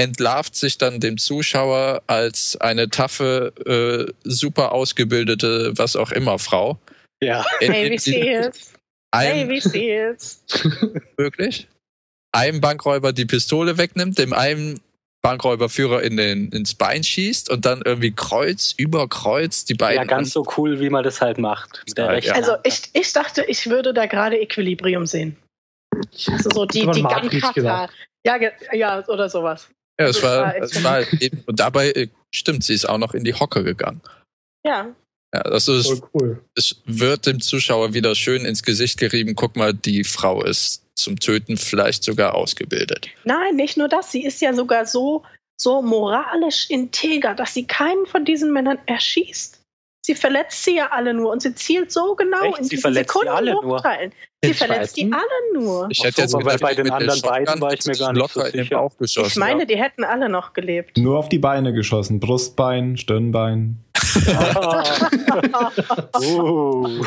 entlarvt 0.00 0.56
sich 0.56 0.78
dann 0.78 0.98
dem 0.98 1.18
Zuschauer 1.18 2.02
als 2.06 2.56
eine 2.56 2.88
taffe, 2.88 3.52
äh, 3.66 4.12
super 4.24 4.72
ausgebildete, 4.72 5.72
was 5.76 5.94
auch 5.94 6.10
immer 6.10 6.38
Frau. 6.38 6.78
Ja. 7.22 7.44
Hey, 7.58 7.90
wie 7.90 7.98
steht's? 7.98 8.72
Hey, 9.14 9.46
wie 9.48 9.60
steht's? 9.60 10.42
Wirklich? 11.18 11.68
Einem 12.32 12.62
Bankräuber 12.62 13.12
die 13.12 13.26
Pistole 13.26 13.76
wegnimmt, 13.76 14.16
dem 14.16 14.32
einen 14.32 14.80
Bankräuberführer 15.20 16.02
in 16.02 16.16
den, 16.16 16.50
ins 16.50 16.74
Bein 16.74 17.04
schießt 17.04 17.50
und 17.50 17.66
dann 17.66 17.82
irgendwie 17.84 18.12
Kreuz 18.12 18.72
über 18.78 19.06
Kreuz 19.06 19.66
die 19.66 19.74
beiden. 19.74 19.98
Ja, 19.98 20.04
ganz 20.04 20.30
so 20.30 20.46
cool, 20.56 20.80
wie 20.80 20.88
man 20.88 21.04
das 21.04 21.20
halt 21.20 21.36
macht. 21.36 21.84
Halt, 21.98 22.30
also 22.30 22.54
ich, 22.62 22.88
ich 22.94 23.12
dachte, 23.12 23.44
ich 23.44 23.68
würde 23.68 23.92
da 23.92 24.06
gerade 24.06 24.40
Equilibrium 24.40 25.04
sehen. 25.04 25.36
Also 26.26 26.48
so 26.50 26.64
die, 26.64 26.86
die 26.86 27.02
Gankata. 27.02 27.90
Ja, 28.24 28.38
ja, 28.72 29.06
oder 29.08 29.28
sowas. 29.28 29.68
Ja, 30.00 30.06
es 30.06 30.22
war, 30.22 30.56
es 30.56 30.82
war 30.82 31.00
eben, 31.20 31.42
und 31.46 31.60
dabei, 31.60 31.90
äh, 31.90 32.08
stimmt, 32.34 32.64
sie 32.64 32.72
ist 32.72 32.88
auch 32.88 32.98
noch 32.98 33.12
in 33.12 33.22
die 33.22 33.34
Hocke 33.34 33.62
gegangen. 33.62 34.00
Ja. 34.64 34.94
Ja, 35.32 35.42
also 35.42 35.74
es, 35.76 36.02
cool. 36.14 36.42
es 36.56 36.82
wird 36.86 37.26
dem 37.26 37.40
Zuschauer 37.40 37.94
wieder 37.94 38.14
schön 38.14 38.44
ins 38.44 38.62
Gesicht 38.62 38.98
gerieben, 38.98 39.34
guck 39.36 39.56
mal, 39.56 39.72
die 39.72 40.02
Frau 40.02 40.42
ist 40.42 40.82
zum 40.94 41.20
Töten 41.20 41.56
vielleicht 41.56 42.02
sogar 42.02 42.34
ausgebildet. 42.34 43.08
Nein, 43.24 43.56
nicht 43.56 43.76
nur 43.76 43.88
das, 43.88 44.10
sie 44.10 44.24
ist 44.24 44.40
ja 44.40 44.54
sogar 44.54 44.86
so, 44.86 45.22
so 45.56 45.82
moralisch 45.82 46.68
integer, 46.68 47.34
dass 47.34 47.54
sie 47.54 47.66
keinen 47.66 48.06
von 48.06 48.24
diesen 48.24 48.52
Männern 48.52 48.78
erschießt. 48.86 49.59
Sie 50.02 50.14
verletzt 50.14 50.64
sie 50.64 50.76
ja 50.76 50.88
alle 50.92 51.12
nur 51.12 51.30
und 51.30 51.42
sie 51.42 51.54
zielt 51.54 51.92
so 51.92 52.14
genau 52.14 52.42
Echt? 52.42 52.58
in 52.58 52.64
sie 52.64 52.76
diesen 52.76 52.94
Sekundenbruchteilen. 52.94 54.14
Sie 54.42 54.54
verletzt 54.54 54.96
die 54.96 55.12
alle 55.12 55.22
nur. 55.52 55.88
Ich 55.90 56.02
hätte 56.02 56.22
jetzt 56.22 56.34
gedacht, 56.36 56.60
bei 56.60 56.74
den 56.74 56.90
anderen 56.90 57.20
beiden 57.20 57.60
war 57.60 57.74
ich 57.74 57.84
mir 57.84 57.96
gar 57.96 58.14
nicht 58.14 58.32
so 58.32 58.40
sicher. 58.40 58.90
Ich 59.26 59.36
meine, 59.36 59.66
die 59.66 59.76
hätten 59.76 60.04
alle 60.04 60.30
noch 60.30 60.54
gelebt. 60.54 60.96
Nur 60.96 61.18
auf 61.18 61.28
die 61.28 61.38
Beine 61.38 61.74
geschossen. 61.74 62.18
Brustbein, 62.18 62.96
Stirnbein. 62.96 63.84
uh. 66.22 67.04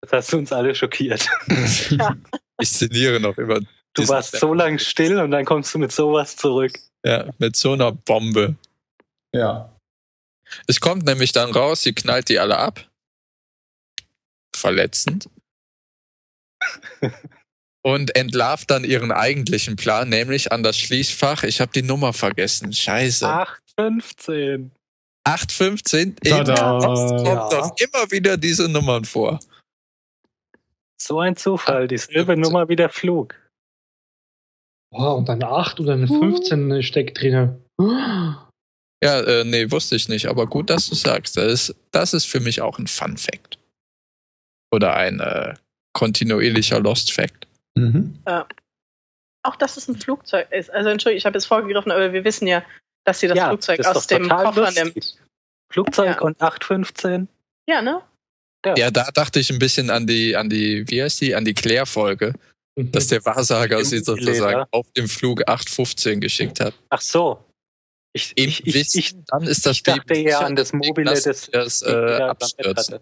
Das 0.00 0.12
hast 0.12 0.32
du 0.32 0.38
uns 0.38 0.52
alle 0.52 0.74
schockiert. 0.74 1.28
Ja. 1.90 2.16
Ich 2.60 2.70
szeniere 2.70 3.20
noch 3.20 3.36
immer. 3.36 3.60
Du 3.94 4.08
warst 4.08 4.38
so 4.38 4.54
lang 4.54 4.78
still 4.78 5.18
und 5.18 5.30
dann 5.30 5.44
kommst 5.44 5.74
du 5.74 5.78
mit 5.78 5.92
sowas 5.92 6.36
zurück. 6.36 6.72
Ja, 7.04 7.26
mit 7.38 7.56
so 7.56 7.72
einer 7.72 7.92
Bombe. 7.92 8.56
Ja. 9.34 9.76
Es 10.66 10.80
kommt 10.80 11.04
nämlich 11.04 11.32
dann 11.32 11.52
raus, 11.52 11.82
sie 11.82 11.94
knallt 11.94 12.28
die 12.28 12.38
alle 12.38 12.58
ab. 12.58 12.88
Verletzend. 14.54 15.28
und 17.82 18.14
entlarvt 18.16 18.70
dann 18.70 18.84
ihren 18.84 19.12
eigentlichen 19.12 19.76
Plan, 19.76 20.08
nämlich 20.08 20.52
an 20.52 20.62
das 20.62 20.78
Schließfach. 20.78 21.44
Ich 21.44 21.60
habe 21.60 21.72
die 21.72 21.82
Nummer 21.82 22.12
vergessen. 22.12 22.72
Scheiße. 22.72 23.26
815. 23.26 24.72
815? 25.24 26.16
Tada. 26.16 26.78
Kommt 26.78 27.26
ja. 27.26 27.48
doch 27.48 27.76
immer 27.78 28.10
wieder 28.10 28.36
diese 28.36 28.68
Nummern 28.68 29.04
vor. 29.04 29.40
So 31.00 31.20
ein 31.20 31.36
Zufall, 31.36 31.88
dieselbe 31.88 32.36
Nummer 32.36 32.68
wie 32.68 32.76
der 32.76 32.90
Flug. 32.90 33.34
Wow, 34.92 35.18
und 35.18 35.30
eine 35.30 35.46
8 35.46 35.80
oder 35.80 35.94
eine 35.94 36.06
15 36.06 36.82
steckt 36.82 37.20
drin. 37.20 37.62
Ja, 39.02 39.20
äh, 39.20 39.44
nee, 39.44 39.70
wusste 39.70 39.96
ich 39.96 40.08
nicht, 40.08 40.26
aber 40.26 40.46
gut, 40.46 40.68
dass 40.68 40.88
du 40.88 40.94
sagst. 40.94 41.36
Das 41.36 41.70
ist, 41.70 41.76
das 41.90 42.12
ist 42.12 42.26
für 42.26 42.40
mich 42.40 42.60
auch 42.60 42.78
ein 42.78 42.86
Fun 42.86 43.16
Fact. 43.16 43.58
Oder 44.70 44.94
ein 44.94 45.20
äh, 45.20 45.54
kontinuierlicher 45.94 46.80
Lost 46.80 47.12
Fact. 47.12 47.46
Mhm. 47.74 48.18
Äh, 48.26 48.42
auch, 49.42 49.56
dass 49.56 49.76
es 49.76 49.88
ein 49.88 49.96
Flugzeug 49.96 50.48
ist. 50.52 50.70
Also, 50.70 50.90
Entschuldigung, 50.90 51.18
ich 51.18 51.26
habe 51.26 51.36
jetzt 51.36 51.46
vorgegriffen, 51.46 51.90
aber 51.90 52.12
wir 52.12 52.24
wissen 52.24 52.46
ja, 52.46 52.62
dass 53.04 53.20
sie 53.20 53.28
das 53.28 53.38
ja, 53.38 53.48
Flugzeug 53.48 53.78
das 53.78 53.96
aus 53.96 54.06
dem 54.06 54.28
Koffer 54.28 54.60
lustig. 54.60 54.84
nimmt. 54.84 55.18
Flugzeug 55.72 56.16
ja. 56.16 56.20
und 56.20 56.40
815. 56.40 57.28
Ja, 57.66 57.80
ne? 57.80 58.02
Ja. 58.66 58.76
ja. 58.76 58.90
da 58.90 59.08
dachte 59.14 59.40
ich 59.40 59.50
ein 59.50 59.58
bisschen 59.58 59.88
an 59.88 60.06
die, 60.06 60.36
an 60.36 60.50
die, 60.50 60.84
wie 60.88 61.02
heißt 61.02 61.20
die, 61.22 61.34
an 61.34 61.44
die 61.44 61.54
Claire-Folge, 61.54 62.34
mhm. 62.76 62.92
dass 62.92 63.06
der 63.06 63.24
Wahrsager 63.24 63.82
sie 63.84 64.00
sozusagen 64.00 64.66
auf 64.72 64.90
dem 64.92 65.08
Flug 65.08 65.48
815 65.48 66.20
geschickt 66.20 66.60
hat. 66.60 66.74
Ach 66.90 67.00
so. 67.00 67.42
Ich, 68.12 68.32
ich, 68.34 68.66
ich, 68.66 68.94
ich, 68.96 69.14
dann 69.26 69.42
ist 69.44 69.66
das 69.66 69.76
ich 69.76 69.82
dachte 69.84 70.18
ja 70.18 70.40
an 70.40 70.56
das 70.56 70.72
Mobile 70.72 71.14
des 71.14 71.48
das, 71.52 71.82
äh, 71.82 72.16
abstürzt. 72.22 72.98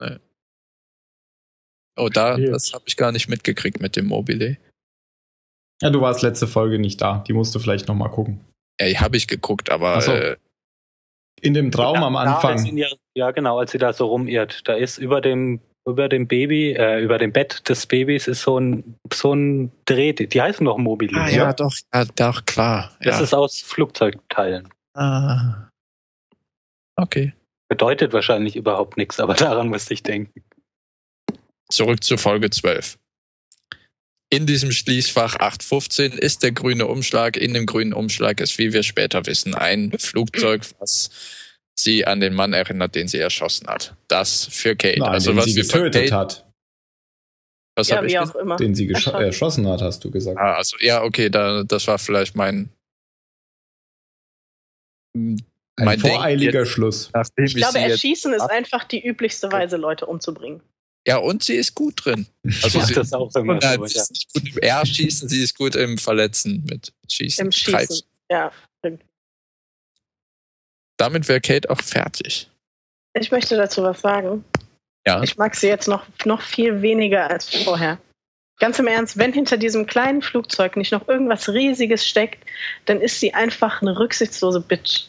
Nee. 0.00 0.18
Oh, 1.96 2.08
da, 2.08 2.36
das 2.36 2.72
habe 2.72 2.84
ich 2.86 2.96
gar 2.96 3.12
nicht 3.12 3.28
mitgekriegt 3.28 3.80
mit 3.80 3.96
dem 3.96 4.06
Mobile. 4.06 4.58
Ja, 5.82 5.90
du 5.90 6.00
warst 6.00 6.22
letzte 6.22 6.46
Folge 6.46 6.78
nicht 6.78 7.00
da. 7.00 7.24
Die 7.26 7.32
musst 7.32 7.54
du 7.54 7.58
vielleicht 7.58 7.88
nochmal 7.88 8.10
gucken. 8.10 8.44
Ja, 8.80 8.88
die 8.88 8.98
habe 8.98 9.16
ich 9.16 9.26
geguckt, 9.26 9.70
aber. 9.70 10.00
So. 10.00 10.12
Äh, 10.12 10.36
in 11.40 11.54
dem 11.54 11.70
Traum 11.70 11.96
ja, 11.96 12.06
am 12.06 12.16
Anfang. 12.16 12.64
Ja, 12.76 12.88
ja, 13.14 13.30
genau, 13.32 13.58
als 13.58 13.72
sie 13.72 13.78
da 13.78 13.92
so 13.92 14.06
rumirrt. 14.06 14.66
Da 14.66 14.74
ist 14.74 14.98
über 14.98 15.20
dem, 15.20 15.60
über 15.86 16.08
dem 16.08 16.26
Baby, 16.26 16.72
äh, 16.72 17.02
über 17.02 17.18
dem 17.18 17.32
Bett 17.32 17.68
des 17.68 17.86
Babys 17.86 18.26
ist 18.26 18.42
so 18.42 18.58
ein, 18.58 18.98
so 19.12 19.34
ein 19.34 19.70
Dreh, 19.84 20.12
die 20.12 20.40
heißen 20.40 20.64
doch 20.64 20.78
Mobile. 20.78 21.12
Ah, 21.18 21.28
ja, 21.28 21.52
doch, 21.52 21.74
ja, 21.92 22.04
doch, 22.04 22.44
klar. 22.46 22.96
Das 23.00 23.20
ist 23.20 23.34
aus 23.34 23.60
Flugzeugteilen. 23.60 24.68
Ah. 24.94 25.68
Okay. 26.96 27.34
Bedeutet 27.68 28.12
wahrscheinlich 28.12 28.56
überhaupt 28.56 28.96
nichts, 28.96 29.20
aber 29.20 29.34
daran 29.34 29.68
musste 29.68 29.94
ich 29.94 30.02
denken. 30.02 30.42
Zurück 31.68 32.02
zu 32.02 32.16
Folge 32.16 32.50
12. 32.50 32.98
In 34.30 34.46
diesem 34.46 34.72
Schließfach 34.72 35.36
815 35.36 36.12
ist 36.12 36.42
der 36.42 36.52
grüne 36.52 36.86
Umschlag. 36.86 37.36
In 37.36 37.54
dem 37.54 37.66
grünen 37.66 37.92
Umschlag 37.92 38.40
ist, 38.40 38.58
wie 38.58 38.72
wir 38.72 38.82
später 38.82 39.26
wissen, 39.26 39.54
ein 39.54 39.92
Flugzeug, 39.98 40.62
was 40.78 41.10
sie 41.78 42.06
an 42.06 42.20
den 42.20 42.34
Mann 42.34 42.52
erinnert, 42.52 42.94
den 42.94 43.08
sie 43.08 43.18
erschossen 43.18 43.66
hat. 43.66 43.96
Das 44.08 44.46
für 44.46 44.76
Kate. 44.76 45.00
Nein, 45.00 45.08
also 45.08 45.32
den 45.32 45.38
was 45.38 45.44
sie 45.46 45.54
getötet 45.54 46.10
Kate, 46.10 46.14
hat. 46.14 46.46
Was 47.76 47.88
ja, 47.88 48.04
wie 48.04 48.18
auch 48.18 48.34
immer. 48.36 48.56
Den 48.56 48.74
sie 48.74 48.88
erschossen 48.90 49.68
hat, 49.68 49.82
hast 49.82 50.04
du 50.04 50.10
gesagt. 50.10 50.38
Ah, 50.38 50.54
also 50.54 50.76
ja, 50.80 51.02
okay, 51.02 51.28
da, 51.28 51.64
das 51.64 51.86
war 51.86 51.98
vielleicht 51.98 52.36
mein 52.36 52.70
ein 55.14 55.98
voreiliger 55.98 56.60
jetzt, 56.60 56.70
Schluss. 56.70 57.10
Ich, 57.36 57.44
ich 57.44 57.54
glaube, 57.56 57.78
Erschießen 57.78 58.32
ist 58.32 58.42
einfach 58.42 58.84
die 58.84 59.04
üblichste 59.04 59.50
Weise, 59.50 59.76
Leute 59.76 60.06
umzubringen. 60.06 60.60
Ja, 61.06 61.18
und 61.18 61.42
sie 61.42 61.54
ist 61.54 61.74
gut 61.74 62.04
drin. 62.04 62.26
Also 62.62 62.78
ja, 62.78 62.86
sie, 62.86 62.94
das 62.94 63.12
auch 63.12 63.34
immer 63.34 63.58
nein, 63.60 63.78
so, 63.80 63.86
sie 63.86 63.98
ist 63.98 64.32
gut 64.32 64.48
im 64.48 64.58
R-Schießen, 64.58 65.28
sie 65.28 65.42
ist 65.42 65.56
gut 65.56 65.76
im 65.76 65.98
Verletzen 65.98 66.64
mit 66.68 66.92
Schießen. 67.08 67.46
Im 67.46 67.52
Schießen, 67.52 67.74
Kreis. 67.74 68.04
ja. 68.30 68.52
Damit 71.04 71.28
wäre 71.28 71.42
Kate 71.42 71.68
auch 71.68 71.82
fertig. 71.82 72.48
Ich 73.12 73.30
möchte 73.30 73.58
dazu 73.58 73.82
was 73.82 74.00
sagen. 74.00 74.42
Ja. 75.06 75.22
Ich 75.22 75.36
mag 75.36 75.54
sie 75.54 75.68
jetzt 75.68 75.86
noch, 75.86 76.06
noch 76.24 76.40
viel 76.40 76.80
weniger 76.80 77.28
als 77.28 77.54
vorher. 77.62 77.98
Ganz 78.58 78.78
im 78.78 78.86
Ernst, 78.86 79.18
wenn 79.18 79.34
hinter 79.34 79.58
diesem 79.58 79.84
kleinen 79.84 80.22
Flugzeug 80.22 80.78
nicht 80.78 80.92
noch 80.92 81.06
irgendwas 81.06 81.50
Riesiges 81.50 82.08
steckt, 82.08 82.48
dann 82.86 83.02
ist 83.02 83.20
sie 83.20 83.34
einfach 83.34 83.82
eine 83.82 83.98
rücksichtslose 83.98 84.62
Bitch. 84.62 85.08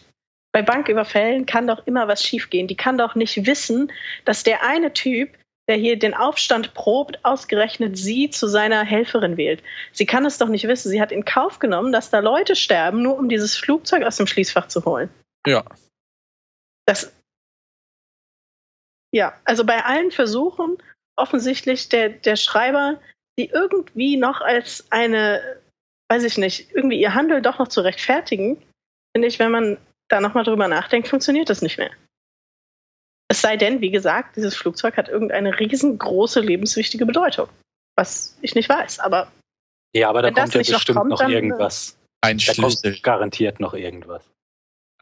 Bei 0.52 0.62
Banküberfällen 0.62 1.46
kann 1.46 1.66
doch 1.66 1.88
immer 1.88 2.10
was 2.10 2.22
schiefgehen. 2.22 2.68
Die 2.68 2.76
kann 2.76 2.98
doch 2.98 3.16
nicht 3.16 3.46
wissen, 3.46 3.90
dass 4.26 4.44
der 4.44 4.68
eine 4.68 4.92
Typ, 4.92 5.30
der 5.70 5.78
hier 5.78 5.98
den 5.98 6.14
Aufstand 6.14 6.74
probt, 6.74 7.24
ausgerechnet 7.24 7.98
sie 7.98 8.30
zu 8.30 8.48
seiner 8.48 8.84
Helferin 8.84 9.38
wählt. 9.38 9.64
Sie 9.94 10.06
kann 10.06 10.26
es 10.26 10.40
doch 10.40 10.50
nicht 10.50 10.68
wissen. 10.68 10.90
Sie 10.90 11.00
hat 11.00 11.14
in 11.14 11.24
Kauf 11.24 11.60
genommen, 11.60 11.94
dass 11.94 12.10
da 12.10 12.20
Leute 12.20 12.58
sterben, 12.58 13.02
nur 13.02 13.18
um 13.18 13.30
dieses 13.30 13.56
Flugzeug 13.56 14.04
aus 14.04 14.18
dem 14.18 14.28
Schließfach 14.28 14.68
zu 14.68 14.84
holen. 14.84 15.10
Ja. 15.48 15.64
Das. 16.86 17.14
Ja, 19.14 19.40
also 19.46 19.64
bei 19.64 19.84
allen 19.84 20.12
Versuchen, 20.12 20.78
offensichtlich 21.16 21.90
der, 21.90 22.10
der 22.10 22.36
Schreiber, 22.36 23.00
die 23.40 23.50
irgendwie 23.50 24.18
noch 24.18 24.42
als 24.42 24.92
eine, 24.92 25.62
weiß 26.10 26.24
ich 26.24 26.38
nicht, 26.38 26.72
irgendwie 26.72 27.00
ihr 27.00 27.14
Handel 27.14 27.42
doch 27.42 27.60
noch 27.60 27.68
zu 27.68 27.82
rechtfertigen, 27.82 28.62
finde 29.16 29.28
ich, 29.28 29.40
wenn 29.40 29.52
man 29.52 29.78
da 30.10 30.22
nochmal 30.22 30.44
drüber 30.44 30.68
nachdenkt, 30.68 31.08
funktioniert 31.08 31.50
das 31.50 31.62
nicht 31.62 31.78
mehr. 31.78 31.92
Es 33.28 33.42
sei 33.42 33.58
denn, 33.58 33.82
wie 33.82 33.90
gesagt, 33.90 34.36
dieses 34.36 34.56
Flugzeug 34.56 34.98
hat 34.98 35.10
irgendeine 35.10 35.60
riesengroße 35.60 36.42
lebenswichtige 36.42 37.06
Bedeutung. 37.06 37.50
Was 37.98 38.38
ich 38.42 38.56
nicht 38.56 38.70
weiß, 38.70 39.00
aber. 39.00 39.32
Ja, 39.96 40.10
aber 40.10 40.22
da 40.22 40.32
kommt 40.32 40.54
ja 40.54 40.60
bestimmt 40.60 40.98
kommt, 40.98 41.10
noch 41.10 41.20
dann, 41.20 41.32
irgendwas. 41.32 41.98
Ein 42.22 42.38
da 42.38 42.54
Schlüssel. 42.54 43.00
garantiert 43.02 43.60
noch 43.60 43.74
irgendwas. 43.74 44.24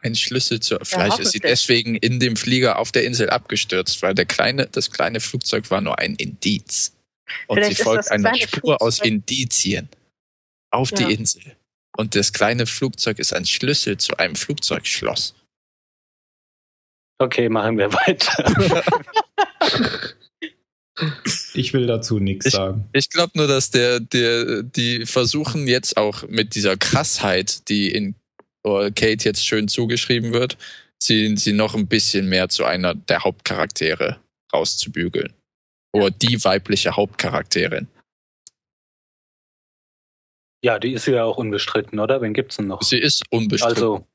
Ein 0.04 0.16
Schlüssel 0.16 0.60
zur. 0.60 0.80
Vielleicht 0.84 1.18
ja, 1.18 1.24
ist 1.24 1.32
sie 1.32 1.40
deswegen 1.40 1.96
in 1.96 2.20
dem 2.20 2.36
Flieger 2.36 2.78
auf 2.78 2.92
der 2.92 3.06
Insel 3.06 3.30
abgestürzt, 3.30 4.02
weil 4.02 4.14
der 4.14 4.26
kleine, 4.26 4.68
das 4.68 4.92
kleine 4.92 5.22
Flugzeug 5.22 5.72
war 5.72 5.82
nur 5.82 5.98
ein 5.98 6.16
Indiz. 6.16 6.94
Und 7.48 7.58
Vielleicht 7.58 7.78
sie 7.78 7.84
folgt 7.84 8.12
einer 8.12 8.36
Spur 8.36 8.48
Flugzeug. 8.50 8.82
aus 8.82 9.00
Indizien 9.00 9.90
auf 10.72 10.92
ja. 10.92 10.98
die 10.98 11.14
Insel. 11.14 11.56
Und 11.96 12.16
das 12.16 12.34
kleine 12.34 12.66
Flugzeug 12.66 13.20
ist 13.20 13.34
ein 13.34 13.46
Schlüssel 13.46 13.98
zu 13.98 14.18
einem 14.18 14.36
Flugzeugschloss. 14.36 15.36
Okay, 17.20 17.48
machen 17.48 17.78
wir 17.78 17.94
weiter. 17.94 18.44
ich 21.54 21.74
will 21.74 21.88
dazu 21.88 22.20
nichts 22.20 22.52
sagen. 22.52 22.90
Ich 22.94 23.10
glaube 23.10 23.32
nur, 23.36 23.48
dass 23.48 23.72
der, 23.72 24.00
der, 24.00 24.64
die 24.64 25.06
versuchen 25.06 25.68
jetzt 25.68 25.96
auch 25.96 26.28
mit 26.28 26.56
dieser 26.56 26.76
Krassheit, 26.76 27.70
die 27.70 27.92
in 27.92 28.16
Kate 28.64 29.26
jetzt 29.26 29.46
schön 29.46 29.68
zugeschrieben 29.68 30.34
wird, 30.34 30.58
sie, 31.02 31.36
sie 31.38 31.54
noch 31.54 31.76
ein 31.76 31.88
bisschen 31.88 32.30
mehr 32.30 32.50
zu 32.50 32.66
einer 32.66 32.96
der 32.96 33.24
Hauptcharaktere 33.24 34.20
rauszubügeln. 34.54 35.34
Oder 35.94 36.10
die 36.10 36.44
weibliche 36.44 36.96
Hauptcharakterin. 36.96 37.88
Ja, 40.64 40.80
die 40.80 40.94
ist 40.94 41.06
ja 41.06 41.24
auch 41.26 41.38
unbestritten, 41.38 42.00
oder? 42.00 42.22
Wen 42.22 42.34
gibt's 42.34 42.56
denn 42.56 42.68
noch? 42.68 42.82
Sie 42.82 42.98
ist 42.98 43.24
unbestritten. 43.30 43.76
Also 43.76 44.08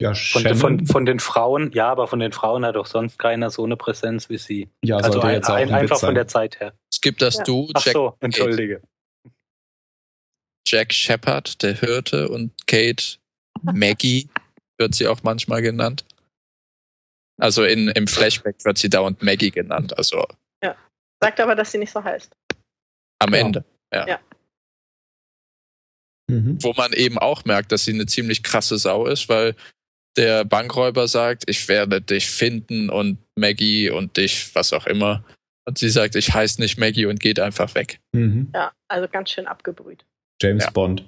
ja, 0.00 0.14
von, 0.14 0.54
von, 0.54 0.86
von, 0.86 1.04
den 1.04 1.20
Frauen, 1.20 1.72
ja, 1.72 1.90
aber 1.90 2.08
von 2.08 2.20
den 2.20 2.32
Frauen 2.32 2.64
hat 2.64 2.74
doch 2.74 2.86
sonst 2.86 3.18
keiner 3.18 3.50
so 3.50 3.64
eine 3.64 3.76
Präsenz 3.76 4.30
wie 4.30 4.38
sie. 4.38 4.70
Ja, 4.82 4.96
also 4.96 5.20
ein, 5.20 5.34
jetzt 5.34 5.50
auch 5.50 5.54
ein, 5.54 5.70
einfach 5.70 6.00
von 6.00 6.14
der 6.14 6.26
Zeit 6.26 6.58
her. 6.58 6.72
Es 6.90 7.02
gibt 7.02 7.20
das 7.20 7.36
ja. 7.36 7.44
Du, 7.44 7.66
Jack. 7.66 7.74
Ach 7.76 7.92
so, 7.92 8.16
entschuldige. 8.20 8.80
Jack 10.66 10.94
Shepard, 10.94 11.62
der 11.62 11.74
Hirte, 11.74 12.30
und 12.30 12.66
Kate 12.66 13.19
Maggie 13.62 14.28
wird 14.78 14.94
sie 14.94 15.06
auch 15.08 15.22
manchmal 15.22 15.62
genannt. 15.62 16.04
Also 17.38 17.64
in, 17.64 17.88
im 17.88 18.06
Flashback 18.06 18.64
wird 18.64 18.78
sie 18.78 18.90
dauernd 18.90 19.22
Maggie 19.22 19.50
genannt. 19.50 19.96
Also 19.96 20.26
ja. 20.62 20.76
Sagt 21.22 21.40
aber, 21.40 21.54
dass 21.54 21.72
sie 21.72 21.78
nicht 21.78 21.92
so 21.92 22.02
heißt. 22.02 22.30
Am 23.18 23.34
ja. 23.34 23.40
Ende, 23.40 23.64
ja. 23.92 24.06
ja. 24.06 24.20
Mhm. 26.30 26.62
Wo 26.62 26.72
man 26.74 26.92
eben 26.92 27.18
auch 27.18 27.44
merkt, 27.44 27.72
dass 27.72 27.84
sie 27.84 27.92
eine 27.92 28.06
ziemlich 28.06 28.42
krasse 28.42 28.78
Sau 28.78 29.06
ist, 29.06 29.28
weil 29.28 29.56
der 30.16 30.44
Bankräuber 30.44 31.08
sagt, 31.08 31.48
ich 31.48 31.68
werde 31.68 32.00
dich 32.00 32.28
finden 32.30 32.90
und 32.90 33.18
Maggie 33.36 33.90
und 33.90 34.16
dich, 34.16 34.54
was 34.54 34.72
auch 34.72 34.86
immer. 34.86 35.24
Und 35.66 35.78
sie 35.78 35.88
sagt, 35.88 36.16
ich 36.16 36.32
heiße 36.32 36.60
nicht 36.60 36.78
Maggie 36.78 37.06
und 37.06 37.20
geht 37.20 37.40
einfach 37.40 37.74
weg. 37.74 38.00
Mhm. 38.12 38.50
Ja, 38.54 38.72
also 38.88 39.08
ganz 39.08 39.30
schön 39.30 39.46
abgebrüht. 39.46 40.04
James 40.40 40.64
ja. 40.64 40.70
Bond. 40.70 41.04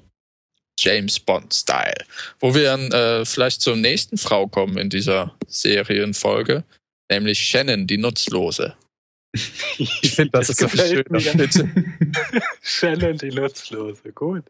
James 0.78 1.20
Bond-Style. 1.20 2.04
Wo 2.40 2.54
wir 2.54 2.64
dann 2.64 2.90
äh, 2.92 3.24
vielleicht 3.24 3.60
zur 3.60 3.76
nächsten 3.76 4.18
Frau 4.18 4.48
kommen 4.48 4.78
in 4.78 4.90
dieser 4.90 5.36
Serienfolge, 5.46 6.64
nämlich 7.10 7.38
Shannon, 7.38 7.86
die 7.86 7.98
Nutzlose. 7.98 8.76
Ich 9.78 10.14
finde, 10.14 10.32
das, 10.32 10.46
das 10.56 10.60
ist 10.60 10.70
so 10.70 10.76
schön. 10.76 11.04
Shannon, 12.62 13.16
die 13.16 13.30
Nutzlose, 13.30 14.12
gut. 14.12 14.44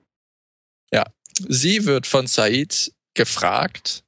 Ja, 0.93 1.05
sie 1.49 1.85
wird 1.87 2.07
von 2.07 2.27
Said 2.27 2.93
gefragt, 3.15 4.05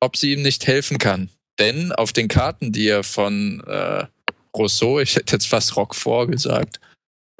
ob 0.00 0.16
sie 0.16 0.32
ihm 0.32 0.42
nicht 0.42 0.66
helfen 0.66 0.98
kann. 0.98 1.30
Denn 1.58 1.92
auf 1.92 2.12
den 2.12 2.28
Karten, 2.28 2.72
die 2.72 2.88
er 2.88 3.02
von 3.02 3.62
äh, 3.66 4.06
Rousseau, 4.56 5.00
ich 5.00 5.16
hätte 5.16 5.36
jetzt 5.36 5.48
fast 5.48 5.76
Roquefort 5.76 6.30
gesagt, 6.30 6.80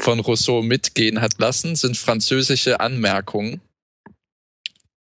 von 0.01 0.21
Rousseau 0.21 0.63
mitgehen 0.63 1.21
hat 1.21 1.39
lassen, 1.39 1.77
sind 1.77 1.97
französische 1.97 2.81
Anmerkungen, 2.81 3.61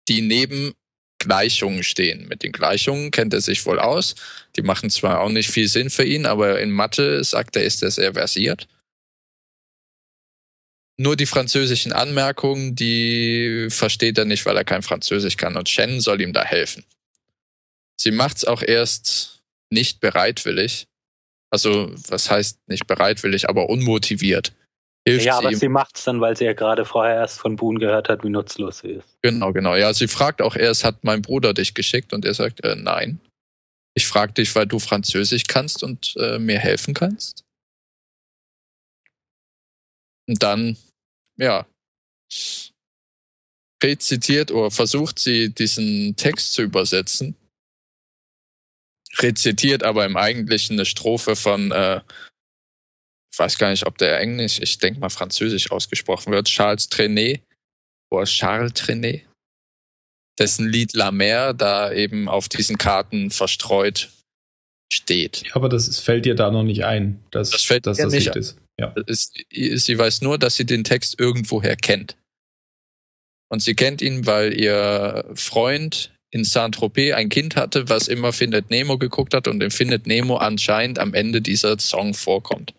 die 0.07 0.21
neben 0.21 0.73
Gleichungen 1.19 1.83
stehen. 1.83 2.27
Mit 2.27 2.43
den 2.43 2.51
Gleichungen 2.51 3.11
kennt 3.11 3.33
er 3.33 3.41
sich 3.41 3.65
wohl 3.65 3.79
aus. 3.79 4.15
Die 4.55 4.63
machen 4.63 4.89
zwar 4.89 5.21
auch 5.21 5.29
nicht 5.29 5.49
viel 5.49 5.67
Sinn 5.67 5.89
für 5.89 6.03
ihn, 6.03 6.25
aber 6.25 6.59
in 6.59 6.71
Mathe 6.71 7.23
sagt 7.23 7.55
er, 7.55 7.63
ist 7.63 7.83
er 7.83 7.91
sehr 7.91 8.13
versiert. 8.13 8.67
Nur 10.97 11.15
die 11.15 11.25
französischen 11.25 11.93
Anmerkungen, 11.93 12.75
die 12.75 13.67
versteht 13.69 14.17
er 14.17 14.25
nicht, 14.25 14.45
weil 14.45 14.57
er 14.57 14.63
kein 14.63 14.83
Französisch 14.83 15.37
kann. 15.37 15.57
Und 15.57 15.69
Shen 15.69 16.01
soll 16.01 16.21
ihm 16.21 16.33
da 16.33 16.43
helfen. 16.43 16.83
Sie 17.99 18.11
macht's 18.11 18.45
auch 18.45 18.61
erst 18.61 19.43
nicht 19.69 19.99
bereitwillig. 19.99 20.87
Also, 21.51 21.93
was 22.07 22.31
heißt 22.31 22.59
nicht 22.67 22.87
bereitwillig, 22.87 23.49
aber 23.49 23.69
unmotiviert 23.69 24.53
hilft 25.07 25.25
ja, 25.25 25.37
aber 25.37 25.49
sie, 25.49 25.55
sie 25.55 25.69
macht 25.69 25.97
es 25.97 26.03
dann, 26.03 26.21
weil 26.21 26.37
sie 26.37 26.45
ja 26.45 26.53
gerade 26.53 26.85
vorher 26.85 27.15
erst 27.15 27.39
von 27.39 27.55
Boone 27.55 27.79
gehört 27.79 28.09
hat, 28.09 28.23
wie 28.23 28.29
nutzlos 28.29 28.79
sie 28.79 28.89
ist. 28.89 29.17
Genau, 29.21 29.51
genau. 29.51 29.75
Ja, 29.75 29.93
sie 29.93 30.07
fragt 30.07 30.41
auch 30.41 30.55
erst, 30.55 30.83
hat 30.83 31.03
mein 31.03 31.21
Bruder 31.21 31.53
dich 31.53 31.73
geschickt? 31.73 32.13
Und 32.13 32.25
er 32.25 32.33
sagt, 32.33 32.63
äh, 32.63 32.75
nein. 32.75 33.19
Ich 33.93 34.07
frage 34.07 34.33
dich, 34.33 34.55
weil 34.55 34.67
du 34.67 34.79
Französisch 34.79 35.43
kannst 35.47 35.83
und 35.83 36.15
äh, 36.17 36.39
mir 36.39 36.59
helfen 36.59 36.93
kannst. 36.93 37.43
Und 40.27 40.41
dann, 40.43 40.77
ja, 41.37 41.65
rezitiert 43.83 44.51
oder 44.51 44.71
versucht 44.71 45.19
sie, 45.19 45.49
diesen 45.49 46.15
Text 46.15 46.53
zu 46.53 46.61
übersetzen. 46.61 47.35
Rezitiert 49.17 49.83
aber 49.83 50.05
im 50.05 50.15
Eigentlichen 50.15 50.77
eine 50.77 50.85
Strophe 50.85 51.35
von 51.35 51.71
äh, 51.71 52.01
weiß 53.37 53.57
gar 53.57 53.69
nicht, 53.69 53.85
ob 53.85 53.97
der 53.97 54.19
Englisch, 54.19 54.59
ich 54.59 54.77
denke 54.77 54.99
mal 54.99 55.09
Französisch 55.09 55.71
ausgesprochen 55.71 56.33
wird, 56.33 56.47
Charles 56.47 56.89
Trenet 56.89 57.41
oder 58.11 58.25
Charles 58.25 58.73
Trenet, 58.73 59.25
dessen 60.39 60.67
Lied 60.67 60.93
La 60.93 61.11
Mer 61.11 61.53
da 61.53 61.91
eben 61.91 62.27
auf 62.27 62.49
diesen 62.49 62.77
Karten 62.77 63.31
verstreut 63.31 64.09
steht. 64.91 65.43
Ja, 65.45 65.55
aber 65.55 65.69
das 65.69 65.87
ist, 65.87 65.99
fällt 65.99 66.25
dir 66.25 66.35
da 66.35 66.51
noch 66.51 66.63
nicht 66.63 66.83
ein, 66.83 67.23
dass 67.31 67.51
das, 67.51 67.63
fällt 67.63 67.87
dass 67.87 67.97
das 67.97 68.11
nicht 68.11 68.35
ist. 68.35 68.57
Ja. 68.79 68.93
ist. 69.05 69.33
Sie 69.49 69.97
weiß 69.97 70.21
nur, 70.21 70.37
dass 70.37 70.55
sie 70.55 70.65
den 70.65 70.83
Text 70.83 71.19
irgendwoher 71.19 71.75
kennt. 71.75 72.17
Und 73.49 73.61
sie 73.61 73.75
kennt 73.75 74.01
ihn, 74.01 74.25
weil 74.25 74.59
ihr 74.59 75.25
Freund 75.35 76.13
in 76.31 76.43
Saint-Tropez 76.43 77.13
ein 77.13 77.29
Kind 77.29 77.55
hatte, 77.55 77.89
was 77.89 78.07
immer 78.07 78.31
Findet 78.31 78.69
Nemo 78.69 78.97
geguckt 78.97 79.33
hat 79.33 79.47
und 79.47 79.61
in 79.61 79.71
Findet 79.71 80.07
Nemo 80.07 80.37
anscheinend 80.37 80.99
am 80.99 81.13
Ende 81.13 81.41
dieser 81.41 81.77
Song 81.77 82.13
vorkommt. 82.13 82.73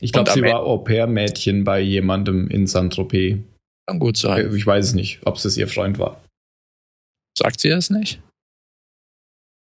Ich 0.00 0.12
glaube, 0.12 0.30
sie 0.30 0.42
war 0.42 0.60
Au-pair-Mädchen 0.60 1.64
bei 1.64 1.80
jemandem 1.80 2.48
in 2.48 2.66
Saint-Tropez. 2.66 3.38
Kann 3.88 3.98
gut 3.98 4.16
sein. 4.16 4.54
Ich 4.54 4.66
weiß 4.66 4.86
es 4.86 4.94
nicht, 4.94 5.20
ob 5.24 5.36
es 5.36 5.56
ihr 5.56 5.68
Freund 5.68 5.98
war. 5.98 6.22
Sagt 7.38 7.60
sie 7.60 7.70
das 7.70 7.90
nicht? 7.90 8.20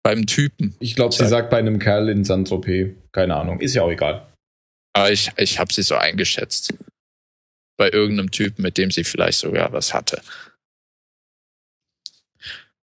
Beim 0.04 0.26
Typen. 0.26 0.76
Ich 0.80 0.96
glaube, 0.96 1.14
sie 1.14 1.28
sagt 1.28 1.50
bei 1.50 1.58
einem 1.58 1.80
Kerl 1.80 2.10
in 2.10 2.24
Saint-Tropez. 2.24 2.96
Keine 3.12 3.36
Ahnung. 3.36 3.60
Ist 3.60 3.76
ja 3.76 3.84
auch 3.84 3.92
egal. 3.92 4.28
Aber 4.94 5.12
ich, 5.12 5.32
ich 5.38 5.60
habe 5.60 5.74
sie 5.74 5.84
so 5.84 5.96
eingeschätzt. 5.96 6.74
Bei 7.78 7.90
irgendeinem 7.90 8.32
Typen, 8.32 8.62
mit 8.62 8.78
dem 8.78 8.92
sie 8.92 9.04
vielleicht 9.04 9.40
sogar 9.40 9.72
was 9.74 9.94
hatte. 9.94 10.22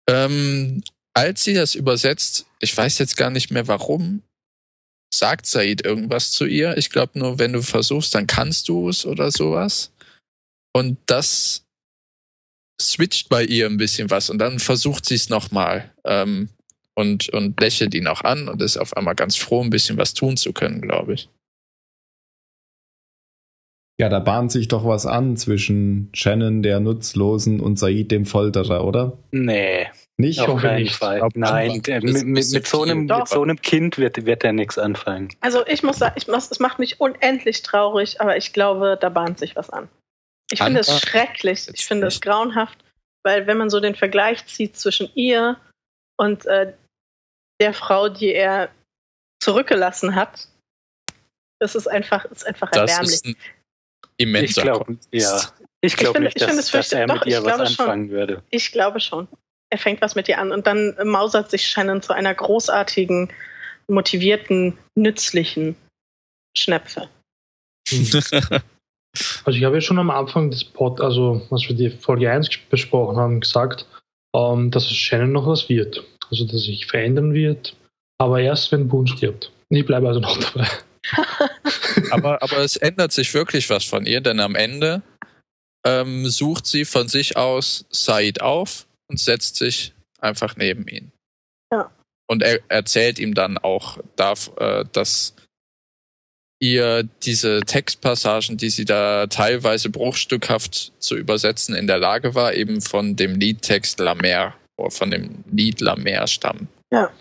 Ähm, 0.09 0.83
als 1.15 1.45
sie 1.45 1.55
das 1.55 1.75
übersetzt, 1.75 2.47
ich 2.61 2.77
weiß 2.77 2.99
jetzt 2.99 3.17
gar 3.17 3.31
nicht 3.31 3.51
mehr 3.51 3.69
warum, 3.69 4.23
sagt 5.13 5.47
Said 5.47 5.85
irgendwas 5.85 6.33
zu 6.33 6.47
ihr. 6.47 6.77
Ich 6.77 6.91
glaube 6.91 7.19
nur, 7.19 7.39
wenn 7.39 7.53
du 7.53 7.63
versuchst, 7.63 8.15
dann 8.15 8.27
kannst 8.27 8.69
du 8.69 8.89
es 8.89 9.07
oder 9.07 9.31
sowas. 9.31 9.93
Und 10.75 10.99
das 11.07 11.65
switcht 12.81 13.29
bei 13.29 13.45
ihr 13.45 13.67
ein 13.67 13.77
bisschen 13.77 14.11
was 14.11 14.31
und 14.31 14.39
dann 14.39 14.59
versucht 14.59 15.05
sie 15.05 15.17
es 15.17 15.29
nochmal 15.29 15.93
ähm, 16.05 16.49
und, 16.95 17.29
und 17.31 17.61
lächelt 17.61 17.95
ihn 17.95 18.07
auch 18.07 18.23
an 18.23 18.49
und 18.49 18.63
ist 18.63 18.77
auf 18.77 18.97
einmal 18.97 19.15
ganz 19.15 19.37
froh, 19.37 19.63
ein 19.63 19.71
bisschen 19.71 19.99
was 19.99 20.15
tun 20.15 20.37
zu 20.37 20.53
können, 20.53 20.81
glaube 20.81 21.15
ich. 21.15 21.29
Ja, 24.01 24.09
da 24.09 24.21
bahnt 24.21 24.53
sich 24.53 24.69
doch 24.69 24.85
was 24.85 25.07
an 25.07 25.37
zwischen 25.37 26.09
Shannon, 26.13 26.63
der 26.63 26.79
Nutzlosen, 26.79 27.59
und 27.59 27.81
Said, 27.81 28.13
dem 28.13 28.27
Folterer, 28.27 28.85
oder? 28.85 29.19
Nee. 29.33 29.89
Nicht? 30.21 30.41
Auf 30.41 30.61
keinen 30.61 30.83
nicht. 30.83 30.97
Fall. 30.97 31.27
Nein, 31.35 31.81
der, 31.83 32.03
mit, 32.03 32.27
mit, 32.27 32.51
mit, 32.51 32.67
so 32.67 32.83
einem, 32.83 33.07
mit 33.07 33.29
so 33.29 33.41
einem 33.41 33.61
Kind 33.63 33.99
wird, 33.99 34.27
wird 34.27 34.43
er 34.43 34.53
nichts 34.53 34.77
anfangen. 34.77 35.29
Also 35.41 35.65
ich 35.67 35.85
muss 35.85 35.99
sagen, 35.99 36.17
ich 36.19 36.27
muss, 36.27 36.51
es 36.51 36.59
macht 36.59 36.81
mich 36.81 37.01
unendlich 37.01 37.63
traurig, 37.63 38.21
aber 38.21 38.37
ich 38.37 38.53
glaube, 38.53 38.99
da 39.01 39.11
bahnt 39.11 39.39
sich 39.39 39.55
was 39.55 39.71
an. 39.71 39.89
Ich 40.51 40.61
finde 40.61 40.81
es 40.81 41.01
schrecklich, 41.01 41.69
ich 41.73 41.87
finde 41.87 42.09
es 42.09 42.21
grauenhaft, 42.21 42.79
weil 43.23 43.47
wenn 43.47 43.59
man 43.59 43.71
so 43.71 43.79
den 43.79 43.95
Vergleich 43.95 44.45
zieht 44.47 44.77
zwischen 44.77 45.09
ihr 45.15 45.57
und 46.17 46.47
äh, 46.47 46.73
der 47.61 47.73
Frau, 47.73 48.09
die 48.09 48.33
er 48.33 48.71
zurückgelassen 49.41 50.17
hat, 50.17 50.49
das 51.61 51.77
ist 51.77 51.87
einfach, 51.87 52.25
ist 52.25 52.47
einfach 52.47 52.73
erbärmlich. 52.73 52.97
Das 52.97 53.11
ist 53.11 53.27
ein 53.27 53.37
immenser 54.17 54.45
ich 54.45 54.63
glaub, 54.63 54.89
Ja. 55.13 55.41
Ich 55.81 55.97
glaube 55.97 56.21
nicht, 56.21 56.41
dass, 56.41 56.59
ich 56.59 56.73
dass 56.73 56.93
er 56.93 57.07
doch, 57.07 57.15
mit 57.15 57.27
ihr 57.27 57.45
was 57.45 57.61
anfangen 57.61 58.09
schon. 58.09 58.11
würde. 58.11 58.43
Ich 58.51 58.73
glaube 58.73 58.99
schon. 58.99 59.29
Er 59.71 59.79
fängt 59.79 60.01
was 60.01 60.15
mit 60.15 60.29
ihr 60.29 60.39
an 60.39 60.53
und 60.53 60.67
dann 60.67 60.97
mausert 61.05 61.51
sich 61.51 61.67
Shannon 61.67 62.03
zu 62.03 62.13
einer 62.13 62.35
großartigen, 62.35 63.31
motivierten, 63.87 64.79
nützlichen 64.95 65.77
Schnepfe. 66.57 67.09
Also 69.45 69.59
ich 69.59 69.65
habe 69.65 69.77
ja 69.77 69.81
schon 69.81 69.99
am 69.99 70.11
Anfang 70.11 70.51
des 70.51 70.63
Pod, 70.63 71.01
also 71.01 71.45
was 71.51 71.67
wir 71.69 71.75
die 71.75 71.91
Folge 71.91 72.31
1 72.31 72.51
besprochen 72.71 73.17
haben, 73.17 73.41
gesagt, 73.41 73.87
ähm, 74.37 74.71
dass 74.71 74.85
es 74.85 74.97
Shannon 74.97 75.33
noch 75.33 75.47
was 75.47 75.69
wird. 75.69 76.05
Also 76.31 76.45
dass 76.45 76.63
sich 76.63 76.87
verändern 76.87 77.33
wird, 77.33 77.75
aber 78.19 78.41
erst 78.41 78.71
wenn 78.71 78.87
Boone 78.87 79.09
stirbt. 79.09 79.51
Ich 79.71 79.87
bleibe 79.87 80.09
also 80.09 80.21
noch 80.21 80.39
dabei. 80.39 80.69
aber, 82.11 82.43
aber 82.43 82.59
es 82.59 82.77
ändert 82.77 83.13
sich 83.13 83.33
wirklich 83.33 83.71
was 83.71 83.85
von 83.85 84.05
ihr, 84.05 84.21
denn 84.21 84.41
am 84.41 84.55
Ende 84.55 85.03
ähm, 85.87 86.29
sucht 86.29 86.67
sie 86.67 86.85
von 86.85 87.09
sich 87.09 87.37
aus 87.37 87.87
Said 87.91 88.43
auf 88.43 88.87
und 89.09 89.19
setzt 89.19 89.57
sich 89.57 89.95
einfach 90.21 90.57
neben 90.57 90.87
ihn. 90.89 91.13
Ja. 91.73 91.91
Und 92.29 92.43
er 92.43 92.61
erzählt 92.69 93.19
ihm 93.19 93.35
dann 93.35 93.59
auch, 93.59 93.99
darf, 94.17 94.51
äh, 94.59 94.85
dass 94.93 95.35
ihr 96.61 97.05
diese 97.23 97.61
Textpassagen, 97.61 98.57
die 98.57 98.71
sie 98.71 98.85
da 98.85 99.27
teilweise 99.29 99.91
bruchstückhaft 99.91 100.93
zu 100.99 101.17
übersetzen 101.17 101.75
in 101.75 101.87
der 101.87 101.99
Lage 101.99 102.35
war, 102.35 102.55
eben 102.55 102.81
von 102.81 103.17
dem 103.17 103.39
Liedtext 103.39 104.01
La 104.01 104.15
Mer 104.15 104.55
oder 104.77 104.91
von 104.91 105.11
dem 105.11 105.45
Lied 105.51 105.81
La 105.81 105.97
Mer 105.97 106.27
stammen. 106.27 106.69
Ja. 106.93 107.13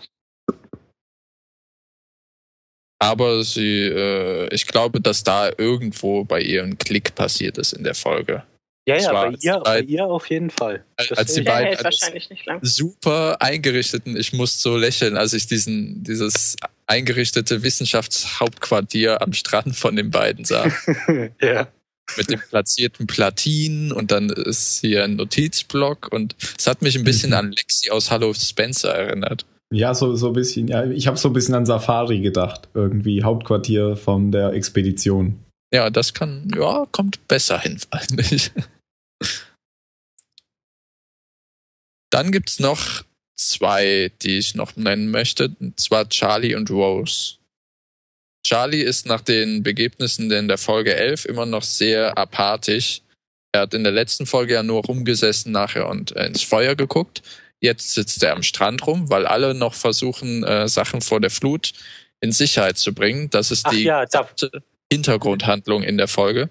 Aber 3.00 3.44
sie, 3.44 3.84
äh, 3.84 4.52
ich 4.52 4.66
glaube, 4.66 5.00
dass 5.00 5.22
da 5.22 5.50
irgendwo 5.56 6.24
bei 6.24 6.40
ihr 6.40 6.64
ein 6.64 6.78
Klick 6.78 7.14
passiert 7.14 7.56
ist 7.56 7.72
in 7.72 7.84
der 7.84 7.94
Folge. 7.94 8.44
Ja, 8.88 8.96
ja, 8.96 9.12
bei 9.12 9.34
ihr, 9.42 9.60
bei 9.60 9.80
ihr 9.80 10.06
auf 10.06 10.30
jeden 10.30 10.48
Fall. 10.48 10.82
Das 10.96 11.12
als 11.12 11.34
die 11.34 11.42
beiden 11.42 11.74
hält 11.74 11.84
wahrscheinlich 11.84 12.30
nicht 12.30 12.46
lang. 12.46 12.58
super 12.62 13.36
eingerichteten, 13.42 14.16
ich 14.16 14.32
muss 14.32 14.62
so 14.62 14.78
lächeln, 14.78 15.18
als 15.18 15.34
ich 15.34 15.46
diesen, 15.46 16.02
dieses 16.04 16.56
eingerichtete 16.86 17.62
Wissenschaftshauptquartier 17.62 19.20
am 19.20 19.34
Strand 19.34 19.76
von 19.76 19.94
den 19.94 20.10
beiden 20.10 20.46
sah. 20.46 20.72
ja. 21.42 21.68
Mit 22.16 22.30
dem 22.30 22.40
platzierten 22.40 23.06
Platin 23.06 23.92
und 23.92 24.10
dann 24.10 24.30
ist 24.30 24.80
hier 24.80 25.04
ein 25.04 25.16
Notizblock 25.16 26.10
und 26.10 26.34
es 26.58 26.66
hat 26.66 26.80
mich 26.80 26.96
ein 26.96 27.04
bisschen 27.04 27.30
mhm. 27.30 27.36
an 27.36 27.52
Lexi 27.52 27.90
aus 27.90 28.10
Hallo 28.10 28.32
Spencer 28.32 28.94
erinnert. 28.94 29.44
Ja, 29.70 29.92
so, 29.92 30.14
so 30.16 30.28
ein 30.28 30.32
bisschen. 30.32 30.68
Ja, 30.68 30.86
ich 30.86 31.06
habe 31.06 31.18
so 31.18 31.28
ein 31.28 31.34
bisschen 31.34 31.54
an 31.54 31.66
Safari 31.66 32.20
gedacht. 32.20 32.70
Irgendwie 32.72 33.22
Hauptquartier 33.22 33.96
von 33.96 34.32
der 34.32 34.54
Expedition. 34.54 35.38
Ja, 35.74 35.90
das 35.90 36.14
kann, 36.14 36.50
ja, 36.56 36.86
kommt 36.90 37.28
besser 37.28 37.60
hin, 37.60 37.78
eigentlich. 37.90 38.50
Dann 42.10 42.32
gibt's 42.32 42.58
noch 42.58 43.04
zwei, 43.36 44.10
die 44.22 44.38
ich 44.38 44.54
noch 44.54 44.76
nennen 44.76 45.10
möchte, 45.10 45.54
und 45.60 45.78
zwar 45.78 46.08
Charlie 46.08 46.54
und 46.54 46.70
Rose. 46.70 47.36
Charlie 48.44 48.82
ist 48.82 49.06
nach 49.06 49.20
den 49.20 49.62
Begebnissen 49.62 50.30
in 50.30 50.48
der 50.48 50.58
Folge 50.58 50.94
11 50.94 51.26
immer 51.26 51.46
noch 51.46 51.62
sehr 51.62 52.16
apathisch. 52.16 53.02
Er 53.52 53.62
hat 53.62 53.74
in 53.74 53.84
der 53.84 53.92
letzten 53.92 54.26
Folge 54.26 54.54
ja 54.54 54.62
nur 54.62 54.84
rumgesessen 54.84 55.52
nachher 55.52 55.88
und 55.88 56.12
ins 56.12 56.42
Feuer 56.42 56.74
geguckt. 56.74 57.22
Jetzt 57.60 57.92
sitzt 57.94 58.22
er 58.22 58.32
am 58.32 58.42
Strand 58.42 58.86
rum, 58.86 59.10
weil 59.10 59.26
alle 59.26 59.54
noch 59.54 59.74
versuchen, 59.74 60.44
äh, 60.44 60.68
Sachen 60.68 61.00
vor 61.00 61.20
der 61.20 61.30
Flut 61.30 61.72
in 62.20 62.32
Sicherheit 62.32 62.78
zu 62.78 62.94
bringen. 62.94 63.30
Das 63.30 63.50
ist 63.50 63.66
Ach 63.66 63.70
die 63.70 63.84
ja, 63.84 64.06
Hintergrundhandlung 64.90 65.82
in 65.82 65.98
der 65.98 66.08
Folge. 66.08 66.48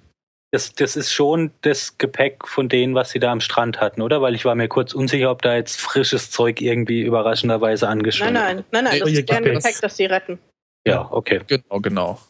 Das, 0.52 0.74
das 0.74 0.95
ist 0.95 1.12
schon 1.12 1.52
das 1.62 1.98
Gepäck 1.98 2.48
von 2.48 2.70
denen, 2.70 2.95
was 2.95 3.12
sie 3.12 3.20
da 3.20 3.32
am 3.32 3.41
Strand 3.41 3.82
hatten, 3.82 4.02
oder? 4.02 4.22
Weil 4.22 4.34
ich 4.34 4.45
war 4.45 4.56
mir 4.56 4.70
kurz 4.70 4.93
unsicher, 4.93 5.30
ob 5.30 5.41
da 5.41 5.56
jetzt 5.56 5.80
frisches 5.80 6.32
Zeug 6.32 6.62
irgendwie 6.62 7.02
überraschenderweise 7.02 7.88
angeschrieben 7.89 8.34
Nein, 8.34 8.56
nein, 8.58 8.66
nein, 8.72 8.84
nein, 8.86 9.00
das 9.00 9.12
ist 9.12 9.30
deren 9.30 9.43
Gepäck, 9.43 9.82
das 9.82 9.98
sie 9.98 10.06
retten. 10.06 10.39
Ja, 10.88 11.12
okay. 11.12 11.41
Genau, 11.48 11.82
genau. 11.82 12.22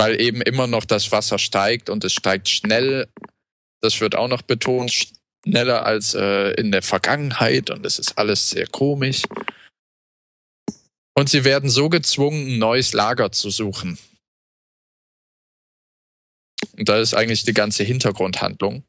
Weil 0.00 0.20
eben 0.20 0.40
immer 0.40 0.68
noch 0.68 0.84
das 0.84 1.10
Wasser 1.10 1.38
steigt 1.38 1.90
und 1.90 2.04
es 2.04 2.12
steigt 2.12 2.48
schnell. 2.48 3.08
Das 3.80 4.00
wird 4.00 4.14
auch 4.14 4.28
noch 4.28 4.42
betont, 4.42 5.10
schneller 5.44 5.84
als 5.84 6.14
äh, 6.14 6.52
in 6.52 6.70
der 6.70 6.82
Vergangenheit 6.82 7.70
und 7.70 7.84
es 7.84 7.98
ist 7.98 8.16
alles 8.16 8.50
sehr 8.50 8.68
komisch. 8.68 9.22
Und 11.16 11.28
sie 11.28 11.44
werden 11.44 11.68
so 11.68 11.88
gezwungen, 11.88 12.46
ein 12.46 12.58
neues 12.58 12.92
Lager 12.92 13.32
zu 13.32 13.50
suchen. 13.50 13.98
Und 16.78 16.88
da 16.88 16.98
ist 16.98 17.14
eigentlich 17.14 17.44
die 17.44 17.54
ganze 17.54 17.84
Hintergrundhandlung. 17.84 18.84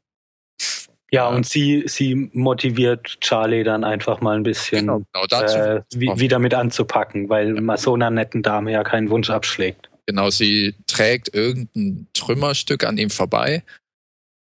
Ja, 1.12 1.28
und 1.28 1.44
sie, 1.44 1.84
sie 1.86 2.30
motiviert 2.32 3.20
Charlie 3.20 3.64
dann 3.64 3.82
einfach 3.82 4.20
mal 4.20 4.36
ein 4.36 4.44
bisschen 4.44 4.86
genau, 4.86 5.02
genau 5.12 5.26
dazu 5.26 5.56
äh, 5.56 5.82
wieder 5.92 6.38
mit 6.38 6.54
anzupacken, 6.54 7.28
weil 7.28 7.60
ja. 7.60 7.76
so 7.76 7.94
einer 7.94 8.10
netten 8.10 8.42
Dame 8.42 8.70
ja 8.70 8.84
keinen 8.84 9.10
Wunsch 9.10 9.28
abschlägt. 9.28 9.90
Genau, 10.06 10.30
sie 10.30 10.74
trägt 10.86 11.34
irgendein 11.34 12.06
Trümmerstück 12.12 12.84
an 12.84 12.96
ihm 12.96 13.10
vorbei 13.10 13.64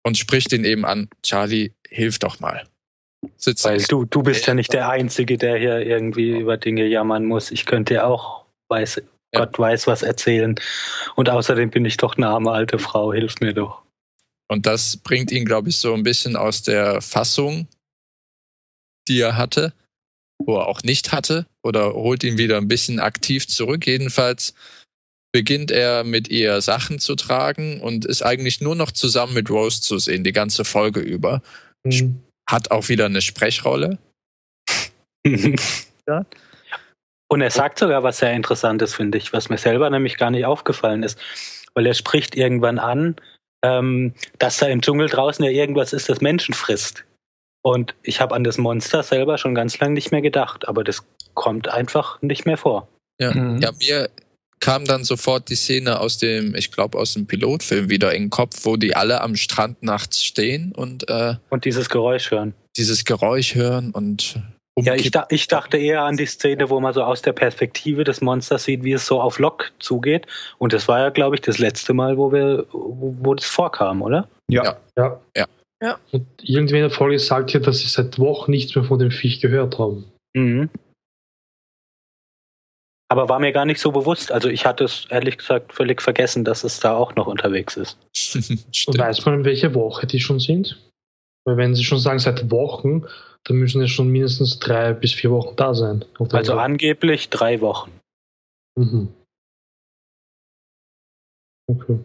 und 0.03 0.17
spricht 0.17 0.53
ihn 0.53 0.63
eben 0.63 0.85
an, 0.85 1.09
Charlie, 1.23 1.71
hilf 1.89 2.19
doch 2.19 2.39
mal. 2.39 2.63
Sitz 3.37 3.65
weil 3.65 3.81
du, 3.83 4.05
du 4.05 4.23
bist 4.23 4.45
ja 4.47 4.53
nicht 4.53 4.73
der 4.73 4.89
Einzige, 4.89 5.37
der 5.37 5.57
hier 5.57 5.79
irgendwie 5.79 6.39
über 6.39 6.57
Dinge 6.57 6.85
jammern 6.85 7.25
muss. 7.25 7.51
Ich 7.51 7.65
könnte 7.65 7.95
ja 7.95 8.05
auch, 8.05 8.45
weiß, 8.69 9.01
ja. 9.33 9.41
Gott 9.41 9.57
weiß 9.57 9.87
was 9.87 10.01
erzählen. 10.01 10.55
Und 11.15 11.29
außerdem 11.29 11.69
bin 11.69 11.85
ich 11.85 11.97
doch 11.97 12.17
eine 12.17 12.27
arme 12.27 12.51
alte 12.51 12.79
Frau, 12.79 13.13
hilf 13.13 13.39
mir 13.39 13.53
doch. 13.53 13.81
Und 14.49 14.65
das 14.65 14.97
bringt 14.97 15.31
ihn, 15.31 15.45
glaube 15.45 15.69
ich, 15.69 15.77
so 15.77 15.93
ein 15.93 16.03
bisschen 16.03 16.35
aus 16.35 16.61
der 16.61 17.01
Fassung, 17.01 17.67
die 19.07 19.21
er 19.21 19.37
hatte, 19.37 19.73
wo 20.45 20.57
er 20.57 20.67
auch 20.67 20.83
nicht 20.83 21.13
hatte, 21.13 21.45
oder 21.63 21.93
holt 21.93 22.23
ihn 22.23 22.37
wieder 22.37 22.57
ein 22.57 22.67
bisschen 22.67 22.99
aktiv 22.99 23.47
zurück. 23.47 23.87
Jedenfalls 23.87 24.53
beginnt 25.33 25.71
er 25.71 26.03
mit 26.03 26.27
ihr 26.27 26.59
Sachen 26.61 26.99
zu 26.99 27.15
tragen 27.15 27.79
und 27.79 28.03
ist 28.03 28.23
eigentlich 28.23 28.59
nur 28.59 28.75
noch 28.75 28.91
zusammen 28.91 29.33
mit 29.33 29.49
Rose 29.49 29.81
zu 29.81 29.97
sehen, 29.99 30.25
die 30.25 30.33
ganze 30.33 30.65
Folge 30.65 30.99
über. 30.99 31.41
Mhm. 31.85 32.21
Hat 32.49 32.71
auch 32.71 32.89
wieder 32.89 33.05
eine 33.05 33.21
Sprechrolle. 33.21 33.97
ja. 35.25 36.25
Und 37.31 37.39
er 37.39 37.49
sagt 37.49 37.79
sogar 37.79 38.03
was 38.03 38.17
sehr 38.17 38.33
Interessantes, 38.33 38.93
finde 38.93 39.17
ich, 39.17 39.31
was 39.31 39.47
mir 39.47 39.57
selber 39.57 39.89
nämlich 39.89 40.17
gar 40.17 40.31
nicht 40.31 40.45
aufgefallen 40.45 41.01
ist. 41.01 41.17
Weil 41.73 41.85
er 41.85 41.93
spricht 41.93 42.35
irgendwann 42.35 42.77
an, 42.77 43.15
ähm, 43.63 44.13
dass 44.37 44.57
da 44.57 44.67
im 44.67 44.81
Dschungel 44.81 45.07
draußen 45.07 45.45
ja 45.45 45.49
irgendwas 45.49 45.93
ist, 45.93 46.09
das 46.09 46.19
Menschen 46.19 46.53
frisst. 46.53 47.05
Und 47.61 47.95
ich 48.03 48.19
habe 48.19 48.35
an 48.35 48.43
das 48.43 48.57
Monster 48.57 49.01
selber 49.01 49.37
schon 49.37 49.55
ganz 49.55 49.79
lange 49.79 49.93
nicht 49.93 50.11
mehr 50.11 50.21
gedacht, 50.21 50.67
aber 50.67 50.83
das 50.83 51.05
kommt 51.33 51.69
einfach 51.69 52.21
nicht 52.21 52.45
mehr 52.45 52.57
vor. 52.57 52.89
Ja, 53.17 53.33
mhm. 53.33 53.61
ja 53.61 53.71
mir 53.79 54.09
kam 54.59 54.83
dann 54.83 55.05
sofort 55.05 55.47
die 55.47 55.55
Szene 55.55 56.01
aus 56.01 56.17
dem, 56.17 56.53
ich 56.53 56.69
glaube, 56.69 56.99
aus 56.99 57.13
dem 57.13 57.27
Pilotfilm 57.27 57.89
wieder 57.89 58.13
in 58.13 58.23
den 58.23 58.29
Kopf, 58.29 58.65
wo 58.65 58.75
die 58.75 58.93
alle 58.93 59.21
am 59.21 59.37
Strand 59.37 59.83
nachts 59.83 60.21
stehen 60.21 60.73
und 60.73 61.09
äh, 61.09 61.35
und 61.49 61.63
dieses 61.63 61.87
Geräusch 61.87 62.29
hören. 62.29 62.53
Dieses 62.75 63.05
Geräusch 63.05 63.55
hören 63.55 63.91
und 63.91 64.35
ja, 64.81 64.95
ich, 64.95 65.11
da, 65.11 65.25
ich, 65.29 65.47
dachte 65.47 65.77
eher 65.77 66.03
an 66.03 66.17
die 66.17 66.25
Szene, 66.25 66.69
wo 66.69 66.79
man 66.79 66.93
so 66.93 67.03
aus 67.03 67.21
der 67.21 67.33
Perspektive 67.33 68.03
des 68.03 68.21
Monsters 68.21 68.63
sieht, 68.63 68.83
wie 68.83 68.93
es 68.93 69.05
so 69.05 69.21
auf 69.21 69.39
Lok 69.39 69.71
zugeht. 69.79 70.27
Und 70.57 70.73
das 70.73 70.87
war 70.87 70.99
ja, 70.99 71.09
glaube 71.09 71.35
ich, 71.35 71.41
das 71.41 71.57
letzte 71.57 71.93
Mal, 71.93 72.17
wo 72.17 72.31
wir, 72.31 72.65
wo, 72.71 73.15
wo 73.19 73.33
das 73.33 73.45
vorkam, 73.45 74.01
oder? 74.01 74.27
Ja. 74.49 74.77
Ja. 74.97 75.19
ja. 75.35 75.47
ja. 75.81 75.99
Und 76.11 76.25
irgendwie 76.41 76.75
in 76.75 76.81
der 76.81 76.91
Folge 76.91 77.19
sagt 77.19 77.53
ja, 77.53 77.59
dass 77.59 77.79
sie 77.79 77.87
seit 77.87 78.19
Wochen 78.19 78.51
nichts 78.51 78.75
mehr 78.75 78.83
von 78.83 78.99
dem 78.99 79.11
Viech 79.11 79.41
gehört 79.41 79.79
haben. 79.79 80.05
Mhm. 80.35 80.69
Aber 83.11 83.27
war 83.27 83.39
mir 83.39 83.51
gar 83.51 83.65
nicht 83.65 83.81
so 83.81 83.91
bewusst. 83.91 84.31
Also 84.31 84.47
ich 84.47 84.65
hatte 84.65 84.85
es 84.85 85.05
ehrlich 85.09 85.37
gesagt 85.37 85.73
völlig 85.73 86.01
vergessen, 86.01 86.45
dass 86.45 86.63
es 86.63 86.79
da 86.79 86.95
auch 86.95 87.13
noch 87.15 87.27
unterwegs 87.27 87.75
ist. 87.75 87.97
Und 88.87 88.97
weiß 88.97 89.25
man, 89.25 89.35
in 89.35 89.45
welcher 89.45 89.73
Woche 89.73 90.07
die 90.07 90.21
schon 90.21 90.39
sind? 90.39 90.81
Weil 91.45 91.57
wenn 91.57 91.75
sie 91.75 91.83
schon 91.83 91.99
sagen, 91.99 92.19
seit 92.19 92.51
Wochen, 92.51 93.03
dann 93.43 93.57
müssen 93.57 93.81
es 93.81 93.91
schon 93.91 94.09
mindestens 94.09 94.59
drei 94.59 94.93
bis 94.93 95.13
vier 95.13 95.31
Wochen 95.31 95.55
da 95.55 95.73
sein. 95.73 96.05
Also 96.19 96.53
Woche. 96.53 96.61
angeblich 96.61 97.29
drei 97.29 97.61
Wochen. 97.61 97.91
Mhm. 98.75 99.13
Okay. 101.67 101.99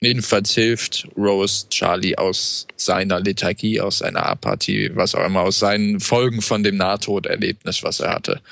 Jedenfalls 0.00 0.52
hilft 0.52 1.08
Rose 1.16 1.68
Charlie 1.70 2.16
aus 2.16 2.66
seiner 2.76 3.20
Lethargie, 3.20 3.80
aus 3.80 3.98
seiner 3.98 4.26
Apathie, 4.26 4.90
was 4.94 5.14
auch 5.14 5.24
immer, 5.24 5.42
aus 5.42 5.58
seinen 5.58 6.00
Folgen 6.00 6.42
von 6.42 6.62
dem 6.62 6.76
Nahtoderlebnis, 6.76 7.82
was 7.82 8.00
er 8.00 8.10
hatte. 8.10 8.42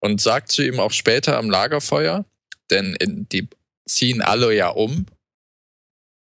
Und 0.00 0.20
sagt 0.20 0.50
zu 0.50 0.64
ihm 0.64 0.80
auch 0.80 0.92
später 0.92 1.36
am 1.36 1.50
Lagerfeuer, 1.50 2.24
denn 2.70 2.94
in, 2.94 3.28
die 3.28 3.46
ziehen 3.86 4.22
alle 4.22 4.54
ja 4.54 4.68
um, 4.68 5.06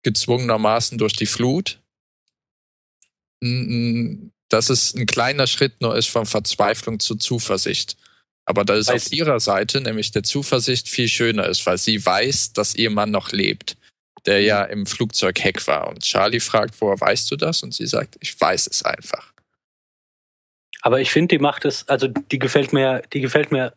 gezwungenermaßen 0.04 0.98
durch 0.98 1.14
die 1.14 1.26
Flut 1.26 1.82
dass 4.50 4.70
es 4.70 4.94
ein 4.94 5.06
kleiner 5.06 5.48
Schritt 5.48 5.82
nur 5.82 5.96
ist 5.96 6.10
von 6.10 6.26
Verzweiflung 6.26 7.00
zu 7.00 7.16
Zuversicht. 7.16 7.98
Aber 8.46 8.64
da 8.64 8.76
ist 8.76 8.92
auf 8.92 9.12
ihrer 9.12 9.40
Seite 9.40 9.82
nämlich 9.82 10.12
der 10.12 10.24
Zuversicht 10.24 10.88
viel 10.88 11.08
schöner 11.08 11.48
ist, 11.48 11.66
weil 11.66 11.80
sie 11.80 12.06
weiß, 12.06 12.54
dass 12.54 12.76
ihr 12.76 12.92
Mann 12.92 13.10
noch 13.10 13.32
lebt, 13.32 13.76
der 14.26 14.42
ja 14.42 14.64
im 14.64 14.86
Flugzeugheck 14.86 15.66
war. 15.68 15.90
Und 15.90 16.04
Charlie 16.04 16.40
fragt, 16.40 16.80
woher 16.80 17.00
weißt 17.00 17.32
du 17.32 17.38
das? 17.38 17.64
Und 17.64 17.74
sie 17.74 17.88
sagt, 17.88 18.18
ich 18.20 18.40
weiß 18.40 18.68
es 18.68 18.84
einfach. 18.84 19.34
Aber 20.84 21.02
ich 21.02 21.10
finde, 21.10 21.36
die 21.36 21.42
macht 21.42 21.66
es, 21.66 21.88
also 21.88 22.08
die 22.08 22.38
gefällt 22.38 22.72
mir, 22.72 23.02
die 23.12 23.22
gefällt 23.22 23.52
mir 23.52 23.74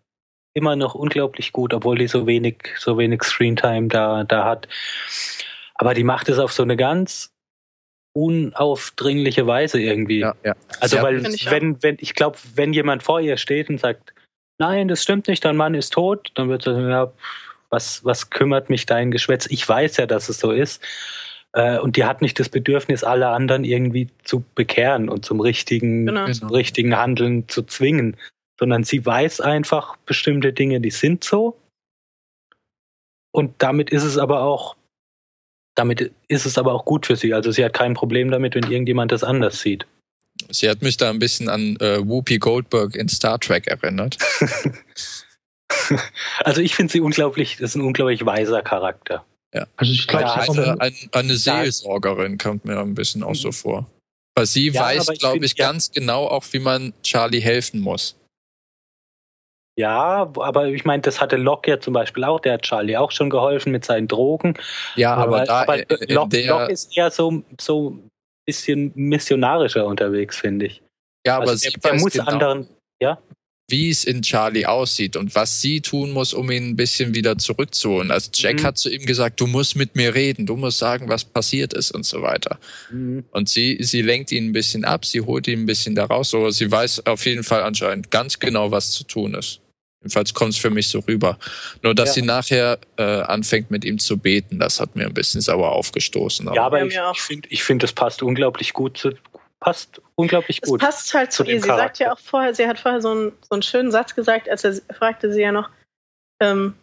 immer 0.52 0.76
noch 0.76 0.94
unglaublich 0.94 1.52
gut, 1.52 1.72
obwohl 1.72 1.96
die 1.96 2.08
so 2.08 2.26
wenig, 2.26 2.74
so 2.78 2.98
wenig 2.98 3.22
Screentime 3.22 3.88
da, 3.88 4.24
da 4.24 4.44
hat. 4.44 4.68
Aber 5.74 5.94
die 5.94 6.04
macht 6.04 6.28
es 6.28 6.38
auf 6.38 6.52
so 6.52 6.62
eine 6.62 6.76
ganz 6.76 7.32
unaufdringliche 8.12 9.46
Weise 9.46 9.80
irgendwie. 9.80 10.20
Ja, 10.20 10.34
ja. 10.44 10.54
Also 10.80 10.96
ja, 10.96 11.02
weil 11.02 11.26
ich 11.26 11.50
wenn, 11.50 11.82
wenn, 11.82 11.96
ich 12.00 12.14
glaube, 12.14 12.38
wenn 12.54 12.72
jemand 12.72 13.02
vor 13.02 13.20
ihr 13.20 13.36
steht 13.36 13.68
und 13.70 13.78
sagt, 13.78 14.14
nein, 14.58 14.88
das 14.88 15.02
stimmt 15.02 15.28
nicht, 15.28 15.44
dein 15.44 15.56
Mann 15.56 15.74
ist 15.74 15.92
tot, 15.92 16.30
dann 16.34 16.48
wird 16.48 16.62
sie 16.62 16.72
sagen, 16.72 16.88
ja, 16.88 17.12
was, 17.70 18.04
was 18.04 18.30
kümmert 18.30 18.70
mich 18.70 18.86
dein 18.86 19.10
Geschwätz? 19.10 19.46
Ich 19.46 19.68
weiß 19.68 19.98
ja, 19.98 20.06
dass 20.06 20.28
es 20.28 20.38
so 20.40 20.52
ist. 20.52 20.82
Äh, 21.52 21.78
und 21.78 21.96
die 21.96 22.04
hat 22.04 22.22
nicht 22.22 22.38
das 22.40 22.48
Bedürfnis, 22.48 23.04
alle 23.04 23.28
anderen 23.28 23.64
irgendwie 23.64 24.08
zu 24.24 24.44
bekehren 24.54 25.08
und 25.08 25.24
zum 25.24 25.40
richtigen, 25.40 26.06
genau. 26.06 26.30
zum 26.30 26.50
richtigen 26.50 26.96
Handeln 26.96 27.48
zu 27.48 27.62
zwingen, 27.62 28.16
sondern 28.58 28.84
sie 28.84 29.04
weiß 29.04 29.40
einfach 29.40 29.96
bestimmte 29.98 30.52
Dinge, 30.52 30.80
die 30.80 30.90
sind 30.90 31.24
so. 31.24 31.56
Und 33.30 33.54
damit 33.58 33.90
ist 33.90 34.04
es 34.04 34.18
aber 34.18 34.42
auch 34.42 34.76
damit 35.78 36.12
ist 36.28 36.46
es 36.46 36.58
aber 36.58 36.74
auch 36.74 36.84
gut 36.84 37.06
für 37.06 37.16
sie. 37.16 37.32
Also 37.32 37.52
sie 37.52 37.64
hat 37.64 37.72
kein 37.72 37.94
Problem 37.94 38.30
damit, 38.30 38.54
wenn 38.54 38.64
irgendjemand 38.64 39.12
das 39.12 39.22
anders 39.22 39.60
sieht. 39.60 39.86
Sie 40.50 40.68
hat 40.68 40.82
mich 40.82 40.96
da 40.96 41.10
ein 41.10 41.18
bisschen 41.18 41.48
an 41.48 41.76
äh, 41.80 41.98
Whoopi 41.98 42.38
Goldberg 42.38 42.96
in 42.96 43.08
Star 43.08 43.38
Trek 43.38 43.66
erinnert. 43.66 44.18
also 46.40 46.60
ich 46.60 46.74
finde 46.74 46.92
sie 46.92 47.00
unglaublich, 47.00 47.56
das 47.58 47.70
ist 47.70 47.76
ein 47.76 47.82
unglaublich 47.82 48.24
weiser 48.24 48.62
Charakter. 48.62 49.24
Ja. 49.54 49.66
Also 49.76 49.92
ich 49.92 50.06
glaube, 50.06 50.32
eine, 50.34 50.80
eine, 50.80 50.96
eine 51.12 51.36
Seelsorgerin 51.36 52.38
kommt 52.38 52.64
mir 52.64 52.78
ein 52.78 52.94
bisschen 52.94 53.22
auch 53.22 53.34
so 53.34 53.52
vor. 53.52 53.90
Weil 54.34 54.46
sie 54.46 54.68
ja, 54.68 54.82
weiß, 54.82 55.06
glaube 55.18 55.44
ich, 55.44 55.56
ja. 55.56 55.66
ganz 55.66 55.90
genau 55.90 56.26
auch, 56.26 56.44
wie 56.52 56.58
man 56.58 56.92
Charlie 57.02 57.40
helfen 57.40 57.80
muss. 57.80 58.16
Ja, 59.78 60.28
aber 60.40 60.66
ich 60.66 60.84
meine, 60.84 61.02
das 61.02 61.20
hatte 61.20 61.36
Locke 61.36 61.70
ja 61.70 61.78
zum 61.78 61.94
Beispiel 61.94 62.24
auch, 62.24 62.40
der 62.40 62.54
hat 62.54 62.62
Charlie 62.62 62.96
auch 62.96 63.12
schon 63.12 63.30
geholfen 63.30 63.70
mit 63.70 63.84
seinen 63.84 64.08
Drogen. 64.08 64.54
Ja, 64.96 65.14
aber, 65.14 65.42
aber 65.42 65.44
da 65.44 65.60
aber 65.62 65.76
Locke, 66.08 66.44
Locke 66.48 66.72
ist 66.72 66.96
eher 66.96 67.12
so 67.12 67.44
so 67.60 67.90
ein 67.90 68.10
bisschen 68.44 68.90
missionarischer 68.96 69.86
unterwegs, 69.86 70.36
finde 70.36 70.66
ich. 70.66 70.82
Ja, 71.24 71.36
aber 71.36 71.50
also 71.50 71.70
der, 71.70 71.78
der 71.78 72.00
muss 72.00 72.12
genau, 72.14 72.24
anderen, 72.24 72.66
ja. 73.00 73.22
Wie 73.70 73.88
es 73.88 74.02
in 74.02 74.22
Charlie 74.22 74.66
aussieht 74.66 75.14
und 75.14 75.36
was 75.36 75.60
sie 75.60 75.80
tun 75.80 76.10
muss, 76.10 76.34
um 76.34 76.50
ihn 76.50 76.70
ein 76.70 76.76
bisschen 76.76 77.14
wieder 77.14 77.38
zurückzuholen. 77.38 78.10
Also 78.10 78.30
Jack 78.34 78.56
mhm. 78.56 78.62
hat 78.64 78.78
zu 78.78 78.90
ihm 78.90 79.06
gesagt, 79.06 79.40
du 79.40 79.46
musst 79.46 79.76
mit 79.76 79.94
mir 79.94 80.12
reden, 80.12 80.44
du 80.44 80.56
musst 80.56 80.78
sagen, 80.78 81.08
was 81.08 81.24
passiert 81.24 81.72
ist 81.72 81.92
und 81.92 82.04
so 82.04 82.20
weiter. 82.22 82.58
Mhm. 82.90 83.26
Und 83.30 83.48
sie, 83.48 83.78
sie 83.80 84.02
lenkt 84.02 84.32
ihn 84.32 84.46
ein 84.46 84.52
bisschen 84.52 84.84
ab, 84.84 85.04
sie 85.04 85.20
holt 85.20 85.46
ihn 85.46 85.60
ein 85.60 85.66
bisschen 85.66 85.94
da 85.94 86.06
raus, 86.06 86.34
aber 86.34 86.50
sie 86.50 86.68
weiß 86.68 87.06
auf 87.06 87.24
jeden 87.26 87.44
Fall 87.44 87.62
anscheinend 87.62 88.10
ganz 88.10 88.40
genau, 88.40 88.72
was 88.72 88.90
zu 88.90 89.04
tun 89.04 89.34
ist. 89.34 89.60
Jedenfalls 90.00 90.32
kommt 90.32 90.52
es 90.52 90.58
für 90.58 90.70
mich 90.70 90.88
so 90.88 91.00
rüber. 91.00 91.38
Nur, 91.82 91.94
dass 91.94 92.10
ja. 92.10 92.12
sie 92.14 92.22
nachher 92.22 92.78
äh, 92.96 93.02
anfängt, 93.02 93.70
mit 93.70 93.84
ihm 93.84 93.98
zu 93.98 94.16
beten, 94.16 94.60
das 94.60 94.78
hat 94.80 94.94
mir 94.94 95.06
ein 95.06 95.14
bisschen 95.14 95.40
sauer 95.40 95.72
aufgestoßen. 95.72 96.46
Aber 96.48 96.56
ja, 96.56 96.66
aber 96.66 96.84
ich, 96.84 96.98
ich 97.12 97.22
finde, 97.22 97.48
ich 97.50 97.64
find, 97.64 97.82
das 97.82 97.92
passt 97.92 98.22
unglaublich 98.22 98.72
gut 98.72 98.96
zu, 98.96 99.12
passt 99.58 100.00
unglaublich 100.14 100.60
gut. 100.60 100.80
Es 100.80 100.86
passt 100.86 101.14
halt 101.14 101.32
zu, 101.32 101.44
ihr. 101.44 101.60
Sie 101.60 101.66
sagt 101.66 101.98
ja 101.98 102.12
auch 102.12 102.18
vorher, 102.18 102.54
sie 102.54 102.66
hat 102.66 102.78
vorher 102.78 103.00
so 103.00 103.10
einen, 103.10 103.32
so 103.42 103.50
einen 103.50 103.62
schönen 103.62 103.90
Satz 103.90 104.14
gesagt, 104.14 104.48
als 104.48 104.64
er 104.64 104.74
fragte 104.94 105.32
sie 105.32 105.42
ja 105.42 105.50
noch, 105.50 105.68
ähm, 106.40 106.74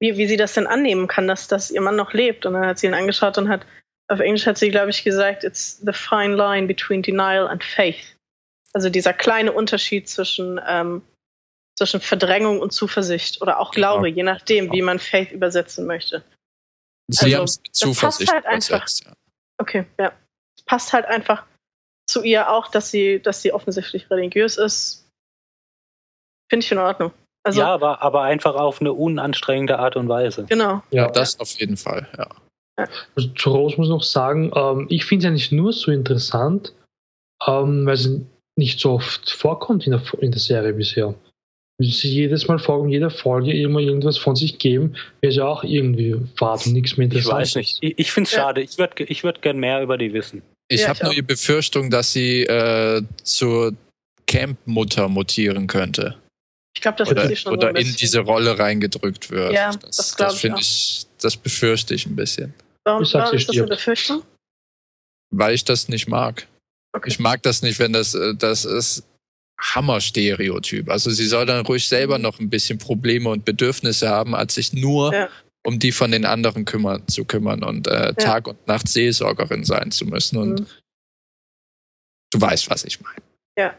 wie, 0.00 0.16
wie 0.16 0.26
sie 0.26 0.38
das 0.38 0.54
denn 0.54 0.66
annehmen 0.66 1.06
kann, 1.06 1.28
dass, 1.28 1.48
dass 1.48 1.70
ihr 1.70 1.82
Mann 1.82 1.96
noch 1.96 2.14
lebt. 2.14 2.46
Und 2.46 2.54
dann 2.54 2.66
hat 2.66 2.78
sie 2.78 2.86
ihn 2.86 2.94
angeschaut 2.94 3.36
und 3.36 3.50
hat, 3.50 3.66
auf 4.08 4.20
Englisch 4.20 4.46
hat 4.46 4.56
sie, 4.56 4.70
glaube 4.70 4.90
ich, 4.90 5.04
gesagt, 5.04 5.44
it's 5.44 5.78
the 5.84 5.92
fine 5.92 6.34
line 6.34 6.66
between 6.66 7.02
denial 7.02 7.46
and 7.46 7.62
faith. 7.62 8.16
Also 8.72 8.88
dieser 8.88 9.12
kleine 9.12 9.52
Unterschied 9.52 10.08
zwischen, 10.08 10.58
ähm, 10.66 11.02
zwischen 11.80 12.02
Verdrängung 12.02 12.60
und 12.60 12.72
Zuversicht 12.72 13.40
oder 13.40 13.58
auch 13.58 13.70
Glaube, 13.70 14.10
ja. 14.10 14.16
je 14.16 14.22
nachdem, 14.22 14.70
wie 14.70 14.82
man 14.82 14.98
Faith 14.98 15.32
übersetzen 15.32 15.86
möchte. 15.86 16.22
Sie 17.08 17.24
also, 17.24 17.36
haben 17.38 17.44
es 17.44 17.62
Zuversicht 17.72 18.30
halt 18.30 18.44
übersetzt, 18.44 19.06
ja. 19.06 19.12
Okay, 19.56 19.86
ja. 19.98 20.12
Es 20.58 20.64
passt 20.66 20.92
halt 20.92 21.06
einfach 21.06 21.46
zu 22.06 22.22
ihr 22.22 22.50
auch, 22.50 22.68
dass 22.68 22.90
sie, 22.90 23.20
dass 23.22 23.40
sie 23.40 23.54
offensichtlich 23.54 24.10
religiös 24.10 24.58
ist. 24.58 25.08
Finde 26.50 26.66
ich 26.66 26.70
in 26.70 26.78
Ordnung. 26.78 27.12
Also, 27.44 27.60
ja, 27.60 27.68
aber, 27.68 28.02
aber 28.02 28.22
einfach 28.24 28.56
auf 28.56 28.82
eine 28.82 28.92
unanstrengende 28.92 29.78
Art 29.78 29.96
und 29.96 30.08
Weise. 30.08 30.44
Genau. 30.44 30.82
Ja, 30.90 31.08
das 31.08 31.40
auf 31.40 31.58
jeden 31.58 31.78
Fall, 31.78 32.06
ja. 32.18 32.28
Also 33.16 33.28
zu 33.30 33.50
Rose 33.50 33.76
muss 33.76 33.86
ich 33.86 33.92
noch 33.92 34.02
sagen, 34.02 34.52
ähm, 34.54 34.86
ich 34.90 35.06
finde 35.06 35.20
es 35.20 35.24
ja 35.24 35.30
nicht 35.30 35.52
nur 35.52 35.72
so 35.72 35.90
interessant, 35.90 36.74
ähm, 37.46 37.86
weil 37.86 37.94
es 37.94 38.10
nicht 38.56 38.80
so 38.80 38.92
oft 38.92 39.30
vorkommt 39.30 39.86
in 39.86 39.92
der, 39.92 40.02
in 40.20 40.30
der 40.30 40.40
Serie 40.40 40.74
bisher. 40.74 41.14
Sie 41.82 42.08
jedes 42.08 42.46
Mal 42.46 42.58
vorkommt, 42.58 42.92
jede 42.92 43.10
Folge 43.10 43.52
immer 43.52 43.80
irgendwas 43.80 44.18
von 44.18 44.36
sich 44.36 44.58
geben, 44.58 44.96
wäre 45.22 45.32
ja 45.32 45.46
auch 45.46 45.64
irgendwie 45.64 46.16
fad 46.36 46.66
und 46.66 46.74
nichts 46.74 46.96
mehr 46.96 47.06
interessant. 47.06 47.32
Ich 47.32 47.40
weiß 47.40 47.54
nicht. 47.56 47.78
Ich, 47.80 47.98
ich 47.98 48.12
finde 48.12 48.28
es 48.28 48.34
ja. 48.34 48.40
schade. 48.40 48.60
Ich 48.60 48.76
würde 48.76 49.04
ich 49.04 49.24
würd 49.24 49.40
gern 49.40 49.58
mehr 49.58 49.82
über 49.82 49.96
die 49.96 50.12
wissen. 50.12 50.42
Ich 50.68 50.82
ja, 50.82 50.88
habe 50.88 51.04
nur 51.04 51.14
die 51.14 51.22
Befürchtung, 51.22 51.90
dass 51.90 52.12
sie 52.12 52.42
äh, 52.42 53.02
zur 53.22 53.74
Camp-Mutter 54.26 55.08
mutieren 55.08 55.66
könnte. 55.66 56.16
Ich 56.74 56.82
glaube, 56.82 56.98
das 56.98 57.10
oder, 57.10 57.28
wird 57.28 57.38
schon 57.38 57.52
oder 57.54 57.72
so 57.72 57.76
in 57.76 57.96
diese 57.96 58.20
Rolle 58.20 58.58
reingedrückt 58.58 59.30
wird. 59.30 59.52
Ja, 59.52 59.72
das, 59.72 59.96
das, 59.96 60.16
das 60.16 60.40
finde 60.40 60.60
ich, 60.60 61.06
das 61.20 61.36
befürchte 61.36 61.94
ich 61.94 62.06
ein 62.06 62.14
bisschen. 62.14 62.54
Warum, 62.84 63.02
ich 63.02 63.14
warum 63.14 63.36
ist 63.36 63.48
das 63.48 63.56
eine 63.56 63.66
Befürchtung? 63.66 64.22
Weil 65.30 65.54
ich 65.54 65.64
das 65.64 65.88
nicht 65.88 66.08
mag. 66.08 66.46
Okay. 66.92 67.08
Ich 67.08 67.18
mag 67.18 67.42
das 67.42 67.62
nicht, 67.62 67.78
wenn 67.78 67.92
das, 67.92 68.14
äh, 68.14 68.34
das 68.36 68.64
ist 68.64 69.04
Hammer-Stereotyp. 69.60 70.88
Also 70.90 71.10
sie 71.10 71.26
soll 71.26 71.46
dann 71.46 71.64
ruhig 71.66 71.86
selber 71.86 72.18
mhm. 72.18 72.22
noch 72.22 72.40
ein 72.40 72.50
bisschen 72.50 72.78
Probleme 72.78 73.28
und 73.28 73.44
Bedürfnisse 73.44 74.08
haben, 74.08 74.34
als 74.34 74.54
sich 74.54 74.72
nur 74.72 75.12
ja. 75.12 75.28
um 75.64 75.78
die 75.78 75.92
von 75.92 76.10
den 76.10 76.24
anderen 76.24 76.64
kümmern, 76.64 77.06
zu 77.08 77.24
kümmern 77.24 77.62
und 77.62 77.86
äh, 77.86 78.06
ja. 78.06 78.12
Tag 78.12 78.48
und 78.48 78.66
Nacht 78.66 78.88
Seelsorgerin 78.88 79.64
sein 79.64 79.90
zu 79.90 80.06
müssen. 80.06 80.38
Und 80.38 80.60
mhm. 80.60 80.66
du 82.32 82.40
weißt, 82.40 82.70
was 82.70 82.84
ich 82.84 83.00
meine. 83.00 83.22
Ja. 83.58 83.74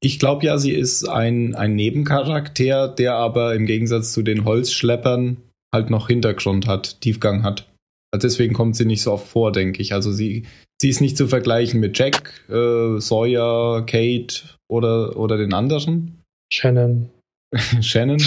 Ich 0.00 0.18
glaube 0.18 0.44
ja, 0.46 0.58
sie 0.58 0.72
ist 0.72 1.08
ein, 1.08 1.54
ein 1.54 1.76
Nebencharakter, 1.76 2.88
der 2.88 3.14
aber 3.14 3.54
im 3.54 3.66
Gegensatz 3.66 4.12
zu 4.12 4.22
den 4.22 4.44
Holzschleppern 4.44 5.36
halt 5.74 5.90
noch 5.90 6.08
Hintergrund 6.08 6.66
hat, 6.66 7.00
Tiefgang 7.00 7.42
hat. 7.42 7.68
Also 8.12 8.26
deswegen 8.26 8.52
kommt 8.52 8.76
sie 8.76 8.84
nicht 8.84 9.02
so 9.02 9.12
oft 9.12 9.26
vor, 9.26 9.52
denke 9.52 9.80
ich. 9.80 9.94
Also 9.94 10.12
sie, 10.12 10.44
sie 10.80 10.90
ist 10.90 11.00
nicht 11.00 11.16
zu 11.16 11.28
vergleichen 11.28 11.80
mit 11.80 11.98
Jack, 11.98 12.44
äh, 12.50 13.00
Sawyer, 13.00 13.86
Kate 13.86 14.58
oder, 14.72 15.16
oder 15.16 15.36
den 15.36 15.52
anderen. 15.52 16.22
Shannon. 16.52 17.10
Shannon. 17.80 18.22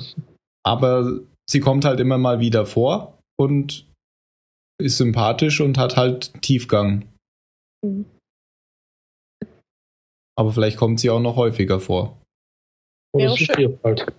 aber 0.62 1.20
sie 1.48 1.60
kommt 1.60 1.84
halt 1.84 1.98
immer 1.98 2.18
mal 2.18 2.40
wieder 2.40 2.66
vor 2.66 3.18
und 3.36 3.86
ist 4.80 4.98
sympathisch 4.98 5.60
und 5.60 5.78
hat 5.78 5.96
halt 5.96 6.40
Tiefgang. 6.42 7.08
Mhm. 7.84 8.04
Aber 10.36 10.52
vielleicht 10.52 10.76
kommt 10.76 11.00
sie 11.00 11.10
auch 11.10 11.20
noch 11.20 11.36
häufiger 11.36 11.80
vor. 11.80 12.20
Oder 13.12 13.30
sie 13.30 13.46
stirbt 13.46 13.82
halt. 13.82 14.12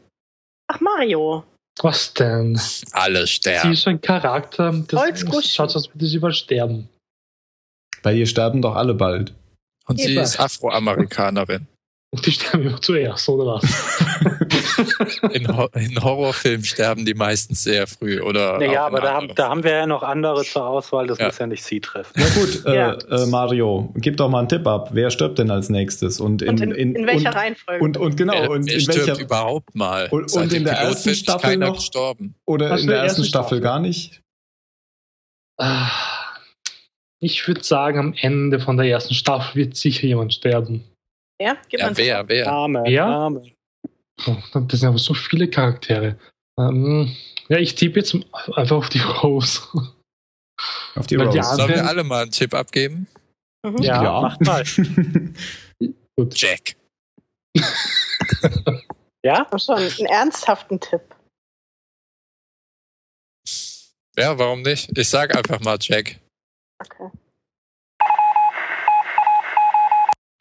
Ach, 0.68 0.82
Mario. 0.82 1.46
Was 1.82 2.14
denn? 2.14 2.60
Alle 2.92 3.26
sterben. 3.26 3.70
Sie 3.70 3.74
ist 3.74 3.88
ein 3.88 4.02
Charakter, 4.02 4.74
das, 4.88 5.22
schaut 5.48 5.70
aus, 5.70 5.76
als 5.76 5.96
würde 5.96 6.06
sie 6.08 6.18
übersterben. 6.18 6.90
Bei 8.02 8.14
ihr 8.14 8.26
sterben 8.26 8.62
doch 8.62 8.76
alle 8.76 8.94
bald. 8.94 9.34
Und 9.90 10.00
sie 10.00 10.16
ist 10.16 10.40
Afroamerikanerin. 10.40 11.68
Und 12.12 12.26
die 12.26 12.32
sterben 12.32 12.66
immer 12.66 12.82
zuerst, 12.82 13.30
oder 13.30 13.46
was? 13.46 13.64
in, 15.32 15.48
Ho 15.56 15.68
in, 15.76 16.04
Horrorfilmen 16.04 16.66
sterben 16.66 17.06
die 17.06 17.14
meistens 17.14 17.64
sehr 17.64 17.86
früh, 17.86 18.20
oder? 18.20 18.58
Naja, 18.58 18.88
aber 18.88 19.02
da 19.02 19.14
haben, 19.14 19.32
da 19.36 19.50
haben, 19.50 19.64
wir 19.64 19.72
ja 19.72 19.86
noch 19.86 20.02
andere 20.02 20.44
zur 20.44 20.66
Auswahl, 20.66 21.06
das 21.06 21.20
ja. 21.20 21.28
muss 21.28 21.38
ja 21.38 21.46
nicht 21.46 21.64
sie 21.64 21.80
treffen. 21.80 22.12
Na 22.16 22.26
gut, 22.30 22.66
äh, 22.66 22.76
ja. 22.76 22.94
äh, 22.94 23.28
Mario, 23.28 23.94
gib 23.96 24.18
doch 24.18 24.28
mal 24.28 24.40
einen 24.40 24.50
Tipp 24.50 24.66
ab. 24.66 24.90
Wer 24.92 25.12
stirbt 25.12 25.38
denn 25.38 25.52
als 25.52 25.70
nächstes? 25.70 26.20
Und 26.20 26.42
in, 26.42 26.50
und 26.50 26.62
in, 26.62 26.72
in, 26.72 26.96
in 26.96 27.06
welcher 27.06 27.30
und, 27.30 27.36
Reihenfolge? 27.36 27.84
Und, 27.84 27.98
und 27.98 28.18
genau, 28.18 28.34
wer, 28.34 28.50
und 28.50 28.66
wer 28.66 28.74
in 28.74 28.82
stirbt 28.82 29.08
welcher 29.08 29.22
überhaupt 29.22 29.76
mal? 29.76 30.08
Und, 30.10 30.34
und 30.34 30.52
in 30.52 30.64
der 30.64 30.80
ersten 30.80 31.14
Staffel 31.14 31.58
noch? 31.58 31.76
Gestorben. 31.76 32.34
Oder 32.46 32.72
Was 32.72 32.82
in 32.82 32.88
der 32.88 33.04
ersten 33.04 33.24
Staffel, 33.24 33.60
Staffel 33.60 33.62
gar 33.62 33.80
nicht? 33.80 34.24
Ah, 35.58 35.92
ich 37.22 37.48
würde 37.48 37.64
sagen, 37.64 38.00
am 38.00 38.14
Ende 38.14 38.60
von 38.60 38.78
der 38.78 38.88
ersten 38.88 39.14
Staffel 39.14 39.56
wird 39.56 39.76
sicher 39.76 40.08
jemand 40.08 40.34
sterben. 40.34 40.84
Ja, 41.42 41.58
Gib 41.70 41.80
ja 41.80 41.96
wer, 41.96 42.28
wer? 42.28 42.46
Name, 42.46 42.84
wer? 42.86 43.06
Name. 43.08 43.52
Oh, 44.26 44.36
das 44.54 44.80
sind 44.80 44.90
aber 44.90 44.98
so 44.98 45.14
viele 45.14 45.50
Charaktere. 45.50 46.18
Ähm, 46.60 47.16
ja, 47.48 47.58
ich 47.58 47.76
tippe 47.76 48.00
jetzt 48.00 48.16
einfach 48.54 48.76
auf 48.76 48.90
die 48.90 49.00
Rose. 49.00 49.62
Auf 50.96 51.08
die 51.08 51.16
Rose. 51.16 51.38
Die 51.38 51.44
Sollen 51.44 51.70
wir 51.70 51.86
alle 51.86 52.04
mal 52.04 52.24
einen 52.24 52.32
Tipp 52.32 52.54
abgeben? 52.54 53.08
Mhm. 53.66 53.82
Ja, 53.82 54.04
ja, 54.04 54.22
macht 54.22 54.42
mal. 54.42 54.64
Gut. 56.18 56.38
Jack. 56.38 56.76
ja? 59.24 59.48
schon 59.58 59.78
einen 59.78 60.06
ernsthaften 60.06 60.80
Tipp. 60.80 61.02
Ja, 64.18 64.38
warum 64.38 64.62
nicht? 64.64 64.98
Ich 64.98 65.08
sag 65.08 65.36
einfach 65.36 65.62
mal 65.62 65.78
Jack. 65.80 66.20
Okay. 66.80 67.12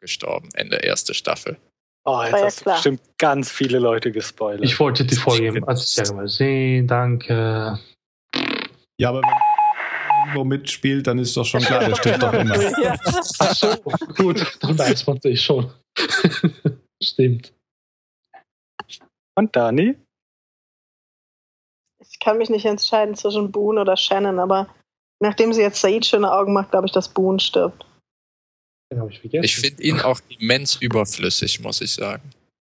gestorben, 0.01 0.49
Ende 0.55 0.77
erste 0.77 1.13
Staffel. 1.13 1.57
Oh, 2.05 2.21
jetzt 2.23 2.33
hast 2.33 2.61
du 2.61 2.65
bestimmt 2.71 3.01
ganz 3.17 3.51
viele 3.51 3.79
Leute 3.79 4.11
gespoilert. 4.11 4.63
Ich 4.63 4.79
wollte 4.79 5.05
die 5.05 5.15
Folge 5.15 5.61
als 5.67 5.93
Serie 5.93 6.13
mal 6.13 6.27
sehen, 6.27 6.87
danke. 6.87 7.79
Ja, 8.99 9.09
aber 9.09 9.21
wenn 9.21 10.37
man 10.37 10.47
mitspielt, 10.47 11.07
dann 11.07 11.19
ist 11.19 11.35
doch 11.35 11.45
schon 11.45 11.61
klar, 11.61 11.81
der 11.81 11.95
stimmt 11.95 12.23
doch 12.23 12.33
immer. 12.33 12.55
Ja. 12.81 12.95
Ach 13.39 13.55
so, 13.55 13.75
gut, 14.17 14.57
dann 14.61 14.77
weiß 14.77 15.05
man 15.07 15.19
sich 15.21 15.41
schon. 15.41 15.71
Stimmt. 17.01 17.53
Und 19.35 19.55
Dani? 19.55 19.95
Ich 21.99 22.19
kann 22.19 22.37
mich 22.37 22.49
nicht 22.49 22.65
entscheiden 22.65 23.15
zwischen 23.15 23.51
Boone 23.51 23.81
oder 23.81 23.95
Shannon, 23.95 24.39
aber 24.39 24.67
nachdem 25.19 25.53
sie 25.53 25.61
jetzt 25.61 25.81
Said 25.81 26.05
schöne 26.05 26.31
Augen 26.31 26.53
macht, 26.53 26.71
glaube 26.71 26.87
ich, 26.87 26.91
dass 26.91 27.09
Boone 27.09 27.39
stirbt. 27.39 27.85
Ich, 29.09 29.33
ich 29.33 29.55
finde 29.55 29.83
ihn 29.83 29.99
auch 29.99 30.19
immens 30.39 30.75
überflüssig, 30.75 31.59
muss 31.59 31.79
ich 31.81 31.93
sagen. 31.93 32.23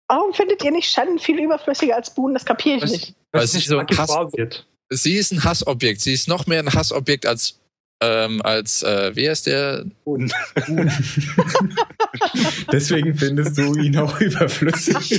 Warum 0.08 0.34
findet 0.34 0.64
ihr 0.64 0.72
nicht 0.72 0.90
Shannon 0.90 1.18
viel 1.18 1.38
überflüssiger 1.38 1.94
als 1.94 2.12
Boone? 2.12 2.34
Das 2.34 2.44
kapiere 2.44 2.78
ich 2.78 2.82
Was, 2.82 2.90
nicht. 2.90 3.14
Weil 3.30 3.46
sie 3.46 3.60
so 3.60 3.78
ein 3.78 3.86
Hassobjekt. 3.86 4.66
Sie 4.90 5.14
ist 5.14 5.32
ein 5.32 5.44
Hassobjekt. 5.44 6.00
Sie 6.00 6.14
ist 6.14 6.28
noch 6.28 6.46
mehr 6.46 6.60
ein 6.60 6.72
Hassobjekt 6.72 7.26
als 7.26 7.60
ähm, 8.00 8.40
als 8.42 8.82
äh, 8.82 9.14
wie 9.14 9.28
heißt 9.28 9.46
der? 9.48 9.84
Boone. 10.04 10.30
Deswegen 12.72 13.16
findest 13.16 13.58
du 13.58 13.74
ihn 13.74 13.98
auch 13.98 14.20
überflüssig. 14.20 15.18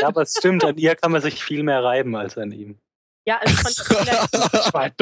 ja, 0.00 0.06
aber 0.08 0.22
es 0.22 0.34
stimmt, 0.38 0.64
an 0.64 0.76
ihr 0.76 0.94
kann 0.94 1.12
man 1.12 1.22
sich 1.22 1.42
viel 1.42 1.62
mehr 1.62 1.82
reiben 1.82 2.16
als 2.16 2.36
an 2.36 2.52
ihm. 2.52 2.76
Ja, 3.28 3.40
also 3.40 3.56
von 3.56 3.72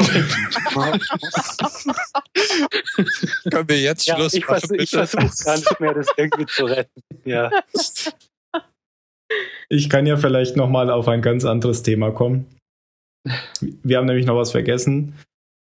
Können 3.50 3.68
wir 3.68 3.80
jetzt 3.80 4.08
Schluss 4.08 4.32
ja, 4.32 4.38
ich 4.38 4.48
machen? 4.48 4.60
Vers 4.60 4.70
ich 4.70 4.90
versuche 4.90 5.44
gar 5.44 5.56
nicht 5.56 5.80
mehr, 5.80 5.94
das 5.94 6.06
irgendwie 6.16 6.46
zu 6.46 6.64
retten. 6.64 7.02
Ja. 7.24 7.50
Ich 9.68 9.90
kann 9.90 10.06
ja 10.06 10.16
vielleicht 10.16 10.56
nochmal 10.56 10.90
auf 10.90 11.06
ein 11.08 11.20
ganz 11.20 11.44
anderes 11.44 11.82
Thema 11.82 12.12
kommen. 12.12 12.46
Wir 13.60 13.98
haben 13.98 14.06
nämlich 14.06 14.26
noch 14.26 14.36
was 14.36 14.52
vergessen. 14.52 15.18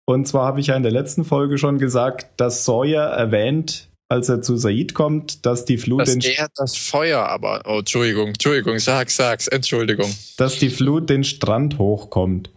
Und 0.05 0.27
zwar 0.27 0.45
habe 0.45 0.59
ich 0.59 0.67
ja 0.67 0.75
in 0.75 0.83
der 0.83 0.91
letzten 0.91 1.23
Folge 1.23 1.57
schon 1.57 1.77
gesagt, 1.77 2.39
dass 2.39 2.65
Sawyer 2.65 3.03
erwähnt, 3.03 3.88
als 4.09 4.27
er 4.27 4.41
zu 4.41 4.57
Said 4.57 4.95
kommt, 4.95 5.45
dass 5.45 5.65
die 5.65 5.77
Flut 5.77 6.01
dass 6.01 6.17
den 6.17 6.21
er 6.21 6.49
das 6.55 6.75
Feuer 6.75 7.19
aber 7.27 7.61
oh 7.65 7.79
Entschuldigung 7.79 8.29
Entschuldigung 8.29 8.79
sag 8.79 9.09
sag's 9.11 9.47
Entschuldigung. 9.47 10.09
Dass 10.37 10.57
die 10.57 10.69
Flut 10.69 11.09
den 11.09 11.23
Strand 11.23 11.77
hochkommt. 11.77 12.51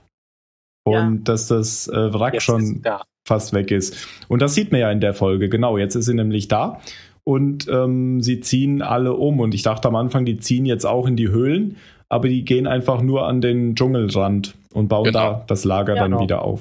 Und 0.85 0.95
ja. 0.95 1.23
dass 1.25 1.47
das 1.47 1.87
äh, 1.89 2.13
Wrack 2.13 2.35
jetzt 2.35 2.43
schon 2.45 2.83
fast 3.25 3.53
weg 3.53 3.71
ist. 3.71 4.09
Und 4.29 4.43
das 4.43 4.55
sieht 4.55 4.73
man 4.73 4.81
ja 4.81 4.91
in 4.91 5.01
der 5.01 5.15
Folge. 5.15 5.49
Genau 5.49 5.79
jetzt 5.79 5.95
ist 5.95 6.07
sie 6.07 6.15
nämlich 6.15 6.49
da. 6.49 6.81
Und 7.23 7.69
ähm, 7.69 8.21
sie 8.21 8.41
ziehen 8.41 8.83
alle 8.83 9.13
um. 9.13 9.39
Und 9.39 9.55
ich 9.55 9.63
dachte 9.63 9.87
am 9.87 9.95
Anfang 9.95 10.25
die 10.25 10.39
ziehen 10.39 10.67
jetzt 10.67 10.85
auch 10.85 11.07
in 11.07 11.17
die 11.17 11.29
Höhlen. 11.29 11.77
Aber 12.09 12.29
die 12.29 12.45
gehen 12.45 12.67
einfach 12.67 13.01
nur 13.01 13.27
an 13.29 13.41
den 13.41 13.77
Dschungelrand 13.77 14.57
und 14.73 14.89
bauen 14.89 15.05
genau. 15.05 15.19
da 15.19 15.45
das 15.47 15.65
Lager 15.65 15.95
ja, 15.95 16.03
dann 16.03 16.13
genau. 16.13 16.23
wieder 16.23 16.43
auf. 16.43 16.61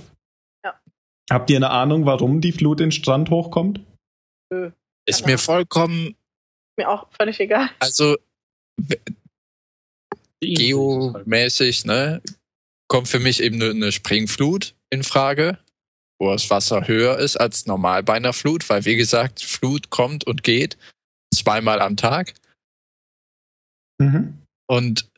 Ja. 0.63 0.73
habt 1.31 1.49
ihr 1.49 1.57
eine 1.57 1.71
Ahnung 1.71 2.05
warum 2.05 2.41
die 2.41 2.51
Flut 2.51 2.79
den 2.79 2.91
Strand 2.91 3.31
hochkommt? 3.31 3.81
Nö. 4.51 4.71
Ist 5.05 5.25
mir 5.25 5.37
vollkommen. 5.37 6.15
Mir 6.77 6.89
auch 6.89 7.07
völlig 7.11 7.39
egal. 7.39 7.69
Also, 7.79 8.17
geomäßig, 10.39 11.85
ne, 11.85 12.21
kommt 12.87 13.07
für 13.07 13.19
mich 13.19 13.41
eben 13.41 13.61
eine, 13.61 13.71
eine 13.71 13.91
Springflut 13.91 14.75
in 14.89 15.03
Frage, 15.03 15.59
wo 16.19 16.31
das 16.31 16.49
Wasser 16.49 16.87
höher 16.87 17.17
ist 17.17 17.37
als 17.37 17.65
normal 17.65 18.03
bei 18.03 18.13
einer 18.13 18.33
Flut, 18.33 18.69
weil 18.69 18.85
wie 18.85 18.95
gesagt, 18.95 19.41
Flut 19.41 19.89
kommt 19.89 20.25
und 20.25 20.43
geht 20.43 20.77
zweimal 21.33 21.81
am 21.81 21.97
Tag. 21.97 22.33
Mhm. 23.99 24.41
Und 24.67 25.10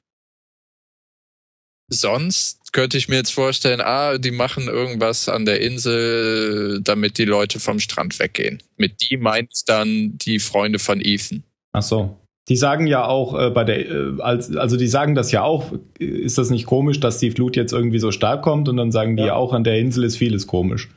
sonst 1.93 2.73
könnte 2.73 2.97
ich 2.97 3.07
mir 3.07 3.15
jetzt 3.15 3.33
vorstellen, 3.33 3.81
ah, 3.81 4.17
die 4.17 4.31
machen 4.31 4.67
irgendwas 4.67 5.29
an 5.29 5.45
der 5.45 5.61
Insel, 5.61 6.81
damit 6.83 7.17
die 7.17 7.25
Leute 7.25 7.59
vom 7.59 7.79
Strand 7.79 8.19
weggehen. 8.19 8.61
Mit 8.77 9.01
die 9.01 9.17
meint 9.17 9.67
dann 9.67 10.17
die 10.17 10.39
Freunde 10.39 10.79
von 10.79 10.99
Ethan. 10.99 11.43
Ach 11.71 11.83
so. 11.83 12.17
Die 12.49 12.57
sagen 12.57 12.87
ja 12.87 13.05
auch 13.05 13.39
äh, 13.39 13.51
bei 13.51 13.63
der, 13.63 13.89
äh, 13.89 14.21
als, 14.21 14.53
also 14.55 14.75
die 14.75 14.87
sagen 14.87 15.15
das 15.15 15.31
ja 15.31 15.43
auch, 15.43 15.71
ist 15.97 16.37
das 16.37 16.49
nicht 16.49 16.65
komisch, 16.65 16.99
dass 16.99 17.19
die 17.19 17.31
Flut 17.31 17.55
jetzt 17.55 17.71
irgendwie 17.71 17.99
so 17.99 18.11
stark 18.11 18.41
kommt 18.41 18.67
und 18.67 18.75
dann 18.75 18.91
sagen 18.91 19.15
die 19.15 19.23
ja 19.23 19.35
auch, 19.35 19.53
an 19.53 19.63
der 19.63 19.79
Insel 19.79 20.03
ist 20.03 20.17
vieles 20.17 20.45
komisch. 20.45 20.89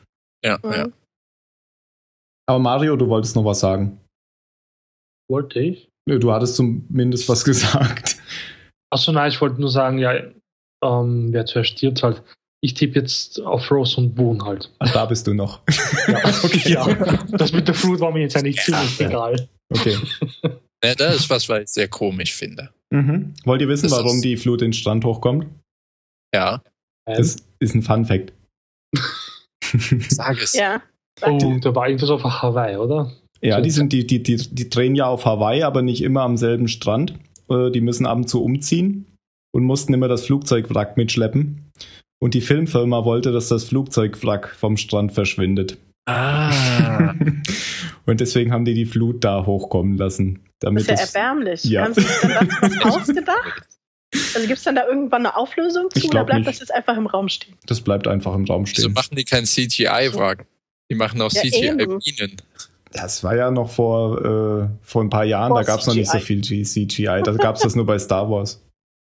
Ja, 0.43 0.59
mhm. 0.61 0.71
ja. 0.73 0.87
Aber 2.47 2.59
Mario, 2.59 2.97
du 2.97 3.07
wolltest 3.07 3.35
noch 3.35 3.45
was 3.45 3.59
sagen. 3.59 3.99
Wollte 5.29 5.59
ich? 5.59 5.89
Du 6.05 6.31
hattest 6.31 6.55
zumindest 6.55 7.27
was 7.29 7.43
gesagt. 7.45 8.17
Achso, 8.89 9.11
nein, 9.11 9.29
ich 9.29 9.39
wollte 9.41 9.59
nur 9.59 9.69
sagen, 9.69 9.99
ja, 9.99 10.13
ähm, 10.83 11.29
wer 11.31 11.45
zuerst 11.45 11.71
stirbt 11.71 12.03
halt. 12.03 12.23
Ich 12.61 12.73
tippe 12.73 12.99
jetzt 12.99 13.39
auf 13.41 13.69
Rose 13.69 13.97
und 13.97 14.15
Boone 14.15 14.43
halt. 14.43 14.71
Ach, 14.79 14.91
da 14.91 15.05
bist 15.05 15.27
du 15.27 15.33
noch. 15.33 15.61
ja, 16.07 16.17
okay, 16.43 16.71
ja. 16.71 17.23
Das 17.31 17.51
mit 17.53 17.67
der 17.67 17.75
Flut 17.75 17.99
war 17.99 18.11
mir 18.11 18.21
jetzt 18.21 18.35
ja 18.35 18.41
nicht 18.41 18.59
ziemlich 18.59 18.99
ja. 18.99 19.07
egal. 19.07 19.49
Okay. 19.69 19.97
Ja, 20.85 20.93
das 20.93 21.15
ist 21.15 21.29
was, 21.31 21.49
was 21.49 21.63
ich 21.63 21.69
sehr 21.69 21.87
komisch 21.87 22.35
finde. 22.35 22.69
Mhm. 22.91 23.33
Wollt 23.45 23.61
ihr 23.61 23.67
wissen, 23.67 23.89
das 23.89 23.97
warum 23.97 24.21
die 24.21 24.37
Flut 24.37 24.61
in 24.61 24.67
den 24.67 24.73
Strand 24.73 25.03
hochkommt? 25.05 25.47
Ja. 26.35 26.61
Das 27.07 27.37
ist 27.57 27.73
ein 27.73 27.81
Fun 27.81 28.05
Fact. 28.05 28.31
Sag 30.07 30.39
es. 30.39 30.53
Ja. 30.53 30.83
Oh, 31.23 31.57
da 31.59 31.73
war 31.73 31.87
irgendwas 31.87 32.11
auf 32.11 32.23
Hawaii, 32.23 32.77
oder? 32.77 33.11
Ja, 33.41 33.59
die 33.59 33.71
sind 33.71 33.91
die, 33.91 34.05
die, 34.05 34.21
die, 34.21 34.37
die 34.37 34.69
drehen 34.69 34.93
ja 34.93 35.07
auf 35.07 35.25
Hawaii, 35.25 35.63
aber 35.63 35.81
nicht 35.81 36.03
immer 36.03 36.21
am 36.21 36.37
selben 36.37 36.67
Strand. 36.67 37.15
Äh, 37.49 37.71
die 37.71 37.81
müssen 37.81 38.05
ab 38.05 38.17
und 38.17 38.29
zu 38.29 38.43
umziehen 38.43 39.07
und 39.51 39.63
mussten 39.63 39.93
immer 39.93 40.07
das 40.07 40.25
Flugzeugwrack 40.25 40.97
mitschleppen. 40.97 41.71
Und 42.19 42.33
die 42.33 42.41
Filmfirma 42.41 43.05
wollte, 43.05 43.31
dass 43.31 43.47
das 43.47 43.65
Flugzeugwrack 43.65 44.55
vom 44.55 44.77
Strand 44.77 45.13
verschwindet. 45.13 45.77
Ah. 46.07 47.13
und 48.05 48.19
deswegen 48.19 48.51
haben 48.51 48.65
die 48.65 48.73
die 48.73 48.85
Flut 48.85 49.23
da 49.23 49.45
hochkommen 49.45 49.97
lassen. 49.97 50.39
Damit 50.59 50.89
das 50.89 51.03
ist 51.03 51.13
ja 51.13 51.21
erbärmlich. 51.21 51.63
Ja. 51.65 51.83
Haben 51.83 51.93
sie 51.93 52.01
sich 52.01 52.21
dann 52.21 52.49
was 52.61 52.95
ausgedacht? 52.95 53.63
Also 54.13 54.47
gibt 54.47 54.57
es 54.57 54.63
dann 54.63 54.75
da 54.75 54.87
irgendwann 54.87 55.25
eine 55.25 55.35
Auflösung 55.35 55.89
zu 55.91 56.07
oder 56.07 56.23
bleibt 56.23 56.39
nicht. 56.39 56.49
das 56.49 56.59
jetzt 56.59 56.73
einfach 56.73 56.97
im 56.97 57.07
Raum 57.07 57.27
stehen? 57.29 57.55
Das 57.65 57.81
bleibt 57.81 58.07
einfach 58.07 58.33
im 58.33 58.45
Raum 58.45 58.65
stehen. 58.65 58.83
So 58.83 58.89
machen 58.89 59.15
die 59.15 59.25
kein 59.25 59.45
CGI-Wrack. 59.45 60.45
Die 60.89 60.95
machen 60.95 61.21
auch 61.21 61.31
ja, 61.31 61.41
CGI-Bienen. 61.41 62.37
Das 62.93 63.23
war 63.23 63.35
ja 63.35 63.51
noch 63.51 63.69
vor, 63.69 64.17
äh, 64.23 64.69
vor 64.81 65.03
ein 65.03 65.09
paar 65.09 65.25
Jahren, 65.25 65.49
vor 65.49 65.59
da 65.59 65.65
gab 65.65 65.81
es 65.81 65.87
noch 65.87 65.93
nicht 65.93 66.09
so 66.09 66.19
viel 66.19 66.41
CGI. 66.41 67.21
Da 67.23 67.33
gab 67.33 67.57
es 67.57 67.61
das 67.61 67.75
nur 67.75 67.85
bei 67.85 67.99
Star 67.99 68.29
Wars. 68.29 68.63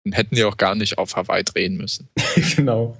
Dann 0.05 0.15
hätten 0.15 0.35
die 0.35 0.45
auch 0.45 0.57
gar 0.57 0.75
nicht 0.75 0.97
auf 0.97 1.17
Hawaii 1.17 1.45
drehen 1.45 1.77
müssen. 1.77 2.09
genau. 2.57 2.97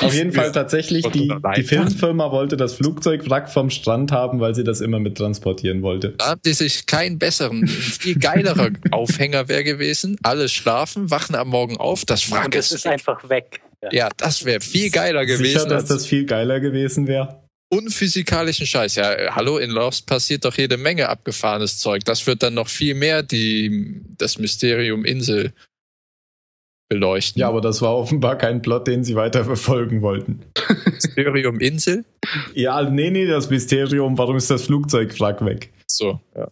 Auf 0.00 0.12
jeden 0.12 0.32
Fall 0.32 0.50
tatsächlich, 0.50 1.06
die, 1.06 1.32
die 1.56 1.62
Filmfirma 1.62 2.32
wollte 2.32 2.56
das 2.56 2.74
Flugzeugwrack 2.74 3.48
vom 3.48 3.70
Strand 3.70 4.10
haben, 4.10 4.40
weil 4.40 4.54
sie 4.54 4.64
das 4.64 4.80
immer 4.80 4.98
mit 4.98 5.16
transportieren 5.16 5.82
wollte. 5.82 6.14
Da 6.18 6.30
haben 6.30 6.40
die 6.44 6.52
sich 6.52 6.86
keinen 6.86 7.20
besseren, 7.20 7.68
viel 7.68 8.18
geilerer 8.18 8.70
Aufhänger 8.90 9.48
wäre 9.48 9.62
gewesen. 9.62 10.16
Alle 10.24 10.48
schlafen, 10.48 11.10
wachen 11.10 11.36
am 11.36 11.48
Morgen 11.48 11.76
auf, 11.76 12.04
das 12.04 12.28
Wrack 12.32 12.46
Und 12.46 12.54
ist, 12.56 12.72
ist 12.72 12.86
einfach 12.86 13.28
weg. 13.28 13.60
Ja, 13.82 13.88
ja 13.92 14.08
das 14.16 14.44
wäre 14.44 14.60
viel 14.60 14.90
geiler 14.90 15.24
gewesen. 15.26 15.44
Sicher, 15.44 15.66
dass 15.66 15.84
das 15.84 16.04
viel 16.04 16.26
geiler 16.26 16.58
gewesen 16.58 17.06
wäre? 17.06 17.40
unphysikalischen 17.72 18.66
Scheiß. 18.66 18.96
Ja, 18.96 19.36
hallo, 19.36 19.58
in 19.58 19.70
Lost 19.70 20.06
passiert 20.06 20.44
doch 20.44 20.56
jede 20.56 20.76
Menge 20.76 21.08
abgefahrenes 21.08 21.78
Zeug. 21.78 22.04
Das 22.04 22.26
wird 22.26 22.42
dann 22.42 22.54
noch 22.54 22.68
viel 22.68 22.94
mehr 22.94 23.22
die, 23.22 24.02
das 24.18 24.38
Mysterium 24.38 25.04
Insel 25.04 25.52
beleuchten. 26.90 27.40
Ja, 27.40 27.48
aber 27.48 27.62
das 27.62 27.80
war 27.80 27.96
offenbar 27.96 28.36
kein 28.36 28.60
Plot, 28.60 28.86
den 28.86 29.04
sie 29.04 29.14
weiter 29.14 29.44
verfolgen 29.44 30.02
wollten. 30.02 30.40
Mysterium 30.84 31.60
Insel? 31.60 32.04
Ja, 32.52 32.82
nee, 32.82 33.10
nee, 33.10 33.26
das 33.26 33.48
Mysterium, 33.48 34.18
warum 34.18 34.36
ist 34.36 34.50
das 34.50 34.64
Flugzeugwrack 34.64 35.42
weg? 35.44 35.72
So, 35.86 36.20
ja. 36.36 36.50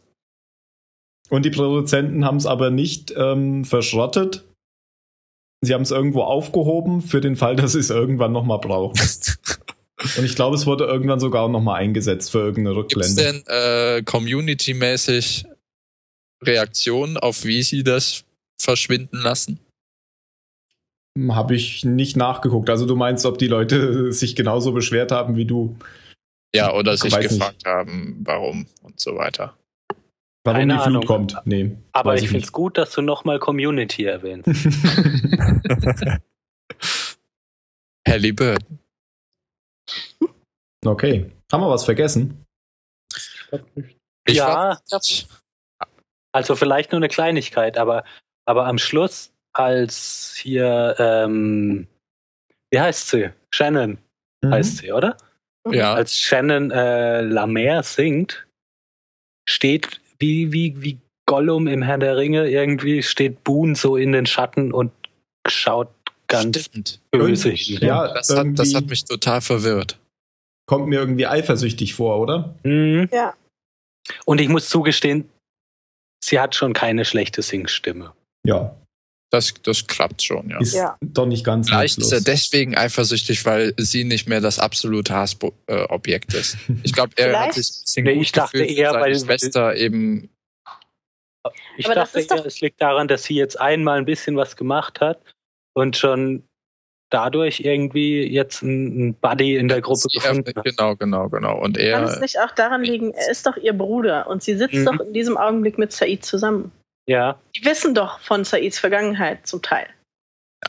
Und 1.29 1.45
die 1.45 1.51
Produzenten 1.51 2.25
haben 2.25 2.39
es 2.39 2.47
aber 2.47 2.71
nicht 2.71 3.13
ähm, 3.15 3.65
verschrottet. 3.65 4.45
Sie 5.61 5.75
haben 5.75 5.83
es 5.83 5.91
irgendwo 5.91 6.23
aufgehoben 6.23 7.03
für 7.03 7.21
den 7.21 7.37
Fall, 7.37 7.57
dass 7.57 7.73
sie 7.73 7.81
es 7.81 7.91
irgendwann 7.91 8.33
nochmal 8.33 8.61
brauchen. 8.61 8.99
Und 10.17 10.25
ich 10.25 10.37
glaube, 10.37 10.55
es 10.55 10.65
wurde 10.65 10.85
irgendwann 10.85 11.19
sogar 11.19 11.43
auch 11.43 11.51
nochmal 11.51 11.81
eingesetzt 11.81 12.31
für 12.31 12.39
irgendeine 12.39 12.77
Rückblende. 12.77 13.09
Gibt 13.09 13.29
es 13.29 13.45
denn 13.45 13.99
äh, 13.99 14.03
community-mäßig 14.05 15.45
Reaktionen 16.45 17.17
auf 17.17 17.45
wie 17.45 17.65
sie 17.65 17.83
das 17.83 18.25
verschwinden 18.57 19.19
lassen? 19.19 19.59
Habe 21.31 21.55
ich 21.55 21.85
nicht 21.85 22.17
nachgeguckt. 22.17 22.71
Also 22.71 22.87
du 22.87 22.97
meinst, 22.97 23.27
ob 23.27 23.39
die 23.39 23.49
Leute 23.49 24.13
sich 24.19 24.37
genauso 24.37 24.73
beschwert 24.73 25.13
haben 25.13 25.37
wie 25.37 25.47
du? 25.47 25.77
Ja, 26.55 26.73
oder 26.73 26.97
sich 26.97 27.15
gefragt 27.15 27.57
nicht. 27.57 27.67
haben, 27.67 28.21
warum 28.25 28.67
und 28.83 28.99
so 28.99 29.17
weiter. 29.17 29.55
Warum 30.45 30.61
Keine 30.61 30.75
die 30.75 30.79
Flut 30.79 30.87
Ahnung. 30.87 31.05
kommt? 31.05 31.37
Nee. 31.45 31.77
Aber 31.93 32.15
ich, 32.15 32.23
ich 32.25 32.31
finde 32.31 32.45
es 32.45 32.53
gut, 32.53 32.79
dass 32.79 32.93
du 32.93 33.03
nochmal 33.03 33.39
Community 33.39 34.05
erwähnst. 34.05 34.49
Halliburton. 38.09 38.79
Okay. 40.85 41.31
Haben 41.53 41.61
wir 41.63 41.71
was 41.71 41.85
vergessen? 41.85 42.45
Ich 44.27 44.37
ja. 44.37 44.79
Also 46.33 46.57
vielleicht 46.57 46.93
nur 46.93 46.99
eine 46.99 47.09
Kleinigkeit, 47.09 47.79
aber, 47.79 48.05
aber 48.47 48.67
am 48.67 48.79
Schluss, 48.79 49.33
als 49.59 50.37
hier, 50.41 50.95
ähm, 50.99 51.87
wie 52.71 52.81
heißt 52.81 53.09
sie? 53.09 53.31
Shannon 53.51 53.99
mhm. 54.43 54.51
heißt 54.51 54.79
sie, 54.79 54.93
oder? 54.93 55.17
Ja. 55.71 55.95
Als 55.95 56.17
Shannon 56.17 56.71
äh, 56.71 57.23
La 57.23 57.47
Mer 57.47 57.83
singt, 57.83 58.47
steht 59.49 60.01
wie, 60.19 60.53
wie, 60.53 60.81
wie 60.83 60.99
Gollum 61.27 61.67
im 61.67 61.83
Herr 61.83 61.99
der 61.99 62.17
Ringe 62.17 62.49
irgendwie, 62.49 63.03
steht 63.03 63.45
Boone 63.45 63.75
so 63.75 63.97
in 63.97 64.13
den 64.13 64.27
Schatten 64.27 64.73
und 64.73 64.93
schaut 65.47 65.91
ganz 66.29 66.65
Stimmt. 66.65 67.01
böse. 67.11 67.53
Ja, 67.53 68.13
das 68.13 68.35
hat, 68.35 68.47
das 68.55 68.75
hat 68.75 68.87
mich 68.87 69.05
total 69.05 69.41
verwirrt 69.41 69.99
kommt 70.69 70.87
mir 70.87 71.01
irgendwie 71.01 71.27
eifersüchtig 71.27 71.95
vor, 71.95 72.21
oder? 72.21 72.55
Mhm. 72.63 73.09
Ja. 73.11 73.35
Und 74.25 74.41
ich 74.41 74.49
muss 74.49 74.69
zugestehen, 74.69 75.29
sie 76.23 76.39
hat 76.39 76.55
schon 76.55 76.75
keine 76.75 77.05
schlechte 77.05 77.43
Singstimme. 77.43 78.13
Ja. 78.45 78.77
Das, 79.31 79.53
das 79.63 79.87
klappt 79.87 80.23
schon, 80.23 80.49
ja. 80.49 80.59
Ist 80.59 80.75
ja. 80.75 80.97
doch 81.03 81.27
nicht 81.27 81.45
ganz 81.45 81.69
Vielleicht 81.69 81.99
ist 81.99 82.13
er 82.13 82.23
deswegen 82.23 82.77
eifersüchtig, 82.77 83.45
weil 83.45 83.75
sie 83.77 84.05
nicht 84.05 84.27
mehr 84.27 84.41
das 84.41 84.59
absolute 84.59 85.13
Hassobjekt 85.13 86.33
ist. 86.33 86.57
Ich 86.83 86.95
glaube, 86.95 87.11
er 87.17 87.29
Vielleicht? 87.29 87.47
hat 87.49 87.55
sich 87.55 87.69
ein 87.69 87.83
bisschen 87.83 88.05
nee, 88.05 88.23
ich 88.23 88.33
dachte 88.33 88.65
eher, 88.65 88.93
weil 88.95 89.19
Schwester 89.19 89.77
eben. 89.77 90.31
Ich 91.77 91.87
Aber 91.87 91.95
dachte 91.95 92.21
eher, 92.21 92.47
es 92.47 92.61
liegt 92.61 92.81
daran, 92.81 93.07
dass 93.07 93.25
sie 93.25 93.35
jetzt 93.35 93.61
einmal 93.61 93.99
ein 93.99 94.07
bisschen 94.07 94.37
was 94.37 94.57
gemacht 94.57 95.01
hat 95.01 95.21
und 95.75 95.97
schon 95.97 96.45
dadurch 97.11 97.61
irgendwie 97.61 98.23
jetzt 98.23 98.63
ein 98.63 99.15
Buddy 99.15 99.57
in 99.57 99.69
der 99.69 99.81
Gruppe 99.81 100.09
gefunden 100.13 100.53
hat. 100.55 100.65
Genau, 100.65 100.97
genau, 100.97 101.29
genau. 101.29 101.59
Und 101.59 101.77
er. 101.79 101.99
Kann 101.99 102.05
es 102.05 102.21
nicht 102.21 102.39
auch 102.39 102.53
daran 102.53 102.83
liegen, 102.83 103.13
er 103.13 103.31
ist 103.31 103.47
doch 103.47 103.57
ihr 103.57 103.73
Bruder 103.73 104.27
und 104.29 104.43
sie 104.43 104.57
sitzt 104.57 104.75
mhm. 104.75 104.85
doch 104.85 105.01
in 105.01 105.13
diesem 105.13 105.37
Augenblick 105.37 105.79
mit 105.79 105.93
Said 105.93 106.25
zusammen. 106.25 106.73
Ja. 107.09 107.41
Die 107.57 107.65
wissen 107.65 107.95
doch 107.95 108.21
von 108.21 108.45
Saids 108.45 108.79
Vergangenheit 108.79 109.47
zum 109.47 109.63
Teil. 109.63 109.87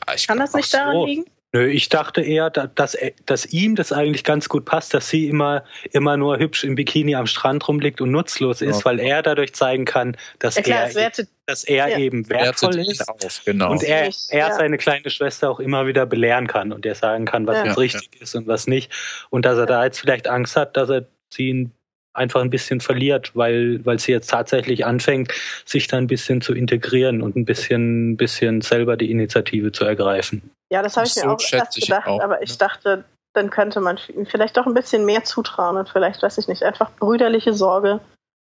Ja, 0.08 0.14
Kann 0.26 0.38
das 0.38 0.54
nicht 0.54 0.72
daran 0.72 0.94
so. 0.94 1.06
liegen? 1.06 1.24
Nö, 1.52 1.66
ich 1.66 1.88
dachte 1.88 2.22
eher, 2.22 2.48
dass, 2.48 2.96
dass 3.26 3.46
ihm 3.46 3.74
das 3.74 3.92
eigentlich 3.92 4.22
ganz 4.22 4.48
gut 4.48 4.64
passt, 4.64 4.94
dass 4.94 5.08
sie 5.08 5.28
immer, 5.28 5.64
immer 5.90 6.16
nur 6.16 6.38
hübsch 6.38 6.62
im 6.62 6.76
Bikini 6.76 7.16
am 7.16 7.26
Strand 7.26 7.66
rumliegt 7.66 8.00
und 8.00 8.12
nutzlos 8.12 8.62
ist, 8.62 8.78
ja. 8.78 8.84
weil 8.84 9.00
er 9.00 9.22
dadurch 9.22 9.52
zeigen 9.52 9.84
kann, 9.84 10.16
dass 10.38 10.54
ja, 10.54 10.62
klar, 10.62 10.82
er, 10.84 10.94
wertet, 10.94 11.28
dass 11.46 11.64
er 11.64 11.88
ja. 11.88 11.98
eben 11.98 12.28
wertvoll 12.28 12.78
ist. 12.78 13.06
Auf, 13.08 13.42
genau. 13.44 13.72
Und 13.72 13.82
er, 13.82 14.10
er 14.30 14.54
seine 14.54 14.78
kleine 14.78 15.10
Schwester 15.10 15.50
auch 15.50 15.58
immer 15.58 15.88
wieder 15.88 16.06
belehren 16.06 16.46
kann 16.46 16.72
und 16.72 16.86
er 16.86 16.94
sagen 16.94 17.24
kann, 17.24 17.48
was 17.48 17.66
jetzt 17.66 17.78
richtig 17.78 18.22
ist 18.22 18.36
und 18.36 18.46
was 18.46 18.68
nicht. 18.68 18.92
Und 19.28 19.44
dass 19.44 19.58
er 19.58 19.66
da 19.66 19.84
jetzt 19.84 19.98
vielleicht 19.98 20.28
Angst 20.28 20.54
hat, 20.54 20.76
dass 20.76 20.88
er 20.88 21.08
sie 21.30 21.68
einfach 22.12 22.40
ein 22.40 22.50
bisschen 22.50 22.80
verliert, 22.80 23.34
weil, 23.34 23.84
weil 23.84 23.98
sie 23.98 24.12
jetzt 24.12 24.30
tatsächlich 24.30 24.84
anfängt, 24.84 25.32
sich 25.64 25.86
da 25.86 25.96
ein 25.96 26.06
bisschen 26.06 26.40
zu 26.40 26.54
integrieren 26.54 27.22
und 27.22 27.36
ein 27.36 27.44
bisschen, 27.44 28.16
bisschen 28.16 28.60
selber 28.60 28.96
die 28.96 29.10
Initiative 29.10 29.72
zu 29.72 29.84
ergreifen. 29.84 30.50
Ja, 30.72 30.82
das 30.82 30.96
habe 30.96 31.06
ich 31.06 31.14
so 31.14 31.26
mir 31.26 31.32
auch 31.32 31.40
erst 31.52 31.80
gedacht, 31.80 32.06
auch. 32.06 32.20
aber 32.20 32.42
ich 32.42 32.56
dachte, 32.58 33.04
dann 33.32 33.50
könnte 33.50 33.80
man 33.80 33.98
ihm 34.14 34.26
vielleicht 34.26 34.56
doch 34.56 34.66
ein 34.66 34.74
bisschen 34.74 35.04
mehr 35.04 35.24
zutrauen 35.24 35.76
und 35.76 35.88
vielleicht, 35.88 36.22
weiß 36.22 36.38
ich 36.38 36.48
nicht, 36.48 36.62
einfach 36.62 36.90
brüderliche 36.98 37.54
Sorge, 37.54 38.00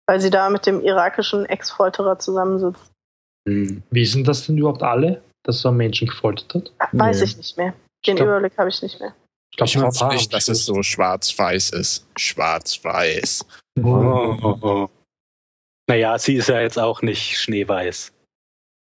weil 0.08 0.20
sie 0.20 0.30
da 0.30 0.50
mit 0.50 0.66
dem 0.66 0.82
irakischen 0.82 1.46
Ex-Folterer 1.46 2.20
zusammensitzt. 2.20 2.92
Hm. 3.48 3.84
Wie 3.90 4.06
sind 4.06 4.28
das 4.28 4.46
denn 4.46 4.58
überhaupt 4.58 4.84
alle? 4.84 5.22
dass 5.44 5.66
er 5.66 5.72
Menschen 5.72 6.08
gefoltert 6.08 6.54
hat? 6.54 6.72
Weiß 6.92 7.20
nee. 7.20 7.26
ich 7.26 7.38
nicht 7.38 7.58
mehr. 7.58 7.74
Den 8.06 8.16
glaub, 8.16 8.28
Überblick 8.28 8.58
habe 8.58 8.70
ich 8.70 8.82
nicht 8.82 9.00
mehr. 9.00 9.14
Ich 9.52 9.58
glaube 9.58 9.92
ich 9.92 10.02
nicht, 10.12 10.34
dass 10.34 10.48
es 10.48 10.66
so 10.66 10.82
schwarz-weiß 10.82 11.72
ist. 11.72 12.08
Schwarz-weiß. 12.18 13.46
Oh, 13.84 14.38
oh, 14.42 14.58
oh. 14.62 14.90
Naja, 15.88 16.18
sie 16.18 16.36
ist 16.36 16.48
ja 16.48 16.62
jetzt 16.62 16.80
auch 16.80 17.02
nicht 17.02 17.38
schneeweiß. 17.38 18.14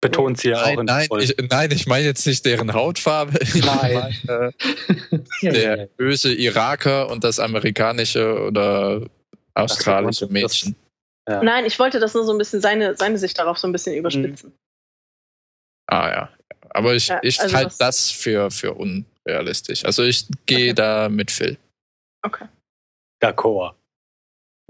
Betont 0.00 0.38
sie 0.38 0.50
ja 0.50 0.62
nein, 0.62 0.76
auch 0.76 0.80
in 0.80 0.86
nein, 0.86 1.08
ich, 1.18 1.36
nein, 1.50 1.70
ich 1.72 1.86
meine 1.86 2.06
jetzt 2.06 2.26
nicht 2.26 2.46
deren 2.46 2.72
Hautfarbe. 2.72 3.38
Nein. 3.54 4.16
Meine, 4.26 4.54
äh, 5.42 5.52
der 5.52 5.86
böse 5.96 6.32
Iraker 6.32 7.10
und 7.10 7.22
das 7.22 7.38
amerikanische 7.38 8.40
oder 8.40 9.02
australische 9.54 10.26
Mädchen. 10.28 10.74
Ja. 11.28 11.42
Nein, 11.42 11.66
ich 11.66 11.78
wollte 11.78 12.00
das 12.00 12.14
nur 12.14 12.24
so 12.24 12.32
ein 12.32 12.38
bisschen 12.38 12.62
seine, 12.62 12.96
seine 12.96 13.18
Sicht 13.18 13.38
darauf 13.38 13.58
so 13.58 13.68
ein 13.68 13.72
bisschen 13.72 13.94
überspitzen. 13.94 14.54
Ah 15.86 16.08
ja. 16.08 16.30
Aber 16.70 16.94
ich, 16.94 17.08
ja, 17.08 17.18
ich 17.22 17.40
also 17.40 17.54
halte 17.54 17.74
das 17.78 18.10
für, 18.10 18.50
für 18.50 18.74
unrealistisch. 19.26 19.84
Also 19.84 20.02
ich 20.02 20.26
gehe 20.46 20.72
okay. 20.72 20.74
da 20.74 21.08
mit 21.08 21.30
Phil. 21.30 21.56
Okay. 22.22 22.46
D'accord. 23.22 23.74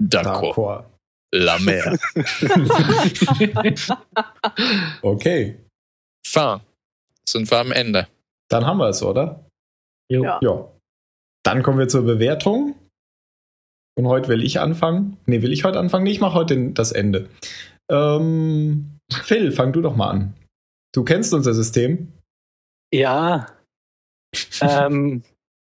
D'accord. 0.01 0.85
La 1.33 1.57
mer. 1.59 1.97
okay. 5.01 5.57
Fin. 6.25 6.59
Sind 7.27 7.49
wir 7.49 7.59
am 7.59 7.71
Ende. 7.71 8.07
Dann 8.49 8.65
haben 8.65 8.77
wir 8.77 8.89
es, 8.89 9.01
oder? 9.01 9.45
Ja. 10.11 10.39
ja. 10.41 10.71
Dann 11.43 11.63
kommen 11.63 11.79
wir 11.79 11.87
zur 11.87 12.03
Bewertung. 12.03 12.75
Und 13.97 14.07
heute 14.07 14.27
will 14.29 14.43
ich 14.43 14.59
anfangen. 14.59 15.17
Ne, 15.25 15.41
will 15.41 15.53
ich 15.53 15.63
heute 15.63 15.79
anfangen? 15.79 16.03
Nee, 16.03 16.11
ich 16.11 16.19
mache 16.19 16.33
heute 16.33 16.71
das 16.71 16.91
Ende. 16.91 17.29
Ähm, 17.89 18.99
Phil, 19.11 19.51
fang 19.51 19.73
du 19.73 19.81
doch 19.81 19.95
mal 19.95 20.09
an. 20.09 20.33
Du 20.93 21.03
kennst 21.03 21.33
unser 21.33 21.53
System? 21.53 22.11
Ja. 22.93 23.47
Ähm, 24.61 25.23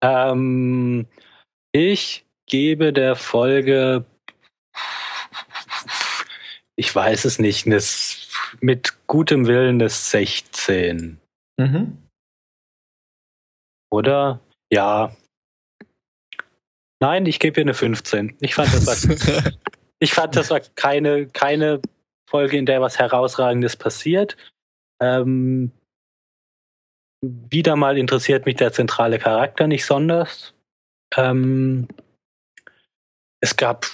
ähm, 0.03 1.07
ich 1.71 2.25
gebe 2.47 2.91
der 2.91 3.15
Folge, 3.15 4.05
ich 6.75 6.93
weiß 6.93 7.25
es 7.25 7.39
nicht, 7.39 7.67
mit 8.59 9.07
gutem 9.07 9.47
Willen 9.47 9.79
das 9.79 10.11
16. 10.11 11.19
Mhm. 11.57 11.97
Oder? 13.89 14.39
Ja. 14.71 15.15
Nein, 16.99 17.25
ich 17.25 17.39
gebe 17.39 17.59
ihr 17.59 17.65
eine 17.65 17.73
15. 17.73 18.37
Ich 18.41 18.55
fand, 18.55 18.73
das 18.73 18.85
war, 18.85 19.51
ich 19.99 20.13
fand, 20.13 20.35
das 20.35 20.49
war 20.49 20.59
keine, 20.75 21.27
keine 21.27 21.81
Folge, 22.29 22.57
in 22.57 22.65
der 22.65 22.81
was 22.81 22.99
Herausragendes 22.99 23.75
passiert. 23.75 24.37
Ähm, 25.01 25.71
wieder 27.21 27.75
mal 27.75 27.97
interessiert 27.97 28.45
mich 28.45 28.55
der 28.55 28.73
zentrale 28.73 29.19
Charakter 29.19 29.67
nicht 29.67 29.85
sonders. 29.85 30.53
Ähm, 31.15 31.87
es 33.41 33.55
gab 33.55 33.85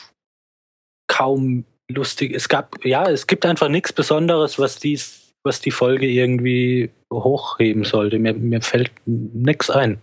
kaum 1.08 1.66
lustig, 1.90 2.34
es 2.34 2.50
gab, 2.50 2.84
ja, 2.86 3.10
es 3.10 3.28
gibt 3.28 3.46
einfach 3.46 3.70
nichts 3.70 3.94
Besonderes, 3.94 4.60
was 4.60 4.80
dies, 4.80 5.34
was 5.44 5.62
die 5.62 5.72
Folge 5.72 6.08
irgendwie 6.08 6.92
hochheben 7.12 7.84
sollte. 7.84 8.20
Mir, 8.20 8.34
mir 8.34 8.62
fällt 8.62 8.92
nichts 9.06 9.70
ein. 9.70 10.02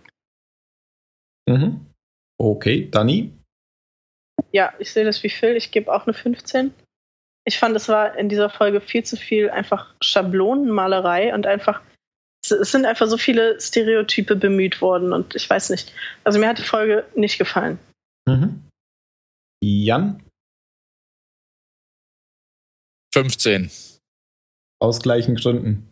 Mhm. 1.47 1.85
Okay, 2.37 2.89
Dani? 2.89 3.31
Ja, 4.51 4.73
ich 4.79 4.91
sehe 4.91 5.05
das 5.05 5.21
wie 5.23 5.29
Phil. 5.29 5.55
Ich 5.55 5.71
gebe 5.71 5.93
auch 5.93 6.05
eine 6.05 6.13
15 6.13 6.73
ich 7.45 7.59
fand, 7.59 7.75
es 7.75 7.87
war 7.87 8.17
in 8.17 8.27
dieser 8.27 8.49
Folge 8.49 8.81
viel 8.81 9.03
zu 9.03 9.15
viel 9.15 9.49
einfach 9.49 9.93
Schablonenmalerei 10.01 11.33
und 11.33 11.45
einfach, 11.45 11.81
es 12.51 12.71
sind 12.71 12.85
einfach 12.85 13.07
so 13.07 13.17
viele 13.17 13.59
Stereotype 13.59 14.35
bemüht 14.35 14.81
worden 14.81 15.13
und 15.13 15.35
ich 15.35 15.49
weiß 15.49 15.69
nicht. 15.69 15.93
Also 16.23 16.39
mir 16.39 16.49
hat 16.49 16.59
die 16.59 16.63
Folge 16.63 17.05
nicht 17.15 17.37
gefallen. 17.37 17.79
Mhm. 18.27 18.63
Jan? 19.63 20.21
15. 23.13 23.71
Aus 24.81 25.01
gleichen 25.01 25.35
Gründen. 25.35 25.91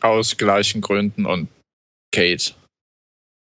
Aus 0.00 0.36
gleichen 0.36 0.80
Gründen 0.80 1.24
und 1.24 1.48
Kate. 2.12 2.54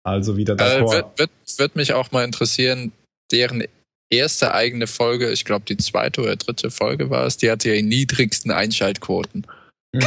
Also 0.03 0.37
wieder 0.37 0.53
äh, 0.55 0.81
wird, 0.81 1.19
wird, 1.19 1.31
wird 1.57 1.75
mich 1.75 1.93
auch 1.93 2.11
mal 2.11 2.23
interessieren, 2.23 2.91
deren 3.31 3.63
erste 4.09 4.53
eigene 4.53 4.87
Folge, 4.87 5.31
ich 5.31 5.45
glaube 5.45 5.65
die 5.65 5.77
zweite 5.77 6.21
oder 6.21 6.35
dritte 6.35 6.71
Folge 6.71 7.09
war 7.09 7.25
es, 7.25 7.37
die 7.37 7.51
hatte 7.51 7.69
ja 7.69 7.75
die 7.75 7.83
niedrigsten 7.83 8.51
Einschaltquoten. 8.51 9.45
Mhm. 9.91 10.01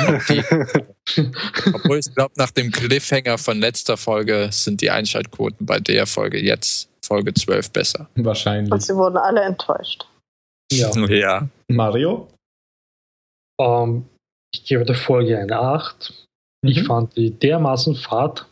Obwohl 1.75 1.99
ich 1.99 2.15
glaube, 2.15 2.33
nach 2.37 2.51
dem 2.51 2.71
Cliffhanger 2.71 3.39
von 3.39 3.59
letzter 3.59 3.97
Folge 3.97 4.49
sind 4.53 4.81
die 4.81 4.91
Einschaltquoten 4.91 5.67
bei 5.67 5.81
der 5.81 6.07
Folge 6.07 6.41
jetzt, 6.41 6.89
Folge 7.05 7.35
12, 7.35 7.71
besser. 7.71 8.09
Wahrscheinlich. 8.15 8.73
Und 8.73 8.83
sie 8.83 8.95
wurden 8.95 9.17
alle 9.17 9.43
enttäuscht. 9.43 10.07
Ja. 10.73 10.91
ja. 11.09 11.49
Mario? 11.69 12.29
Um, 13.59 13.67
ähm, 13.67 14.05
ich 14.55 14.65
gebe 14.65 14.85
der 14.85 14.95
Folge 14.95 15.39
eine 15.39 15.59
8. 15.59 16.13
Mhm. 16.63 16.71
Ich 16.71 16.83
fand 16.85 17.17
die 17.17 17.31
dermaßen 17.31 17.97
fad. 17.97 18.47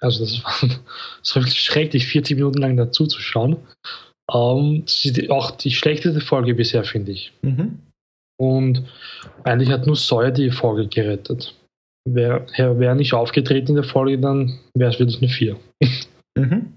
Also 0.00 0.24
das 0.24 0.42
war, 0.44 0.54
das 1.20 1.36
war 1.36 1.42
wirklich 1.42 1.60
schrecklich, 1.60 2.06
40 2.06 2.36
Minuten 2.36 2.58
lang 2.58 2.76
dazu 2.76 3.06
zu 3.06 3.20
schauen. 3.20 3.58
Ähm, 4.32 4.82
das 4.84 5.04
ist 5.04 5.30
auch 5.30 5.50
die 5.52 5.72
schlechteste 5.72 6.20
Folge 6.20 6.54
bisher, 6.54 6.84
finde 6.84 7.12
ich. 7.12 7.32
Mhm. 7.42 7.80
Und 8.38 8.84
eigentlich 9.44 9.70
hat 9.70 9.86
nur 9.86 9.96
Sawyer 9.96 10.30
die 10.30 10.50
Folge 10.50 10.88
gerettet. 10.88 11.54
Wäre 12.08 12.78
wär 12.78 12.94
nicht 12.94 13.14
aufgetreten 13.14 13.70
in 13.70 13.76
der 13.76 13.84
Folge, 13.84 14.18
dann 14.18 14.58
wäre 14.74 14.90
es 14.90 14.98
wirklich 14.98 15.22
eine 15.22 15.28
4. 15.28 15.56
Mhm. 16.38 16.74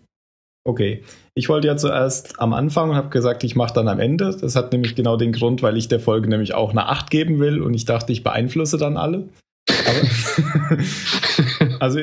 Okay. 0.65 1.03
Ich 1.35 1.49
wollte 1.49 1.67
ja 1.67 1.75
zuerst 1.75 2.39
am 2.39 2.53
Anfang 2.53 2.91
und 2.91 2.95
habe 2.95 3.09
gesagt, 3.09 3.43
ich 3.43 3.55
mache 3.55 3.73
dann 3.73 3.87
am 3.87 3.99
Ende. 3.99 4.35
Das 4.39 4.55
hat 4.55 4.71
nämlich 4.71 4.95
genau 4.95 5.17
den 5.17 5.33
Grund, 5.33 5.61
weil 5.61 5.75
ich 5.75 5.87
der 5.87 5.99
Folge 5.99 6.29
nämlich 6.29 6.53
auch 6.53 6.71
eine 6.71 6.87
8 6.87 7.09
geben 7.09 7.39
will 7.39 7.61
und 7.61 7.73
ich 7.73 7.85
dachte, 7.85 8.13
ich 8.13 8.23
beeinflusse 8.23 8.77
dann 8.77 8.95
alle. 8.95 9.27
also 11.79 11.99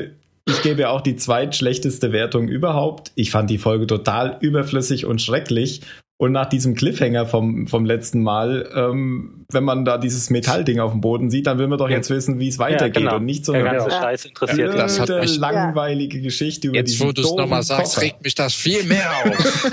ich 0.49 0.63
gebe 0.63 0.83
ja 0.83 0.91
auch 0.91 1.01
die 1.01 1.17
zweitschlechteste 1.17 2.13
Wertung 2.13 2.49
überhaupt. 2.49 3.13
Ich 3.15 3.31
fand 3.31 3.51
die 3.51 3.59
Folge 3.59 3.87
total 3.87 4.37
überflüssig 4.41 5.05
und 5.05 5.21
schrecklich. 5.21 5.83
Und 6.19 6.33
nach 6.33 6.47
diesem 6.47 6.75
Cliffhanger 6.75 7.27
vom, 7.27 7.67
vom 7.67 7.85
letzten 7.85 8.23
Mal, 8.23 8.71
ähm, 8.75 9.45
wenn 9.53 9.65
man 9.65 9.85
da 9.85 9.99
dieses 9.99 10.31
Metallding 10.31 10.81
auf 10.81 10.93
dem 10.93 11.03
Boden 11.03 11.29
sieht, 11.29 11.47
dann 11.47 11.59
will 11.59 11.67
man 11.67 11.77
doch 11.79 11.91
jetzt 11.91 12.09
wissen, 12.09 12.39
wie 12.41 12.49
es 12.49 12.59
weitergeht 12.59 12.97
ja, 12.97 13.11
genau. 13.11 13.17
und 13.17 13.27
nicht 13.27 13.45
so 13.45 13.53
eine 13.53 13.65
ganze 13.65 13.91
Scheiß 13.91 14.25
interessiert. 14.25 14.75
Das 14.75 14.99
hat 14.99 15.11
mich, 15.11 15.37
langweilige 15.37 16.23
Geschichte 16.23 16.69
über 16.69 16.79
Jetzt, 16.79 16.99
wo 17.01 17.13
du 17.13 17.21
es 17.21 17.35
nochmal 17.35 17.63
sagst, 17.63 18.01
regt 18.01 18.25
mich 18.25 18.35
das 18.35 18.55
viel 18.55 18.83
mehr 18.85 19.11
auf. 19.25 19.71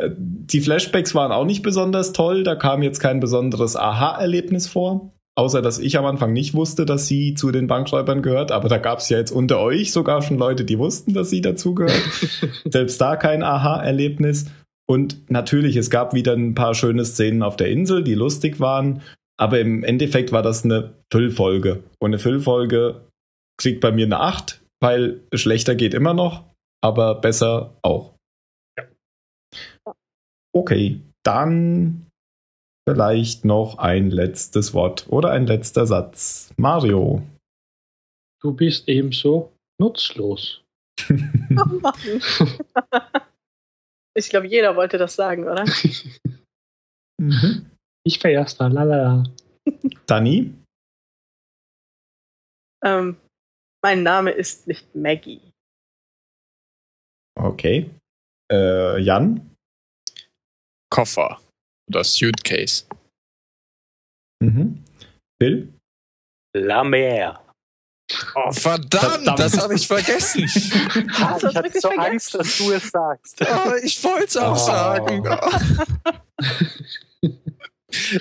die 0.10 0.60
Flashbacks 0.60 1.14
waren 1.14 1.32
auch 1.32 1.46
nicht 1.46 1.62
besonders 1.62 2.12
toll. 2.12 2.44
Da 2.44 2.56
kam 2.56 2.82
jetzt 2.82 3.00
kein 3.00 3.20
besonderes 3.20 3.74
Aha-Erlebnis 3.74 4.66
vor. 4.68 5.14
Außer 5.40 5.62
dass 5.62 5.78
ich 5.78 5.96
am 5.96 6.04
Anfang 6.04 6.34
nicht 6.34 6.52
wusste, 6.52 6.84
dass 6.84 7.06
sie 7.06 7.32
zu 7.32 7.50
den 7.50 7.66
Bankräubern 7.66 8.20
gehört, 8.20 8.52
aber 8.52 8.68
da 8.68 8.76
gab 8.76 8.98
es 8.98 9.08
ja 9.08 9.16
jetzt 9.16 9.30
unter 9.30 9.58
euch 9.58 9.90
sogar 9.90 10.20
schon 10.20 10.36
Leute, 10.36 10.66
die 10.66 10.78
wussten, 10.78 11.14
dass 11.14 11.30
sie 11.30 11.40
dazugehört. 11.40 12.02
Selbst 12.66 13.00
da 13.00 13.16
kein 13.16 13.42
Aha-Erlebnis. 13.42 14.50
Und 14.86 15.30
natürlich, 15.30 15.76
es 15.76 15.88
gab 15.88 16.12
wieder 16.12 16.34
ein 16.34 16.54
paar 16.54 16.74
schöne 16.74 17.06
Szenen 17.06 17.42
auf 17.42 17.56
der 17.56 17.70
Insel, 17.70 18.04
die 18.04 18.12
lustig 18.12 18.60
waren, 18.60 19.00
aber 19.38 19.58
im 19.60 19.82
Endeffekt 19.82 20.30
war 20.30 20.42
das 20.42 20.62
eine 20.62 20.92
Füllfolge. 21.10 21.84
Und 22.00 22.10
eine 22.10 22.18
Füllfolge 22.18 23.06
kriegt 23.58 23.80
bei 23.80 23.92
mir 23.92 24.04
eine 24.04 24.20
8, 24.20 24.60
weil 24.82 25.22
schlechter 25.32 25.74
geht 25.74 25.94
immer 25.94 26.12
noch, 26.12 26.44
aber 26.82 27.14
besser 27.14 27.78
auch. 27.80 28.12
Okay, 30.54 31.00
dann 31.24 32.09
Vielleicht 32.88 33.44
noch 33.44 33.78
ein 33.78 34.10
letztes 34.10 34.72
Wort 34.74 35.06
oder 35.10 35.30
ein 35.30 35.46
letzter 35.46 35.86
Satz. 35.86 36.52
Mario. 36.56 37.22
Du 38.40 38.54
bist 38.54 38.88
ebenso 38.88 39.52
nutzlos. 39.78 40.64
ich 44.14 44.30
glaube, 44.30 44.46
jeder 44.46 44.76
wollte 44.76 44.96
das 44.98 45.14
sagen, 45.14 45.44
oder? 45.44 45.64
mhm. 47.20 47.70
Ich 48.04 48.18
vererst 48.18 48.60
da, 48.60 48.68
lalala. 48.68 49.24
Dani? 50.06 50.54
Ähm, 52.82 53.18
mein 53.84 54.02
Name 54.02 54.30
ist 54.30 54.66
nicht 54.66 54.94
Maggie. 54.94 55.52
Okay. 57.38 57.90
Äh, 58.50 58.98
Jan? 59.00 59.54
Koffer 60.90 61.40
oder 61.90 62.04
Suitcase. 62.04 62.84
Mhm. 64.42 64.82
Bill? 65.38 65.72
La 66.56 66.82
Mer. 66.82 67.40
Oh, 68.34 68.50
verdammt, 68.50 68.90
verdammt. 68.90 69.38
das 69.38 69.58
habe 69.58 69.74
ich 69.74 69.86
vergessen. 69.86 70.42
ah, 71.14 71.36
ich 71.36 71.54
hatte 71.54 71.80
so 71.80 71.88
vergessen? 71.88 71.98
Angst, 71.98 72.34
dass 72.34 72.58
du 72.58 72.72
es 72.72 72.90
sagst. 72.90 73.40
Oh, 73.66 73.72
ich 73.82 74.02
wollte 74.02 74.24
es 74.26 74.36
auch 74.36 74.54
oh. 74.54 74.66
sagen. 74.66 75.24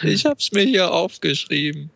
Ich 0.01 0.25
hab's 0.25 0.51
mir 0.51 0.63
hier 0.63 0.91
aufgeschrieben. 0.91 1.91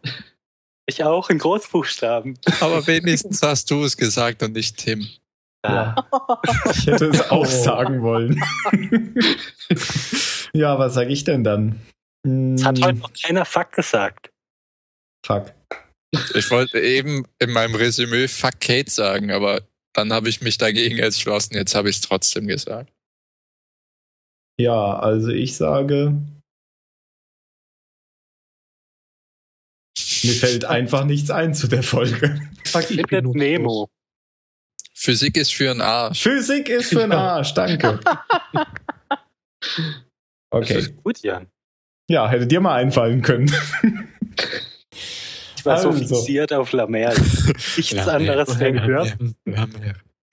Ich 0.85 1.03
auch 1.03 1.31
in 1.31 1.39
Großbuchstaben. 1.39 2.37
Aber 2.59 2.85
wenigstens 2.85 3.41
hast 3.41 3.71
du 3.71 3.83
es 3.83 3.97
gesagt 3.97 4.43
und 4.43 4.53
nicht 4.53 4.77
Tim. 4.77 5.09
Ja. 5.65 5.95
Ich 6.71 6.87
hätte 6.87 7.05
es 7.05 7.29
auch 7.29 7.45
sagen 7.45 8.01
wollen. 8.01 8.41
ja, 10.53 10.77
was 10.77 10.93
sage 10.93 11.11
ich 11.11 11.23
denn 11.23 11.43
dann? 11.43 11.79
Es 12.25 12.63
hat 12.63 12.81
heute 12.81 12.99
noch 12.99 13.11
keiner 13.13 13.45
Fuck 13.45 13.71
gesagt. 13.71 14.31
Fuck. 15.25 15.53
Ich 16.35 16.51
wollte 16.51 16.79
eben 16.79 17.25
in 17.39 17.51
meinem 17.51 17.75
Resümee 17.75 18.27
Fuck 18.27 18.59
Kate 18.59 18.91
sagen, 18.91 19.31
aber 19.31 19.61
dann 19.93 20.11
habe 20.11 20.29
ich 20.29 20.41
mich 20.41 20.57
dagegen 20.57 20.99
entschlossen. 20.99 21.55
Jetzt 21.55 21.75
habe 21.75 21.89
ich 21.89 21.97
es 21.97 22.01
trotzdem 22.01 22.47
gesagt. 22.47 22.91
Ja, 24.59 24.99
also 24.99 25.29
ich 25.29 25.55
sage. 25.55 26.21
Mir 30.23 30.33
fällt 30.33 30.65
einfach 30.65 31.05
nichts 31.05 31.31
ein 31.31 31.53
zu 31.53 31.67
der 31.67 31.83
Folge. 31.83 32.39
Bin 33.09 33.31
Nemo. 33.31 33.89
Physik 35.03 35.35
ist 35.35 35.53
für 35.53 35.71
einen 35.71 35.81
Arsch. 35.81 36.23
Physik 36.23 36.69
ist 36.69 36.89
für 36.89 37.03
einen 37.03 37.11
Arsch, 37.11 37.53
danke. 37.53 37.99
Okay. 40.51 40.73
Das 40.75 40.83
ist 40.83 41.03
gut, 41.03 41.17
Jan. 41.23 41.47
Ja, 42.07 42.29
hätte 42.29 42.45
dir 42.45 42.59
mal 42.59 42.75
einfallen 42.75 43.23
können. 43.23 43.51
Ich 45.55 45.65
war 45.65 45.77
also. 45.77 45.91
so 45.93 45.97
fixiert 45.97 46.53
auf 46.53 46.73
Lamer. 46.73 47.09
Nichts 47.77 48.07
anderes 48.07 48.59
gehört. 48.59 49.17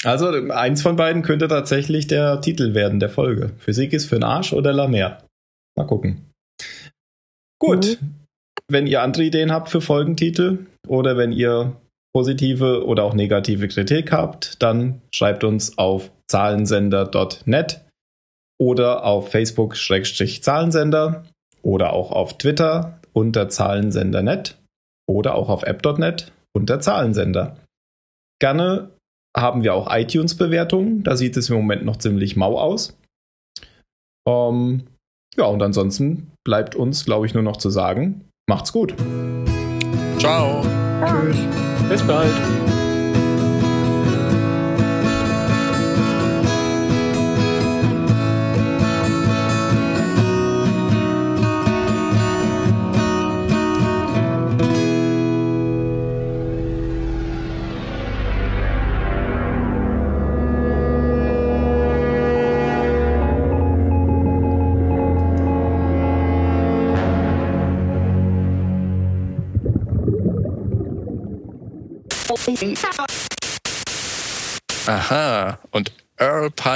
Also 0.05 0.29
eins 0.51 0.83
von 0.83 0.97
beiden 0.97 1.23
könnte 1.23 1.49
tatsächlich 1.49 2.07
der 2.07 2.43
Titel 2.43 2.75
werden 2.75 3.01
der 3.01 3.09
Folge. 3.09 3.55
Physik 3.59 3.95
ist 3.95 4.07
für 4.07 4.17
den 4.17 4.25
Arsch 4.25 4.53
oder 4.53 4.75
Lamer. 4.75 5.23
Mal 5.75 5.87
gucken. 5.87 6.33
Gut. 7.59 7.99
Mhm. 7.99 8.15
Wenn 8.69 8.87
ihr 8.87 9.01
andere 9.01 9.23
Ideen 9.23 9.53
habt 9.53 9.71
für 9.71 9.81
Folgentitel 9.81 10.67
oder 10.87 11.17
wenn 11.17 11.33
ihr 11.33 11.80
positive 12.15 12.85
oder 12.85 13.05
auch 13.05 13.15
negative 13.15 13.69
Kritik 13.69 14.13
habt, 14.13 14.63
dann 14.63 15.01
schreibt 15.15 15.45
uns 15.45 15.79
auf 15.79 16.11
zahlensender.net 16.29 17.85
oder 18.61 19.05
auf 19.05 19.31
Facebook-Zahlensender 19.31 21.25
oder 21.63 21.93
auch 21.93 22.13
auf 22.13 22.39
Twitter 22.39 22.99
unter 23.13 23.49
Zahlensender.net 23.49 24.57
oder 25.09 25.35
auch 25.35 25.49
auf 25.49 25.63
app.net 25.63 26.33
unter 26.53 26.81
Zahlensender. 26.81 27.57
Gerne 28.41 28.91
haben 29.37 29.63
wir 29.63 29.75
auch 29.75 29.89
iTunes-Bewertungen, 29.91 31.03
da 31.05 31.17
sieht 31.17 31.37
es 31.37 31.51
im 31.51 31.57
Moment 31.57 31.85
noch 31.85 31.97
ziemlich 31.97 32.37
mau 32.37 32.59
aus. 32.59 32.97
Ähm, 34.29 34.87
ja, 35.37 35.45
und 35.45 35.63
ansonsten 35.63 36.33
bleibt 36.45 36.75
uns, 36.75 37.05
glaube 37.05 37.27
ich, 37.27 37.35
nur 37.35 37.43
noch 37.43 37.57
zu 37.57 37.71
sagen, 37.71 38.29
macht's 38.49 38.73
gut. 38.73 38.95
Ciao. 40.19 40.63
Tschüss. 41.07 41.70
Bis 41.91 42.07
bald. 42.07 42.90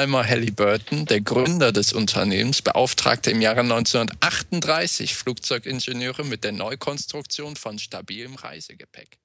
Palmer 0.04 0.28
Halliburton, 0.28 1.06
der 1.06 1.22
Gründer 1.22 1.72
des 1.72 1.94
Unternehmens, 1.94 2.60
beauftragte 2.60 3.30
im 3.30 3.40
Jahre 3.40 3.60
1938 3.60 5.14
Flugzeugingenieure 5.14 6.24
mit 6.26 6.44
der 6.44 6.52
Neukonstruktion 6.52 7.56
von 7.56 7.78
stabilem 7.78 8.34
Reisegepäck. 8.34 9.16